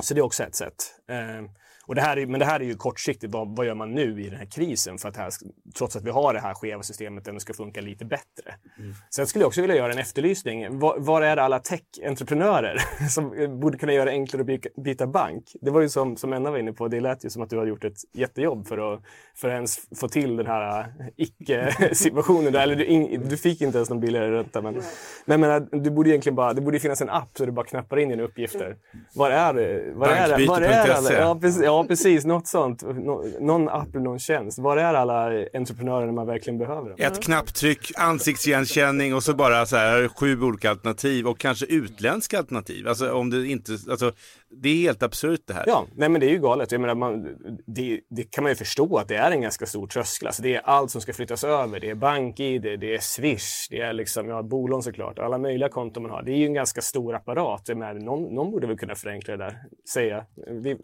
Så 0.00 0.14
det 0.14 0.20
är 0.20 0.24
också 0.24 0.44
ett 0.44 0.54
sätt. 0.54 1.00
Eh, 1.08 1.42
och 1.88 1.94
det 1.94 2.00
här 2.00 2.16
är, 2.16 2.26
men 2.26 2.40
det 2.40 2.46
här 2.46 2.60
är 2.60 2.64
ju 2.64 2.74
kortsiktigt. 2.74 3.32
Vad, 3.32 3.56
vad, 3.56 3.66
gör 3.66 3.74
man 3.74 3.94
nu 3.94 4.22
i 4.22 4.28
den 4.28 4.38
här 4.38 4.46
krisen 4.46 4.98
för 4.98 5.08
att 5.08 5.16
här, 5.16 5.30
trots 5.78 5.96
att 5.96 6.04
vi 6.04 6.10
har 6.10 6.34
det 6.34 6.40
här 6.40 6.54
skeva 6.54 6.82
systemet, 6.82 7.28
ändå 7.28 7.40
ska 7.40 7.54
funka 7.54 7.80
lite 7.80 8.04
bättre? 8.04 8.54
Mm. 8.78 8.94
Sen 9.10 9.26
skulle 9.26 9.42
jag 9.42 9.46
också 9.46 9.60
vilja 9.60 9.76
göra 9.76 9.92
en 9.92 9.98
efterlysning. 9.98 10.78
Var, 10.78 10.98
var 10.98 11.22
är 11.22 11.36
alla 11.36 11.58
tech-entreprenörer 11.58 13.08
som 13.08 13.60
borde 13.60 13.78
kunna 13.78 13.92
göra 13.92 14.04
det 14.04 14.10
enklare 14.10 14.40
att 14.40 14.46
byta, 14.46 14.68
byta 14.76 15.06
bank? 15.06 15.44
Det 15.60 15.70
var 15.70 15.80
ju 15.80 15.88
som, 15.88 16.16
som 16.16 16.32
Enna 16.32 16.50
var 16.50 16.58
inne 16.58 16.72
på, 16.72 16.88
det 16.88 17.00
lät 17.00 17.24
ju 17.24 17.30
som 17.30 17.42
att 17.42 17.50
du 17.50 17.56
har 17.56 17.66
gjort 17.66 17.84
ett 17.84 17.98
jättejobb 18.12 18.66
för 18.66 18.94
att, 18.94 19.02
för 19.34 19.48
att 19.48 19.54
ens 19.54 19.80
få 20.00 20.08
till 20.08 20.36
den 20.36 20.46
här 20.46 20.80
äh, 20.80 20.86
icke-situationen. 21.16 22.54
Eller 22.54 22.76
du, 22.76 23.16
du, 23.16 23.36
fick 23.36 23.60
inte 23.60 23.78
ens 23.78 23.90
någon 23.90 24.00
billigare 24.00 24.30
ränta. 24.30 24.62
Men, 24.62 24.82
men 25.24 25.40
menar, 25.40 25.68
du 25.72 25.90
borde 25.90 26.10
egentligen 26.10 26.36
bara, 26.36 26.52
det 26.52 26.60
borde 26.60 26.78
finnas 26.78 27.02
en 27.02 27.10
app 27.10 27.30
så 27.34 27.46
du 27.46 27.52
bara 27.52 27.66
knappar 27.66 27.98
in 27.98 28.08
dina 28.08 28.22
uppgifter. 28.22 28.76
Var 29.14 29.30
är 29.30 29.54
det? 29.54 29.92
Var 29.94 30.08
är, 30.08 30.46
var 30.46 30.60
är 30.60 30.90
alla? 30.90 31.12
Ja, 31.12 31.38
precis. 31.40 31.62
Ja, 31.64 31.77
Ja, 31.78 31.84
precis. 31.88 32.24
Något 32.24 32.46
sånt. 32.46 32.82
Nå 32.82 33.24
någon 33.40 33.68
app 33.68 33.94
eller 33.94 34.04
någon 34.04 34.18
tjänst. 34.18 34.58
Var 34.58 34.76
är 34.76 34.94
alla 34.94 35.46
entreprenörer 35.54 36.12
man 36.12 36.26
verkligen 36.26 36.58
behöver 36.58 36.88
dem? 36.88 36.98
Ett 37.00 37.22
knapptryck, 37.22 37.92
ansiktsigenkänning 37.96 39.14
och 39.14 39.22
så 39.22 39.34
bara 39.34 39.66
så 39.66 39.76
här 39.76 40.08
sju 40.08 40.42
olika 40.42 40.70
alternativ 40.70 41.26
och 41.26 41.38
kanske 41.38 41.66
utländska 41.66 42.38
alternativ. 42.38 42.88
Alltså 42.88 43.12
om 43.12 43.30
det 43.30 43.46
inte, 43.46 43.72
alltså 43.90 44.12
det 44.50 44.68
är 44.68 44.82
helt 44.82 45.02
absurt 45.02 45.40
det 45.46 45.54
här. 45.54 45.64
Ja, 45.66 45.86
nej 45.96 46.08
men 46.08 46.20
det 46.20 46.26
är 46.26 46.30
ju 46.30 46.38
galet. 46.38 46.72
Jag 46.72 46.80
menar, 46.80 46.94
man, 46.94 47.22
det, 47.66 48.00
det, 48.10 48.22
kan 48.22 48.44
man 48.44 48.50
ju 48.50 48.56
förstå 48.56 48.96
att 48.98 49.08
det 49.08 49.16
är 49.16 49.30
en 49.30 49.42
ganska 49.42 49.66
stor 49.66 49.86
tröskel. 49.86 50.26
Alltså 50.26 50.42
det 50.42 50.54
är 50.54 50.60
allt 50.60 50.90
som 50.90 51.00
ska 51.00 51.12
flyttas 51.12 51.44
över. 51.44 51.80
Det 51.80 51.90
är 51.90 51.94
BankID, 51.94 52.62
det 52.62 52.94
är 52.94 52.98
Swish, 52.98 53.68
det 53.70 53.80
är 53.80 53.92
liksom, 53.92 54.28
ja, 54.28 54.42
bolån 54.42 54.82
såklart, 54.82 55.18
alla 55.18 55.38
möjliga 55.38 55.68
konton 55.68 56.02
man 56.02 56.12
har. 56.12 56.22
Det 56.22 56.32
är 56.32 56.36
ju 56.36 56.46
en 56.46 56.54
ganska 56.54 56.80
stor 56.80 57.14
apparat. 57.14 57.68
Men 57.76 57.98
någon, 57.98 58.34
någon 58.34 58.50
borde 58.50 58.66
väl 58.66 58.78
kunna 58.78 58.94
förenkla 58.94 59.36
det 59.36 59.44
där, 59.44 59.58
säga. 59.92 60.24
Vi, 60.62 60.76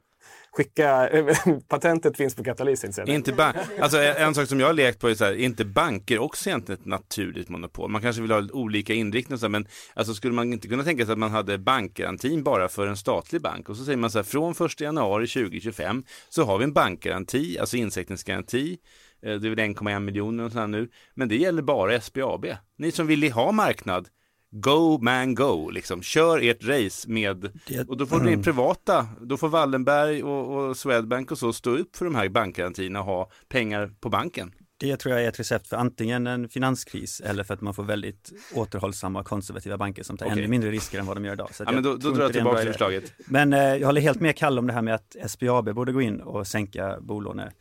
skicka, 0.56 1.08
patentet 1.68 2.16
finns 2.16 2.34
på 2.34 2.44
Katalys. 2.44 2.84
Inte 3.06 3.32
bank, 3.32 3.56
alltså 3.80 3.98
en 3.98 4.34
sak 4.34 4.48
som 4.48 4.60
jag 4.60 4.66
har 4.66 4.72
lekt 4.72 5.00
på 5.00 5.08
är 5.08 5.14
så 5.14 5.24
här, 5.24 5.34
inte 5.34 5.64
banker 5.64 6.18
också 6.18 6.48
egentligen 6.48 6.80
ett 6.80 6.86
naturligt 6.86 7.48
monopol? 7.48 7.90
Man 7.90 8.02
kanske 8.02 8.22
vill 8.22 8.30
ha 8.30 8.48
olika 8.52 8.94
inriktningar, 8.94 9.48
men 9.48 9.66
alltså 9.94 10.14
skulle 10.14 10.34
man 10.34 10.52
inte 10.52 10.68
kunna 10.68 10.84
tänka 10.84 11.04
sig 11.04 11.12
att 11.12 11.18
man 11.18 11.30
hade 11.30 11.58
bankgarantin 11.58 12.42
bara 12.42 12.68
för 12.68 12.86
en 12.86 12.96
statlig 12.96 13.42
bank 13.42 13.68
och 13.68 13.76
så 13.76 13.84
säger 13.84 13.98
man 13.98 14.10
så 14.10 14.18
här, 14.18 14.24
från 14.24 14.54
1 14.66 14.80
januari 14.80 15.26
2025 15.26 16.02
så 16.28 16.44
har 16.44 16.58
vi 16.58 16.64
en 16.64 16.72
bankgaranti, 16.72 17.58
alltså 17.58 17.76
insättningsgaranti 17.76 18.78
eh, 19.22 19.34
det 19.34 19.48
är 19.48 19.50
väl 19.50 19.58
1,1 19.58 20.00
miljoner 20.00 20.44
och 20.44 20.52
sådär 20.52 20.66
nu. 20.66 20.88
Men 21.14 21.28
det 21.28 21.36
gäller 21.36 21.62
bara 21.62 22.00
SBAB. 22.00 22.46
Ni 22.78 22.92
som 22.92 23.06
vill 23.06 23.32
ha 23.32 23.52
marknad, 23.52 24.08
Go 24.56 24.98
man 25.02 25.34
go, 25.34 25.70
liksom. 25.70 26.02
Kör 26.02 26.38
ert 26.42 26.64
race 26.64 27.10
med, 27.10 27.60
det, 27.66 27.88
och 27.88 27.96
då 27.96 28.06
får 28.06 28.20
mm. 28.20 28.34
ni 28.34 28.42
privata, 28.42 29.08
då 29.20 29.36
får 29.36 29.48
Wallenberg 29.48 30.22
och, 30.22 30.56
och 30.56 30.76
Swedbank 30.76 31.30
och 31.30 31.38
så 31.38 31.52
stå 31.52 31.70
upp 31.70 31.96
för 31.96 32.04
de 32.04 32.14
här 32.14 32.28
bankgarantierna 32.28 33.00
och 33.00 33.06
ha 33.06 33.30
pengar 33.48 33.90
på 34.00 34.08
banken. 34.08 34.52
Det 34.76 34.96
tror 34.96 35.14
jag 35.14 35.24
är 35.24 35.28
ett 35.28 35.40
recept 35.40 35.68
för 35.68 35.76
antingen 35.76 36.26
en 36.26 36.48
finanskris 36.48 37.20
eller 37.20 37.44
för 37.44 37.54
att 37.54 37.60
man 37.60 37.74
får 37.74 37.84
väldigt 37.84 38.32
återhållsamma 38.54 39.24
konservativa 39.24 39.78
banker 39.78 40.02
som 40.02 40.16
tar 40.16 40.26
okay. 40.26 40.38
ännu 40.38 40.48
mindre 40.48 40.70
risker 40.70 40.98
än 40.98 41.06
vad 41.06 41.16
de 41.16 41.24
gör 41.24 41.32
idag. 41.32 41.54
Så 41.54 41.64
ja, 41.66 41.72
men 41.72 41.82
då, 41.82 41.96
då 41.96 42.10
drar 42.10 42.22
jag 42.22 42.32
tillbaka 42.32 42.62
förslaget. 42.62 43.12
Men 43.26 43.52
eh, 43.52 43.58
jag 43.58 43.86
håller 43.86 44.00
helt 44.00 44.20
med 44.20 44.36
Kalle 44.36 44.60
om 44.60 44.66
det 44.66 44.72
här 44.72 44.82
med 44.82 44.94
att 44.94 45.16
SBAB 45.30 45.74
borde 45.74 45.92
gå 45.92 46.02
in 46.02 46.20
och 46.20 46.46
sänka 46.46 47.00
bolåne, 47.00 47.52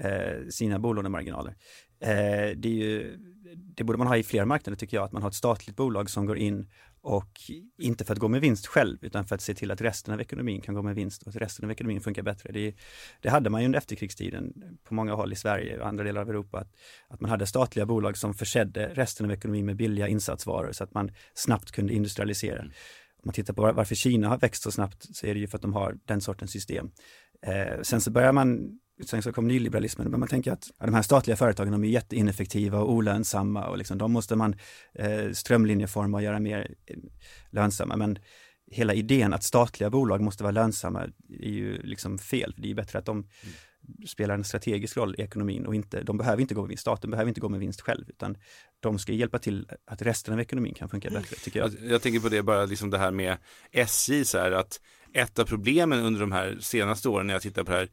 eh, 0.00 0.48
sina 0.50 0.78
bolånemarginaler. 0.78 1.54
Eh, 2.00 2.56
det 2.56 2.68
är 2.68 2.74
ju 2.74 3.18
det 3.56 3.84
borde 3.84 3.98
man 3.98 4.06
ha 4.06 4.16
i 4.16 4.22
fler 4.22 4.44
marknader 4.44 4.76
tycker 4.76 4.96
jag, 4.96 5.04
att 5.04 5.12
man 5.12 5.22
har 5.22 5.28
ett 5.28 5.34
statligt 5.34 5.76
bolag 5.76 6.10
som 6.10 6.26
går 6.26 6.38
in 6.38 6.68
och 7.00 7.40
inte 7.78 8.04
för 8.04 8.12
att 8.12 8.18
gå 8.18 8.28
med 8.28 8.40
vinst 8.40 8.66
själv, 8.66 8.98
utan 9.00 9.26
för 9.26 9.34
att 9.34 9.40
se 9.40 9.54
till 9.54 9.70
att 9.70 9.80
resten 9.80 10.14
av 10.14 10.20
ekonomin 10.20 10.60
kan 10.60 10.74
gå 10.74 10.82
med 10.82 10.94
vinst 10.94 11.22
och 11.22 11.28
att 11.28 11.36
resten 11.36 11.64
av 11.64 11.70
ekonomin 11.70 12.00
funkar 12.00 12.22
bättre. 12.22 12.52
Det, 12.52 12.74
det 13.20 13.28
hade 13.28 13.50
man 13.50 13.60
ju 13.60 13.66
under 13.66 13.78
efterkrigstiden 13.78 14.52
på 14.84 14.94
många 14.94 15.14
håll 15.14 15.32
i 15.32 15.36
Sverige 15.36 15.80
och 15.80 15.86
andra 15.86 16.04
delar 16.04 16.20
av 16.20 16.30
Europa, 16.30 16.58
att, 16.58 16.74
att 17.08 17.20
man 17.20 17.30
hade 17.30 17.46
statliga 17.46 17.86
bolag 17.86 18.16
som 18.16 18.34
försedde 18.34 18.88
resten 18.94 19.26
av 19.26 19.32
ekonomin 19.32 19.66
med 19.66 19.76
billiga 19.76 20.08
insatsvaror 20.08 20.72
så 20.72 20.84
att 20.84 20.94
man 20.94 21.10
snabbt 21.34 21.70
kunde 21.70 21.94
industrialisera. 21.94 22.58
Mm. 22.58 22.72
Om 23.16 23.22
man 23.24 23.34
tittar 23.34 23.54
på 23.54 23.72
varför 23.72 23.94
Kina 23.94 24.28
har 24.28 24.38
växt 24.38 24.62
så 24.62 24.70
snabbt 24.70 25.16
så 25.16 25.26
är 25.26 25.34
det 25.34 25.40
ju 25.40 25.48
för 25.48 25.58
att 25.58 25.62
de 25.62 25.72
har 25.72 25.98
den 26.04 26.20
sortens 26.20 26.50
system. 26.50 26.90
Eh, 27.46 27.82
sen 27.82 28.00
så 28.00 28.10
börjar 28.10 28.32
man 28.32 28.78
sen 29.06 29.22
så 29.22 29.32
kom 29.32 29.48
nyliberalismen, 29.48 30.10
men 30.10 30.20
man 30.20 30.28
tänker 30.28 30.52
att 30.52 30.70
ja, 30.78 30.86
de 30.86 30.94
här 30.94 31.02
statliga 31.02 31.36
företagen 31.36 31.72
de 31.72 31.84
är 31.84 31.88
jätteineffektiva 31.88 32.78
och 32.78 32.92
olönsamma 32.92 33.66
och 33.66 33.78
liksom, 33.78 33.98
de 33.98 34.12
måste 34.12 34.36
man 34.36 34.54
eh, 34.94 35.32
strömlinjeforma 35.32 36.16
och 36.16 36.22
göra 36.22 36.40
mer 36.40 36.74
eh, 36.86 36.96
lönsamma. 37.50 37.96
Men 37.96 38.18
hela 38.70 38.94
idén 38.94 39.34
att 39.34 39.44
statliga 39.44 39.90
bolag 39.90 40.20
måste 40.20 40.42
vara 40.42 40.50
lönsamma 40.50 41.02
är 41.40 41.50
ju 41.50 41.82
liksom 41.82 42.18
fel. 42.18 42.54
För 42.54 42.62
det 42.62 42.70
är 42.70 42.74
bättre 42.74 42.98
att 42.98 43.04
de 43.04 43.16
mm. 43.16 44.06
spelar 44.06 44.34
en 44.34 44.44
strategisk 44.44 44.96
roll 44.96 45.14
i 45.18 45.22
ekonomin 45.22 45.66
och 45.66 45.74
inte, 45.74 46.02
de 46.02 46.18
behöver 46.18 46.42
inte 46.42 46.54
gå 46.54 46.60
med 46.60 46.68
vinst. 46.68 46.80
Staten 46.80 47.10
behöver 47.10 47.28
inte 47.28 47.40
gå 47.40 47.48
med 47.48 47.60
vinst 47.60 47.80
själv, 47.80 48.04
utan 48.08 48.36
de 48.80 48.98
ska 48.98 49.12
hjälpa 49.12 49.38
till 49.38 49.68
att 49.86 50.02
resten 50.02 50.34
av 50.34 50.40
ekonomin 50.40 50.74
kan 50.74 50.88
funka 50.88 51.10
bättre, 51.10 51.36
tycker 51.36 51.60
jag. 51.60 51.72
Jag 51.82 52.02
tänker 52.02 52.20
på 52.20 52.28
det 52.28 52.42
bara, 52.42 52.64
liksom 52.64 52.90
det 52.90 52.98
här 52.98 53.10
med 53.10 53.36
SJ, 53.72 54.24
så 54.24 54.38
här, 54.38 54.52
att 54.52 54.80
ett 55.12 55.38
av 55.38 55.44
problemen 55.44 56.04
under 56.04 56.20
de 56.20 56.32
här 56.32 56.58
senaste 56.60 57.08
åren 57.08 57.26
när 57.26 57.34
jag 57.34 57.42
tittar 57.42 57.64
på 57.64 57.70
det 57.70 57.78
här 57.78 57.88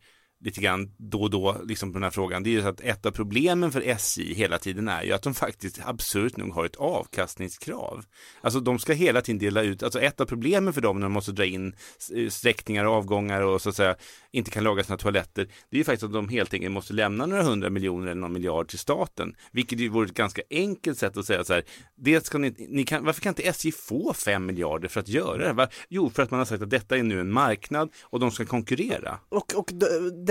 lite 0.46 0.62
grann 0.62 0.92
då 0.98 1.22
och 1.22 1.30
då 1.30 1.58
liksom 1.66 1.92
på 1.92 2.00
den 2.00 2.04
här 2.04 2.12
frågan, 2.12 2.44
det 2.44 2.50
är 2.50 2.52
ju 2.52 2.62
så 2.62 2.68
att 2.68 2.82
ett 2.82 3.06
av 3.06 3.12
problemen 3.12 3.72
för 3.72 3.82
SJ 3.82 4.34
hela 4.34 4.58
tiden 4.58 4.88
är 4.88 5.04
ju 5.04 5.12
att 5.12 5.22
de 5.22 5.34
faktiskt 5.34 5.80
absurt 5.86 6.38
nog 6.38 6.54
har 6.54 6.66
ett 6.66 6.76
avkastningskrav. 6.76 8.06
Alltså 8.42 8.60
de 8.60 8.80
ska 8.80 8.94
hela 8.94 9.22
tiden 9.22 9.40
dela 9.40 9.62
ut, 9.62 9.84
alltså 9.84 10.02
ett 10.02 10.22
av 10.22 10.26
problemen 10.26 10.74
för 10.74 10.82
dem 10.82 11.00
när 11.00 11.06
de 11.06 11.14
måste 11.14 11.32
dra 11.32 11.46
in 11.46 11.76
eh, 12.16 12.30
sträckningar 12.30 12.86
och 12.86 12.94
avgångar 12.94 13.42
och 13.42 13.62
så 13.62 13.70
att 13.70 13.76
säga 13.76 13.96
inte 14.32 14.52
kan 14.52 14.64
laga 14.64 14.84
sina 14.84 14.98
toaletter, 14.98 15.46
det 15.70 15.76
är 15.76 15.78
ju 15.78 15.84
faktiskt 15.84 16.04
att 16.04 16.14
de 16.14 16.30
helt 16.30 16.54
enkelt 16.54 16.74
måste 16.74 16.94
lämna 16.94 17.26
några 17.26 17.44
hundra 17.44 17.70
miljoner 17.70 18.08
eller 18.08 18.22
någon 18.22 18.34
miljard 18.34 18.68
till 18.68 18.80
staten, 18.80 19.36
vilket 19.52 19.80
ju 19.80 19.90
vore 19.90 20.06
ett 20.06 20.14
ganska 20.14 20.42
enkelt 20.50 20.98
sätt 20.98 21.18
att 21.18 21.26
säga 21.26 21.44
så 21.44 21.54
här, 21.54 21.64
det 21.96 22.26
ska 22.26 22.38
ni, 22.38 22.68
ni 22.70 22.84
kan, 22.84 23.06
varför 23.06 23.22
kan 23.22 23.32
inte 23.32 23.44
SJ 23.44 23.72
få 23.72 24.14
fem 24.14 24.46
miljarder 24.46 24.88
för 24.88 25.00
att 25.00 25.08
göra 25.08 25.54
det? 25.54 25.68
Jo, 25.90 26.10
för 26.10 26.24
att 26.24 26.32
man 26.32 26.38
har 26.38 26.46
sagt 26.46 26.64
att 26.64 26.70
detta 26.70 26.98
är 26.98 27.04
nu 27.04 27.20
en 27.20 27.32
marknad 27.32 27.90
och 28.04 28.20
de 28.20 28.32
ska 28.32 28.46
konkurrera. 28.46 29.20
Och, 29.30 29.56
och 29.56 29.70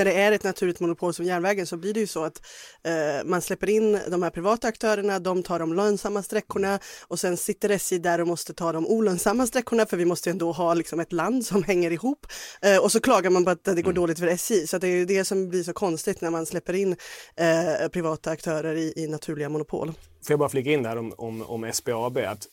där 0.05 0.15
det 0.15 0.21
är 0.21 0.33
ett 0.33 0.45
naturligt 0.45 0.81
monopol 0.81 1.15
som 1.15 1.25
järnvägen 1.25 1.67
så 1.67 1.77
blir 1.77 1.95
det 1.95 2.01
ju 2.01 2.07
så 2.07 2.25
att 2.25 2.43
eh, 2.85 3.25
man 3.25 3.43
släpper 3.43 3.71
in 3.71 4.01
de 4.09 4.23
här 4.23 4.31
privata 4.31 4.69
aktörerna, 4.69 5.19
de 5.19 5.43
tar 5.43 5.59
de 5.59 5.75
lönsamma 5.75 6.23
sträckorna 6.23 6.79
och 7.09 7.21
sen 7.21 7.37
sitter 7.37 7.71
SJ 7.71 7.99
där 7.99 8.21
och 8.21 8.27
måste 8.27 8.55
ta 8.55 8.73
de 8.73 8.87
olönsamma 8.87 9.47
sträckorna 9.47 9.87
för 9.87 9.97
vi 9.97 10.05
måste 10.05 10.31
ändå 10.31 10.53
ha 10.53 10.75
liksom 10.75 11.01
ett 11.01 11.13
land 11.13 11.47
som 11.47 11.63
hänger 11.63 11.91
ihop 11.91 12.27
eh, 12.63 12.79
och 12.79 12.93
så 12.93 13.01
klagar 13.01 13.31
man 13.31 13.45
på 13.45 13.51
att 13.51 13.65
det 13.65 13.73
går 13.73 13.91
mm. 13.91 13.95
dåligt 13.95 14.19
för 14.19 14.27
SJ 14.27 14.67
så 14.67 14.79
det 14.79 14.87
är 14.87 14.97
ju 14.97 15.05
det 15.05 15.25
som 15.25 15.49
blir 15.49 15.63
så 15.63 15.73
konstigt 15.73 16.21
när 16.21 16.31
man 16.31 16.47
släpper 16.47 16.75
in 16.75 16.97
eh, 17.37 17.89
privata 17.89 18.31
aktörer 18.31 18.75
i, 18.75 18.93
i 18.97 19.07
naturliga 19.07 19.49
monopol. 19.49 19.93
Får 20.27 20.33
jag 20.33 20.39
bara 20.39 20.49
flika 20.49 20.71
in 20.71 20.83
där 20.83 20.97
om, 20.97 21.15
om, 21.17 21.43
om 21.43 21.73
SBAB 21.73 22.19
att 22.19 22.47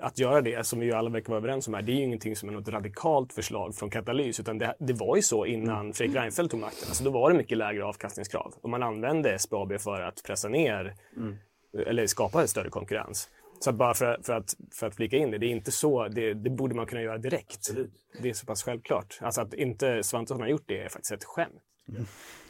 att 0.00 0.18
göra 0.18 0.40
det, 0.40 0.66
som 0.66 0.80
vi 0.80 0.92
alla 0.92 1.10
verkar 1.10 1.28
vara 1.28 1.38
överens 1.38 1.68
om 1.68 1.74
här, 1.74 1.82
det 1.82 1.92
är 1.92 1.96
ju 1.96 2.02
ingenting 2.02 2.36
som 2.36 2.48
är 2.48 2.52
något 2.52 2.68
radikalt 2.68 3.32
förslag 3.32 3.74
från 3.74 3.90
Katalys, 3.90 4.40
utan 4.40 4.58
det, 4.58 4.74
det 4.78 4.92
var 4.92 5.16
ju 5.16 5.22
så 5.22 5.46
innan 5.46 5.80
mm. 5.80 5.92
Fredrik 5.92 6.16
Reinfeldt 6.16 6.50
tog 6.50 6.60
makten. 6.60 6.88
Alltså 6.88 7.04
då 7.04 7.10
var 7.10 7.30
det 7.30 7.36
mycket 7.36 7.58
lägre 7.58 7.84
avkastningskrav 7.84 8.54
och 8.60 8.70
man 8.70 8.82
använde 8.82 9.38
SBAB 9.38 9.80
för 9.80 10.00
att 10.00 10.22
pressa 10.22 10.48
ner 10.48 10.94
mm. 11.16 11.36
eller 11.86 12.06
skapa 12.06 12.42
en 12.42 12.48
större 12.48 12.70
konkurrens. 12.70 13.28
Så 13.60 13.72
bara 13.72 13.94
för, 13.94 14.20
för, 14.22 14.32
att, 14.32 14.54
för 14.72 14.86
att 14.86 14.94
flika 14.94 15.16
in 15.16 15.30
det, 15.30 15.38
det 15.38 15.46
är 15.46 15.50
inte 15.50 15.72
så, 15.72 16.08
det, 16.08 16.34
det 16.34 16.50
borde 16.50 16.74
man 16.74 16.86
kunna 16.86 17.02
göra 17.02 17.18
direkt. 17.18 17.70
Det 18.22 18.30
är 18.30 18.32
så 18.32 18.46
pass 18.46 18.62
självklart. 18.62 19.18
Alltså 19.20 19.40
att 19.40 19.54
inte 19.54 20.02
Svantesson 20.02 20.40
har 20.40 20.48
gjort 20.48 20.64
det 20.66 20.78
är 20.78 20.88
faktiskt 20.88 21.12
ett 21.12 21.24
skämt. 21.24 21.62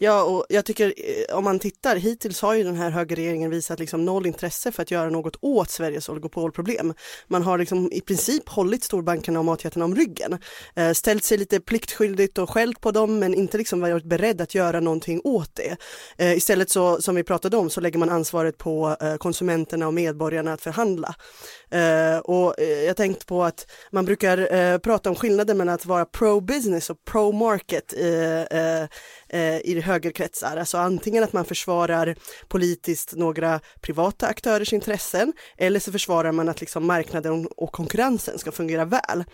Ja, 0.02 0.22
och 0.22 0.46
jag 0.48 0.64
tycker 0.64 0.94
eh, 0.96 1.36
om 1.36 1.44
man 1.44 1.58
tittar, 1.58 1.96
hittills 1.96 2.42
har 2.42 2.54
ju 2.54 2.64
den 2.64 2.76
här 2.76 2.90
högerregeringen 2.90 3.50
visat 3.50 3.78
liksom 3.78 4.04
noll 4.04 4.26
intresse 4.26 4.72
för 4.72 4.82
att 4.82 4.90
göra 4.90 5.10
något 5.10 5.36
åt 5.40 5.70
Sveriges 5.70 6.08
oligopolproblem. 6.08 6.94
Man 7.28 7.42
har 7.42 7.58
liksom 7.58 7.92
i 7.92 8.00
princip 8.00 8.48
hållit 8.48 8.84
storbankerna 8.84 9.38
och 9.38 9.44
matjättarna 9.44 9.84
om 9.84 9.94
ryggen, 9.94 10.38
eh, 10.76 10.92
ställt 10.92 11.24
sig 11.24 11.38
lite 11.38 11.60
pliktskyldigt 11.60 12.38
och 12.38 12.50
skällt 12.50 12.80
på 12.80 12.90
dem, 12.90 13.18
men 13.18 13.34
inte 13.34 13.58
liksom 13.58 13.80
varit 13.80 14.04
beredd 14.04 14.40
att 14.40 14.54
göra 14.54 14.80
någonting 14.80 15.20
åt 15.24 15.50
det. 15.54 15.76
Eh, 16.18 16.36
istället 16.36 16.70
så, 16.70 17.02
som 17.02 17.14
vi 17.14 17.24
pratade 17.24 17.56
om, 17.56 17.70
så 17.70 17.80
lägger 17.80 17.98
man 17.98 18.10
ansvaret 18.10 18.58
på 18.58 18.96
eh, 19.00 19.16
konsumenterna 19.16 19.86
och 19.86 19.94
medborgarna 19.94 20.52
att 20.52 20.62
förhandla. 20.62 21.14
Eh, 21.70 22.18
och 22.18 22.60
eh, 22.60 22.82
jag 22.84 22.96
tänkte 22.96 23.26
på 23.26 23.44
att 23.44 23.66
man 23.92 24.04
brukar 24.04 24.78
prata 24.78 25.10
om 25.10 25.16
skillnaden 25.16 25.58
mellan 25.58 25.74
att 25.74 25.86
vara 25.86 26.04
pro-business 26.04 26.90
och 26.90 27.04
pro-market 27.04 27.94
Eh, 29.32 29.56
i 29.56 29.80
högerkretsar. 29.80 30.56
Alltså 30.56 30.78
antingen 30.78 31.24
att 31.24 31.32
man 31.32 31.44
försvarar 31.44 32.14
politiskt 32.48 33.16
några 33.16 33.60
privata 33.80 34.26
aktörers 34.26 34.72
intressen 34.72 35.32
eller 35.56 35.80
så 35.80 35.92
försvarar 35.92 36.32
man 36.32 36.48
att 36.48 36.60
liksom 36.60 36.86
marknaden 36.86 37.46
och 37.56 37.72
konkurrensen 37.72 38.38
ska 38.38 38.52
fungera 38.52 38.84
väl 38.84 39.24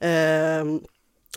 ehm, 0.00 0.80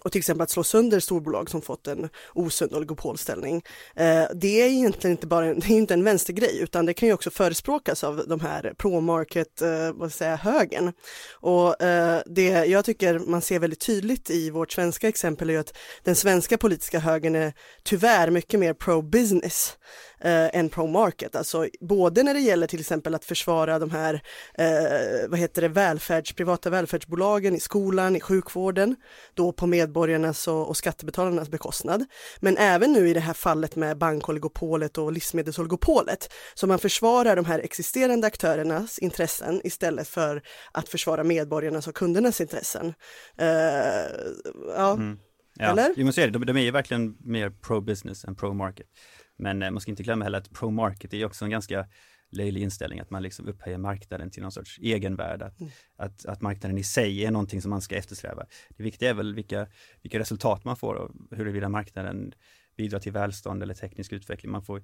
och 0.03 0.11
till 0.11 0.19
exempel 0.19 0.43
att 0.43 0.49
slå 0.49 0.63
sönder 0.63 0.99
storbolag 0.99 1.49
som 1.49 1.61
fått 1.61 1.87
en 1.87 2.09
osund 2.33 2.73
oligopolställning. 2.73 3.63
Eh, 3.95 4.23
det 4.33 4.61
är 4.61 4.67
egentligen 4.67 5.11
inte 5.11 5.27
bara 5.27 5.45
det 5.53 5.65
är 5.65 5.77
inte 5.77 5.93
en 5.93 6.03
vänstergrej 6.03 6.59
utan 6.61 6.85
det 6.85 6.93
kan 6.93 7.07
ju 7.07 7.13
också 7.13 7.29
förespråkas 7.29 8.03
av 8.03 8.23
de 8.27 8.39
här 8.39 8.73
pro-market, 8.77 9.61
eh, 9.61 9.91
vad 9.93 10.13
säga, 10.13 10.35
högern. 10.35 10.93
Och 11.33 11.81
eh, 11.81 12.21
det 12.25 12.65
jag 12.65 12.85
tycker 12.85 13.19
man 13.19 13.41
ser 13.41 13.59
väldigt 13.59 13.85
tydligt 13.85 14.29
i 14.29 14.49
vårt 14.49 14.71
svenska 14.71 15.07
exempel 15.07 15.49
är 15.49 15.53
ju 15.53 15.59
att 15.59 15.77
den 16.03 16.15
svenska 16.15 16.57
politiska 16.57 16.99
högern 16.99 17.35
är 17.35 17.53
tyvärr 17.83 18.29
mycket 18.29 18.59
mer 18.59 18.73
pro-business 18.73 19.77
eh, 20.23 20.55
än 20.55 20.69
pro-market. 20.69 21.35
Alltså 21.35 21.67
både 21.79 22.23
när 22.23 22.33
det 22.33 22.39
gäller 22.39 22.67
till 22.67 22.79
exempel 22.79 23.15
att 23.15 23.25
försvara 23.25 23.79
de 23.79 23.91
här, 23.91 24.21
eh, 24.57 25.29
vad 25.29 25.39
heter 25.39 25.61
det, 25.61 25.67
välfärds, 25.67 26.33
privata 26.33 26.69
välfärdsbolagen 26.69 27.55
i 27.55 27.59
skolan, 27.59 28.15
i 28.15 28.19
sjukvården, 28.19 28.95
då 29.33 29.51
på 29.51 29.67
medborgarnas 29.81 30.47
och, 30.47 30.69
och 30.69 30.77
skattebetalarnas 30.77 31.49
bekostnad. 31.49 32.05
Men 32.39 32.57
även 32.57 32.91
nu 32.91 33.09
i 33.09 33.13
det 33.13 33.19
här 33.19 33.33
fallet 33.33 33.75
med 33.75 33.97
bankoligopolet 33.97 34.97
och 34.97 35.11
livsmedelsoligopolet. 35.11 36.33
Så 36.53 36.67
man 36.67 36.79
försvarar 36.79 37.35
de 37.35 37.45
här 37.45 37.59
existerande 37.59 38.27
aktörernas 38.27 38.99
intressen 38.99 39.61
istället 39.63 40.07
för 40.07 40.41
att 40.71 40.89
försvara 40.89 41.23
medborgarnas 41.23 41.87
och 41.87 41.95
kundernas 41.95 42.41
intressen. 42.41 42.85
Uh, 43.41 43.45
ja. 44.75 44.93
Mm. 44.93 45.17
Ja, 45.55 45.71
Eller? 45.71 46.03
Men 46.03 46.13
så 46.13 46.21
är 46.21 46.27
det. 46.27 46.39
De, 46.39 46.45
de 46.45 46.57
är 46.57 46.61
ju 46.61 46.71
verkligen 46.71 47.15
mer 47.19 47.49
pro-business 47.49 48.25
än 48.25 48.35
pro-market. 48.35 48.87
Men 49.37 49.63
eh, 49.63 49.71
man 49.71 49.81
ska 49.81 49.91
inte 49.91 50.03
glömma 50.03 50.25
heller 50.25 50.37
att 50.37 50.51
pro-market 50.51 51.13
är 51.13 51.25
också 51.25 51.45
en 51.45 51.51
ganska 51.51 51.85
löjlig 52.31 52.61
inställning, 52.61 52.99
att 52.99 53.09
man 53.09 53.23
liksom 53.23 53.47
upphöjer 53.47 53.77
marknaden 53.77 54.31
till 54.31 54.41
någon 54.41 54.51
sorts 54.51 54.79
egenvärde, 54.79 55.45
att, 55.45 55.59
mm. 55.59 55.71
att, 55.95 56.25
att, 56.25 56.41
marknaden 56.41 56.77
i 56.77 56.83
sig 56.83 57.25
är 57.25 57.31
någonting 57.31 57.61
som 57.61 57.69
man 57.69 57.81
ska 57.81 57.95
eftersträva. 57.95 58.45
Det 58.69 58.83
viktiga 58.83 59.09
är 59.09 59.13
väl 59.13 59.35
vilka, 59.35 59.67
vilka 60.01 60.19
resultat 60.19 60.63
man 60.65 60.75
får 60.75 60.95
och 60.95 61.37
huruvida 61.37 61.69
marknaden 61.69 62.33
bidrar 62.77 62.99
till 62.99 63.11
välstånd 63.11 63.63
eller 63.63 63.73
teknisk 63.73 64.13
utveckling. 64.13 64.51
Man 64.51 64.63
får, 64.63 64.83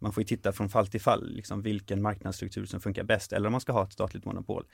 man 0.00 0.12
får 0.12 0.22
titta 0.22 0.52
från 0.52 0.68
fall 0.68 0.86
till 0.86 1.00
fall, 1.00 1.34
liksom 1.34 1.62
vilken 1.62 2.02
marknadsstruktur 2.02 2.66
som 2.66 2.80
funkar 2.80 3.04
bäst 3.04 3.32
eller 3.32 3.46
om 3.46 3.52
man 3.52 3.60
ska 3.60 3.72
ha 3.72 3.84
ett 3.84 3.92
statligt 3.92 4.24
monopol. 4.24 4.64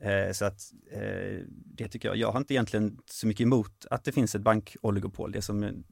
Eh, 0.00 0.32
så 0.32 0.44
att 0.44 0.60
eh, 0.92 1.40
det 1.48 1.88
tycker 1.88 2.08
jag, 2.08 2.16
jag 2.16 2.32
har 2.32 2.38
inte 2.38 2.54
egentligen 2.54 2.98
så 3.10 3.26
mycket 3.26 3.44
emot 3.44 3.86
att 3.90 4.04
det 4.04 4.12
finns 4.12 4.34
ett 4.34 4.42
bankoligopol. 4.42 5.32
Det 5.32 5.42
som 5.42 5.84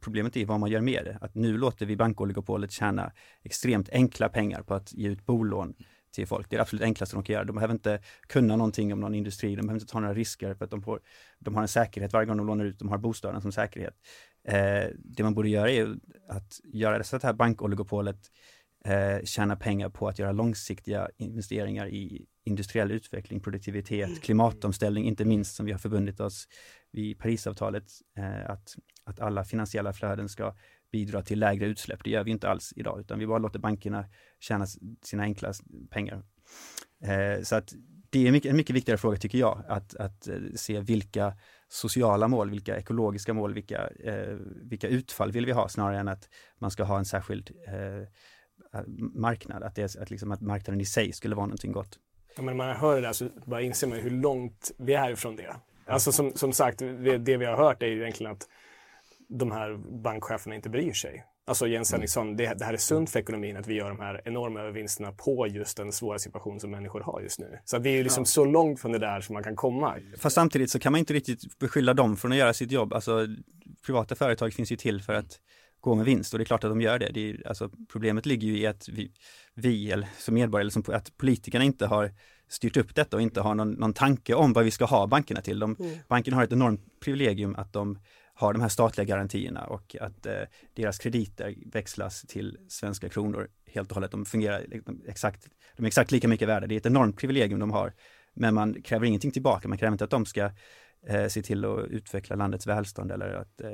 problemet 0.00 0.36
är 0.36 0.46
vad 0.46 0.60
man 0.60 0.70
gör 0.70 0.80
med 0.80 1.04
det. 1.04 1.18
Att 1.20 1.34
nu 1.34 1.58
låter 1.58 1.86
vi 1.86 1.96
bankoligopolet 1.96 2.70
tjäna 2.70 3.12
extremt 3.42 3.88
enkla 3.88 4.28
pengar 4.28 4.62
på 4.62 4.74
att 4.74 4.92
ge 4.92 5.08
ut 5.08 5.26
bolån 5.26 5.74
till 6.12 6.26
folk. 6.26 6.50
Det 6.50 6.56
är 6.56 6.58
det 6.58 6.62
absolut 6.62 6.82
enklaste 6.82 7.16
de 7.16 7.22
kan 7.22 7.34
göra. 7.34 7.44
De 7.44 7.56
behöver 7.56 7.74
inte 7.74 8.00
kunna 8.28 8.56
någonting 8.56 8.92
om 8.92 9.00
någon 9.00 9.14
industri, 9.14 9.48
de 9.56 9.62
behöver 9.62 9.80
inte 9.80 9.92
ta 9.92 10.00
några 10.00 10.14
risker 10.14 10.54
för 10.54 10.64
att 10.64 10.70
de, 10.70 10.82
får, 10.82 11.00
de 11.38 11.54
har 11.54 11.62
en 11.62 11.68
säkerhet 11.68 12.12
varje 12.12 12.26
gång 12.26 12.36
de 12.36 12.46
lånar 12.46 12.64
ut, 12.64 12.78
de 12.78 12.88
har 12.88 12.98
bostaden 12.98 13.42
som 13.42 13.52
säkerhet. 13.52 13.94
Eh, 14.44 14.88
det 14.98 15.22
man 15.22 15.34
borde 15.34 15.48
göra 15.48 15.70
är 15.70 15.96
att 16.28 16.60
göra 16.64 17.04
så 17.04 17.16
att 17.16 17.22
det 17.22 17.28
här 17.28 17.34
bankoligopolet 17.34 18.18
eh, 18.84 19.24
tjäna 19.24 19.56
pengar 19.56 19.88
på 19.88 20.08
att 20.08 20.18
göra 20.18 20.32
långsiktiga 20.32 21.08
investeringar 21.16 21.88
i 21.88 22.26
industriell 22.44 22.90
utveckling, 22.90 23.40
produktivitet, 23.40 24.08
mm. 24.08 24.20
klimatomställning, 24.20 25.04
inte 25.04 25.24
minst 25.24 25.56
som 25.56 25.66
vi 25.66 25.72
har 25.72 25.78
förbundit 25.78 26.20
oss 26.20 26.48
vid 26.92 27.18
Parisavtalet, 27.18 27.84
eh, 28.18 28.50
att, 28.50 28.76
att 29.04 29.20
alla 29.20 29.44
finansiella 29.44 29.92
flöden 29.92 30.28
ska 30.28 30.54
bidra 30.92 31.22
till 31.22 31.40
lägre 31.40 31.66
utsläpp. 31.66 32.04
Det 32.04 32.10
gör 32.10 32.24
vi 32.24 32.30
inte 32.30 32.48
alls 32.48 32.72
idag, 32.76 33.00
utan 33.00 33.18
vi 33.18 33.26
bara 33.26 33.38
låter 33.38 33.58
bankerna 33.58 34.04
tjäna 34.40 34.66
sina 35.02 35.22
enkla 35.22 35.52
pengar. 35.90 36.22
Eh, 37.04 37.42
så 37.42 37.56
att 37.56 37.74
det 38.10 38.28
är 38.28 38.32
mycket, 38.32 38.50
en 38.50 38.56
mycket 38.56 38.76
viktigare 38.76 38.98
fråga 38.98 39.16
tycker 39.16 39.38
jag, 39.38 39.64
att, 39.68 39.96
att 39.96 40.28
se 40.54 40.80
vilka 40.80 41.34
sociala 41.68 42.28
mål, 42.28 42.50
vilka 42.50 42.76
ekologiska 42.76 43.34
mål, 43.34 43.54
vilka, 43.54 43.88
eh, 43.88 44.36
vilka 44.62 44.88
utfall 44.88 45.32
vill 45.32 45.46
vi 45.46 45.52
ha 45.52 45.68
snarare 45.68 45.98
än 45.98 46.08
att 46.08 46.28
man 46.58 46.70
ska 46.70 46.84
ha 46.84 46.98
en 46.98 47.04
särskild 47.04 47.50
eh, 47.66 48.08
marknad, 49.14 49.62
att, 49.62 49.74
det, 49.74 49.96
att, 49.96 50.10
liksom, 50.10 50.32
att 50.32 50.40
marknaden 50.40 50.80
i 50.80 50.84
sig 50.84 51.12
skulle 51.12 51.34
vara 51.34 51.46
någonting 51.46 51.72
gott. 51.72 51.98
Ja, 52.36 52.42
men 52.42 52.56
när 52.56 52.66
man 52.66 52.76
hör 52.76 52.94
det 52.94 53.00
där 53.00 53.12
så 53.12 53.28
bara 53.44 53.62
inser 53.62 53.86
man 53.86 53.98
hur 53.98 54.10
långt 54.10 54.72
vi 54.78 54.94
är 54.94 55.10
ifrån 55.10 55.36
det. 55.36 55.56
Alltså 55.86 56.12
som, 56.12 56.32
som 56.34 56.52
sagt, 56.52 56.78
det, 56.78 57.18
det 57.18 57.36
vi 57.36 57.44
har 57.44 57.56
hört 57.56 57.82
är 57.82 57.86
egentligen 57.86 58.32
att 58.32 58.48
de 59.28 59.50
här 59.50 59.76
bankcheferna 60.02 60.54
inte 60.54 60.68
bryr 60.68 60.92
sig. 60.92 61.24
Alltså 61.46 61.66
Jens 61.66 61.92
mm. 61.92 61.98
Henriksson, 61.98 62.36
det, 62.36 62.54
det, 62.58 62.64
här 62.64 62.72
är 62.72 62.76
sunt 62.76 63.10
för 63.10 63.18
ekonomin 63.18 63.56
att 63.56 63.66
vi 63.66 63.74
gör 63.74 63.88
de 63.88 64.00
här 64.00 64.22
enorma 64.24 64.60
övervinsterna 64.60 65.12
på 65.12 65.46
just 65.46 65.76
den 65.76 65.92
svåra 65.92 66.18
situation 66.18 66.60
som 66.60 66.70
människor 66.70 67.00
har 67.00 67.20
just 67.20 67.38
nu. 67.38 67.58
Så 67.64 67.78
det 67.78 67.90
är 67.90 68.02
liksom 68.02 68.20
ja. 68.20 68.26
så 68.26 68.44
långt 68.44 68.80
från 68.80 68.92
det 68.92 68.98
där 68.98 69.20
som 69.20 69.32
man 69.32 69.42
kan 69.42 69.56
komma. 69.56 69.96
Fast 70.18 70.34
samtidigt 70.34 70.70
så 70.70 70.78
kan 70.78 70.92
man 70.92 70.98
inte 70.98 71.12
riktigt 71.12 71.58
beskylla 71.58 71.94
dem 71.94 72.16
från 72.16 72.32
att 72.32 72.38
göra 72.38 72.52
sitt 72.52 72.70
jobb. 72.70 72.92
Alltså 72.92 73.26
privata 73.86 74.14
företag 74.14 74.52
finns 74.52 74.72
ju 74.72 74.76
till 74.76 75.02
för 75.02 75.14
att 75.14 75.40
gå 75.80 75.94
med 75.94 76.04
vinst 76.04 76.32
och 76.32 76.38
det 76.38 76.42
är 76.42 76.46
klart 76.46 76.64
att 76.64 76.70
de 76.70 76.80
gör 76.80 76.98
det. 76.98 77.10
det 77.14 77.30
är, 77.30 77.48
alltså, 77.48 77.70
problemet 77.92 78.26
ligger 78.26 78.48
ju 78.48 78.58
i 78.58 78.66
att 78.66 78.88
vi, 78.88 79.12
vi 79.54 79.90
eller 79.90 80.08
som 80.18 80.34
medborgare, 80.34 80.62
eller 80.62 80.70
som, 80.70 80.84
att 80.86 81.16
politikerna 81.16 81.64
inte 81.64 81.86
har 81.86 82.12
styrt 82.48 82.76
upp 82.76 82.94
detta 82.94 83.16
och 83.16 83.22
inte 83.22 83.40
har 83.40 83.54
någon, 83.54 83.72
någon 83.72 83.92
tanke 83.92 84.34
om 84.34 84.52
vad 84.52 84.64
vi 84.64 84.70
ska 84.70 84.84
ha 84.84 85.06
bankerna 85.06 85.40
till. 85.40 85.58
De, 85.58 85.76
mm. 85.80 85.98
Bankerna 86.08 86.36
har 86.36 86.44
ett 86.44 86.52
enormt 86.52 87.00
privilegium 87.00 87.54
att 87.56 87.72
de 87.72 87.98
har 88.34 88.52
de 88.52 88.62
här 88.62 88.68
statliga 88.68 89.04
garantierna 89.04 89.64
och 89.64 89.96
att 90.00 90.26
eh, 90.26 90.42
deras 90.74 90.98
krediter 90.98 91.54
växlas 91.72 92.22
till 92.22 92.58
svenska 92.68 93.08
kronor 93.08 93.48
helt 93.66 93.90
och 93.90 93.94
hållet. 93.94 94.10
De 94.10 94.24
fungerar 94.24 94.64
liksom 94.68 95.02
exakt, 95.08 95.48
de 95.76 95.82
är 95.82 95.86
exakt 95.86 96.12
lika 96.12 96.28
mycket 96.28 96.48
värda. 96.48 96.66
Det 96.66 96.74
är 96.74 96.76
ett 96.76 96.86
enormt 96.86 97.16
privilegium 97.16 97.60
de 97.60 97.70
har. 97.70 97.92
Men 98.34 98.54
man 98.54 98.82
kräver 98.82 99.06
ingenting 99.06 99.30
tillbaka, 99.30 99.68
man 99.68 99.78
kräver 99.78 99.92
inte 99.92 100.04
att 100.04 100.10
de 100.10 100.26
ska 100.26 100.50
eh, 101.06 101.26
se 101.26 101.42
till 101.42 101.64
att 101.64 101.88
utveckla 101.88 102.36
landets 102.36 102.66
välstånd 102.66 103.12
eller 103.12 103.32
att 103.32 103.60
eh, 103.60 103.68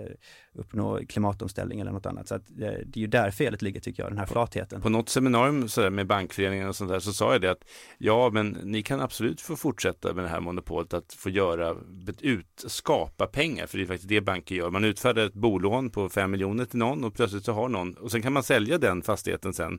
uppnå 0.54 1.00
klimatomställning 1.08 1.80
eller 1.80 1.92
något 1.92 2.06
annat. 2.06 2.28
Så 2.28 2.34
att, 2.34 2.50
eh, 2.50 2.56
det 2.56 2.96
är 2.96 3.00
ju 3.00 3.06
där 3.06 3.30
felet 3.30 3.62
ligger 3.62 3.80
tycker 3.80 4.02
jag, 4.02 4.12
den 4.12 4.18
här 4.18 4.26
flatheten. 4.26 4.80
På 4.80 4.88
något 4.88 5.08
seminarium 5.08 5.68
så 5.68 5.90
med 5.90 6.06
bankföreningen 6.06 6.68
och 6.68 6.76
sånt 6.76 6.90
där 6.90 7.00
så 7.00 7.12
sa 7.12 7.32
jag 7.32 7.40
det 7.40 7.50
att 7.50 7.64
ja, 7.98 8.30
men 8.32 8.48
ni 8.48 8.82
kan 8.82 9.00
absolut 9.00 9.40
få 9.40 9.56
fortsätta 9.56 10.14
med 10.14 10.24
det 10.24 10.28
här 10.28 10.40
monopolet 10.40 10.94
att 10.94 11.12
få 11.12 11.30
göra, 11.30 11.76
ut, 12.20 12.64
skapa 12.66 13.26
pengar, 13.26 13.66
för 13.66 13.78
det 13.78 13.84
är 13.84 13.86
faktiskt 13.86 14.08
det 14.08 14.20
banker 14.20 14.54
gör. 14.54 14.70
Man 14.70 14.84
utfärdar 14.84 15.26
ett 15.26 15.34
bolån 15.34 15.90
på 15.90 16.08
5 16.08 16.30
miljoner 16.30 16.64
till 16.64 16.78
någon 16.78 17.04
och 17.04 17.14
plötsligt 17.14 17.44
så 17.44 17.52
har 17.52 17.68
någon 17.68 17.94
och 17.94 18.10
sen 18.10 18.22
kan 18.22 18.32
man 18.32 18.42
sälja 18.42 18.78
den 18.78 19.02
fastigheten 19.02 19.54
sen 19.54 19.78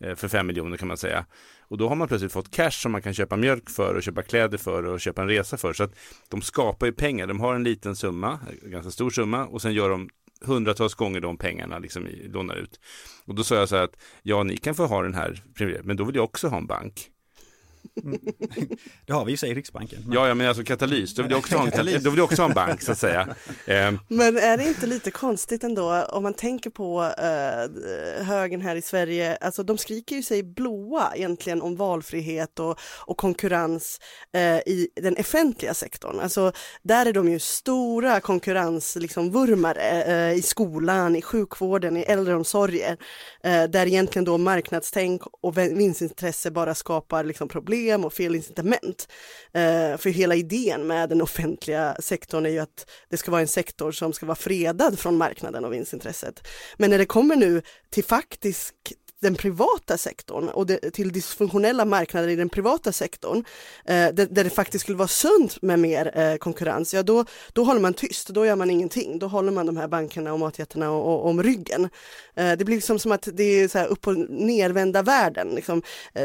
Eh, 0.00 0.14
för 0.14 0.28
5 0.28 0.46
miljoner 0.46 0.76
kan 0.76 0.88
man 0.88 0.96
säga. 0.96 1.26
Och 1.68 1.78
då 1.78 1.88
har 1.88 1.96
man 1.96 2.08
plötsligt 2.08 2.32
fått 2.32 2.50
cash 2.50 2.70
som 2.70 2.92
man 2.92 3.02
kan 3.02 3.14
köpa 3.14 3.36
mjölk 3.36 3.70
för 3.70 3.94
och 3.94 4.02
köpa 4.02 4.22
kläder 4.22 4.58
för 4.58 4.84
och 4.84 5.00
köpa 5.00 5.22
en 5.22 5.28
resa 5.28 5.56
för. 5.56 5.72
Så 5.72 5.84
att 5.84 5.94
de 6.28 6.42
skapar 6.42 6.86
ju 6.86 6.92
pengar. 6.92 7.26
De 7.26 7.40
har 7.40 7.54
en 7.54 7.64
liten 7.64 7.96
summa, 7.96 8.38
en 8.62 8.70
ganska 8.70 8.90
stor 8.90 9.10
summa 9.10 9.46
och 9.46 9.62
sen 9.62 9.72
gör 9.72 9.90
de 9.90 10.08
hundratals 10.44 10.94
gånger 10.94 11.20
de 11.20 11.38
pengarna 11.38 11.78
liksom 11.78 12.08
lånar 12.24 12.56
ut. 12.56 12.80
Och 13.24 13.34
då 13.34 13.44
sa 13.44 13.54
jag 13.54 13.68
så 13.68 13.76
här 13.76 13.84
att 13.84 13.96
ja, 14.22 14.42
ni 14.42 14.56
kan 14.56 14.74
få 14.74 14.86
ha 14.86 15.02
den 15.02 15.14
här 15.14 15.42
men 15.82 15.96
då 15.96 16.04
vill 16.04 16.16
jag 16.16 16.24
också 16.24 16.48
ha 16.48 16.56
en 16.56 16.66
bank. 16.66 17.10
Det 19.06 19.12
har 19.12 19.24
vi 19.24 19.30
ju 19.30 19.36
sig 19.36 19.50
i 19.50 19.54
Riksbanken. 19.54 19.98
Men... 20.04 20.12
Ja, 20.12 20.28
ja, 20.28 20.34
men 20.34 20.48
alltså 20.48 20.64
katalys, 20.64 21.14
då 21.14 21.22
vill 21.22 21.30
jag 21.30 21.38
också 21.38 21.56
ha 21.56 21.68
en, 21.68 22.02
då 22.02 22.10
vill 22.10 22.20
också 22.20 22.42
ha 22.42 22.48
en 22.48 22.54
bank 22.54 22.82
så 22.82 22.92
att 22.92 22.98
säga. 22.98 23.34
Ehm. 23.66 23.98
Men 24.08 24.36
är 24.36 24.56
det 24.56 24.68
inte 24.68 24.86
lite 24.86 25.10
konstigt 25.10 25.64
ändå 25.64 26.02
om 26.02 26.22
man 26.22 26.34
tänker 26.34 26.70
på 26.70 27.02
uh, 27.02 28.24
högen 28.24 28.60
här 28.60 28.76
i 28.76 28.82
Sverige, 28.82 29.36
alltså 29.36 29.62
de 29.62 29.78
skriker 29.78 30.16
ju 30.16 30.22
sig 30.22 30.42
blåa 30.42 31.12
egentligen 31.14 31.62
om 31.62 31.76
valfrihet 31.76 32.58
och, 32.58 32.78
och 33.06 33.16
konkurrens 33.16 34.00
uh, 34.36 34.58
i 34.58 34.88
den 35.02 35.16
offentliga 35.18 35.74
sektorn. 35.74 36.20
Alltså 36.20 36.52
där 36.82 37.06
är 37.06 37.12
de 37.12 37.28
ju 37.28 37.38
stora 37.38 38.20
konkurrensvurmare 38.20 39.98
liksom, 40.02 40.12
uh, 40.12 40.38
i 40.38 40.42
skolan, 40.42 41.16
i 41.16 41.22
sjukvården, 41.22 41.96
i 41.96 42.00
äldreomsorgen, 42.00 42.96
där 43.42 43.86
egentligen 43.86 44.24
då 44.24 44.38
marknadstänk 44.38 45.22
och 45.40 45.58
vinstintresse 45.58 46.50
bara 46.50 46.74
skapar 46.74 47.24
liksom 47.24 47.48
problem 47.48 47.83
system 47.84 48.04
och 48.04 48.12
fel 48.12 48.34
incitament. 48.34 49.08
Eh, 49.52 49.96
för 49.96 50.10
hela 50.10 50.34
idén 50.34 50.86
med 50.86 51.08
den 51.08 51.22
offentliga 51.22 51.96
sektorn 52.00 52.46
är 52.46 52.50
ju 52.50 52.58
att 52.58 52.90
det 53.10 53.16
ska 53.16 53.30
vara 53.30 53.40
en 53.40 53.48
sektor 53.48 53.92
som 53.92 54.12
ska 54.12 54.26
vara 54.26 54.36
fredad 54.36 54.98
från 54.98 55.16
marknaden 55.16 55.64
och 55.64 55.72
vinstintresset. 55.72 56.46
Men 56.76 56.90
när 56.90 56.98
det 56.98 57.06
kommer 57.06 57.36
nu 57.36 57.62
till 57.90 58.04
faktisk 58.04 58.74
den 59.24 59.34
privata 59.34 59.98
sektorn 59.98 60.48
och 60.48 60.66
det, 60.66 60.90
till 60.90 61.12
dysfunktionella 61.12 61.84
marknader 61.84 62.28
i 62.28 62.36
den 62.36 62.48
privata 62.48 62.92
sektorn, 62.92 63.44
eh, 63.84 63.94
där, 63.94 64.26
där, 64.30 64.44
det 64.44 64.50
faktiskt 64.50 64.82
skulle 64.82 64.98
vara 64.98 65.08
sunt 65.08 65.62
med 65.62 65.78
mer 65.78 66.18
eh, 66.18 66.36
konkurrens, 66.36 66.94
ja 66.94 67.02
då, 67.02 67.24
då 67.52 67.64
håller 67.64 67.80
man 67.80 67.94
tyst, 67.94 68.28
då 68.28 68.46
gör 68.46 68.56
man 68.56 68.70
ingenting. 68.70 69.18
Då 69.18 69.26
håller 69.26 69.52
man 69.52 69.66
de 69.66 69.76
här 69.76 69.88
bankerna 69.88 70.32
och 70.32 70.38
matjättarna 70.38 70.90
och, 70.90 71.14
och, 71.14 71.26
om 71.26 71.42
ryggen. 71.42 71.88
Eh, 72.34 72.52
det 72.52 72.64
blir 72.64 72.76
liksom 72.76 72.98
som 72.98 73.12
att 73.12 73.28
det 73.32 73.44
är 73.44 73.68
så 73.68 73.78
här 73.78 73.86
upp 73.86 74.06
och 74.06 74.16
nervända 74.30 75.02
världen. 75.02 75.48
Liksom, 75.48 75.82
eh, 76.14 76.24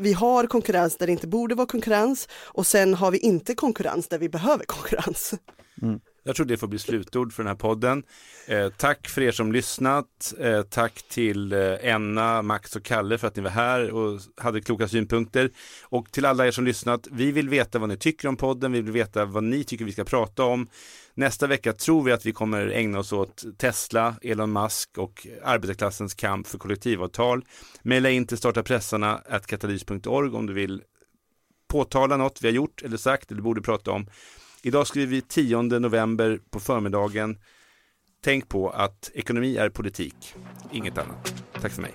vi 0.00 0.12
har 0.12 0.46
konkurrens 0.46 0.96
där 0.96 1.06
det 1.06 1.12
inte 1.12 1.26
borde 1.26 1.54
vara 1.54 1.66
konkurrens 1.66 2.28
och 2.32 2.66
sen 2.66 2.94
har 2.94 3.10
vi 3.10 3.18
inte 3.18 3.54
konkurrens 3.54 4.08
där 4.08 4.18
vi 4.18 4.28
behöver 4.28 4.64
konkurrens. 4.64 5.34
Mm. 5.82 6.00
Jag 6.26 6.36
tror 6.36 6.46
det 6.46 6.56
får 6.56 6.68
bli 6.68 6.78
slutord 6.78 7.32
för 7.32 7.42
den 7.42 7.48
här 7.48 7.56
podden. 7.56 8.02
Eh, 8.46 8.68
tack 8.68 9.08
för 9.08 9.22
er 9.22 9.32
som 9.32 9.52
lyssnat. 9.52 10.34
Eh, 10.38 10.62
tack 10.62 11.02
till 11.08 11.52
eh, 11.52 11.74
Enna, 11.80 12.42
Max 12.42 12.76
och 12.76 12.84
Kalle 12.84 13.18
för 13.18 13.28
att 13.28 13.36
ni 13.36 13.42
var 13.42 13.50
här 13.50 13.90
och 13.90 14.20
hade 14.36 14.60
kloka 14.60 14.88
synpunkter. 14.88 15.50
Och 15.82 16.12
till 16.12 16.24
alla 16.24 16.46
er 16.46 16.50
som 16.50 16.64
lyssnat, 16.64 17.08
vi 17.10 17.32
vill 17.32 17.48
veta 17.48 17.78
vad 17.78 17.88
ni 17.88 17.96
tycker 17.96 18.28
om 18.28 18.36
podden, 18.36 18.72
vi 18.72 18.80
vill 18.80 18.92
veta 18.92 19.24
vad 19.24 19.44
ni 19.44 19.64
tycker 19.64 19.84
vi 19.84 19.92
ska 19.92 20.04
prata 20.04 20.44
om. 20.44 20.68
Nästa 21.14 21.46
vecka 21.46 21.72
tror 21.72 22.02
vi 22.02 22.12
att 22.12 22.26
vi 22.26 22.32
kommer 22.32 22.68
ägna 22.68 22.98
oss 22.98 23.12
åt 23.12 23.44
Tesla, 23.58 24.14
Elon 24.22 24.52
Musk 24.52 24.98
och 24.98 25.26
arbetarklassens 25.44 26.14
kamp 26.14 26.46
för 26.46 26.58
kollektivavtal. 26.58 27.44
Maila 27.82 28.10
in 28.10 28.26
till 28.26 28.38
startapressarna 28.38 29.20
katalys.org 29.46 30.30
om 30.30 30.46
du 30.46 30.52
vill 30.52 30.82
påtala 31.68 32.16
något 32.16 32.42
vi 32.42 32.48
har 32.48 32.54
gjort 32.54 32.82
eller 32.82 32.96
sagt 32.96 33.32
eller 33.32 33.42
borde 33.42 33.62
prata 33.62 33.90
om. 33.90 34.06
Idag 34.66 34.86
skriver 34.86 35.06
vi 35.06 35.20
10 35.20 35.62
november 35.62 36.38
på 36.50 36.60
förmiddagen. 36.60 37.38
Tänk 38.24 38.48
på 38.48 38.70
att 38.70 39.10
ekonomi 39.14 39.56
är 39.56 39.70
politik, 39.70 40.34
inget 40.72 40.98
annat. 40.98 41.44
Tack 41.60 41.72
för 41.72 41.82
mig. 41.82 41.94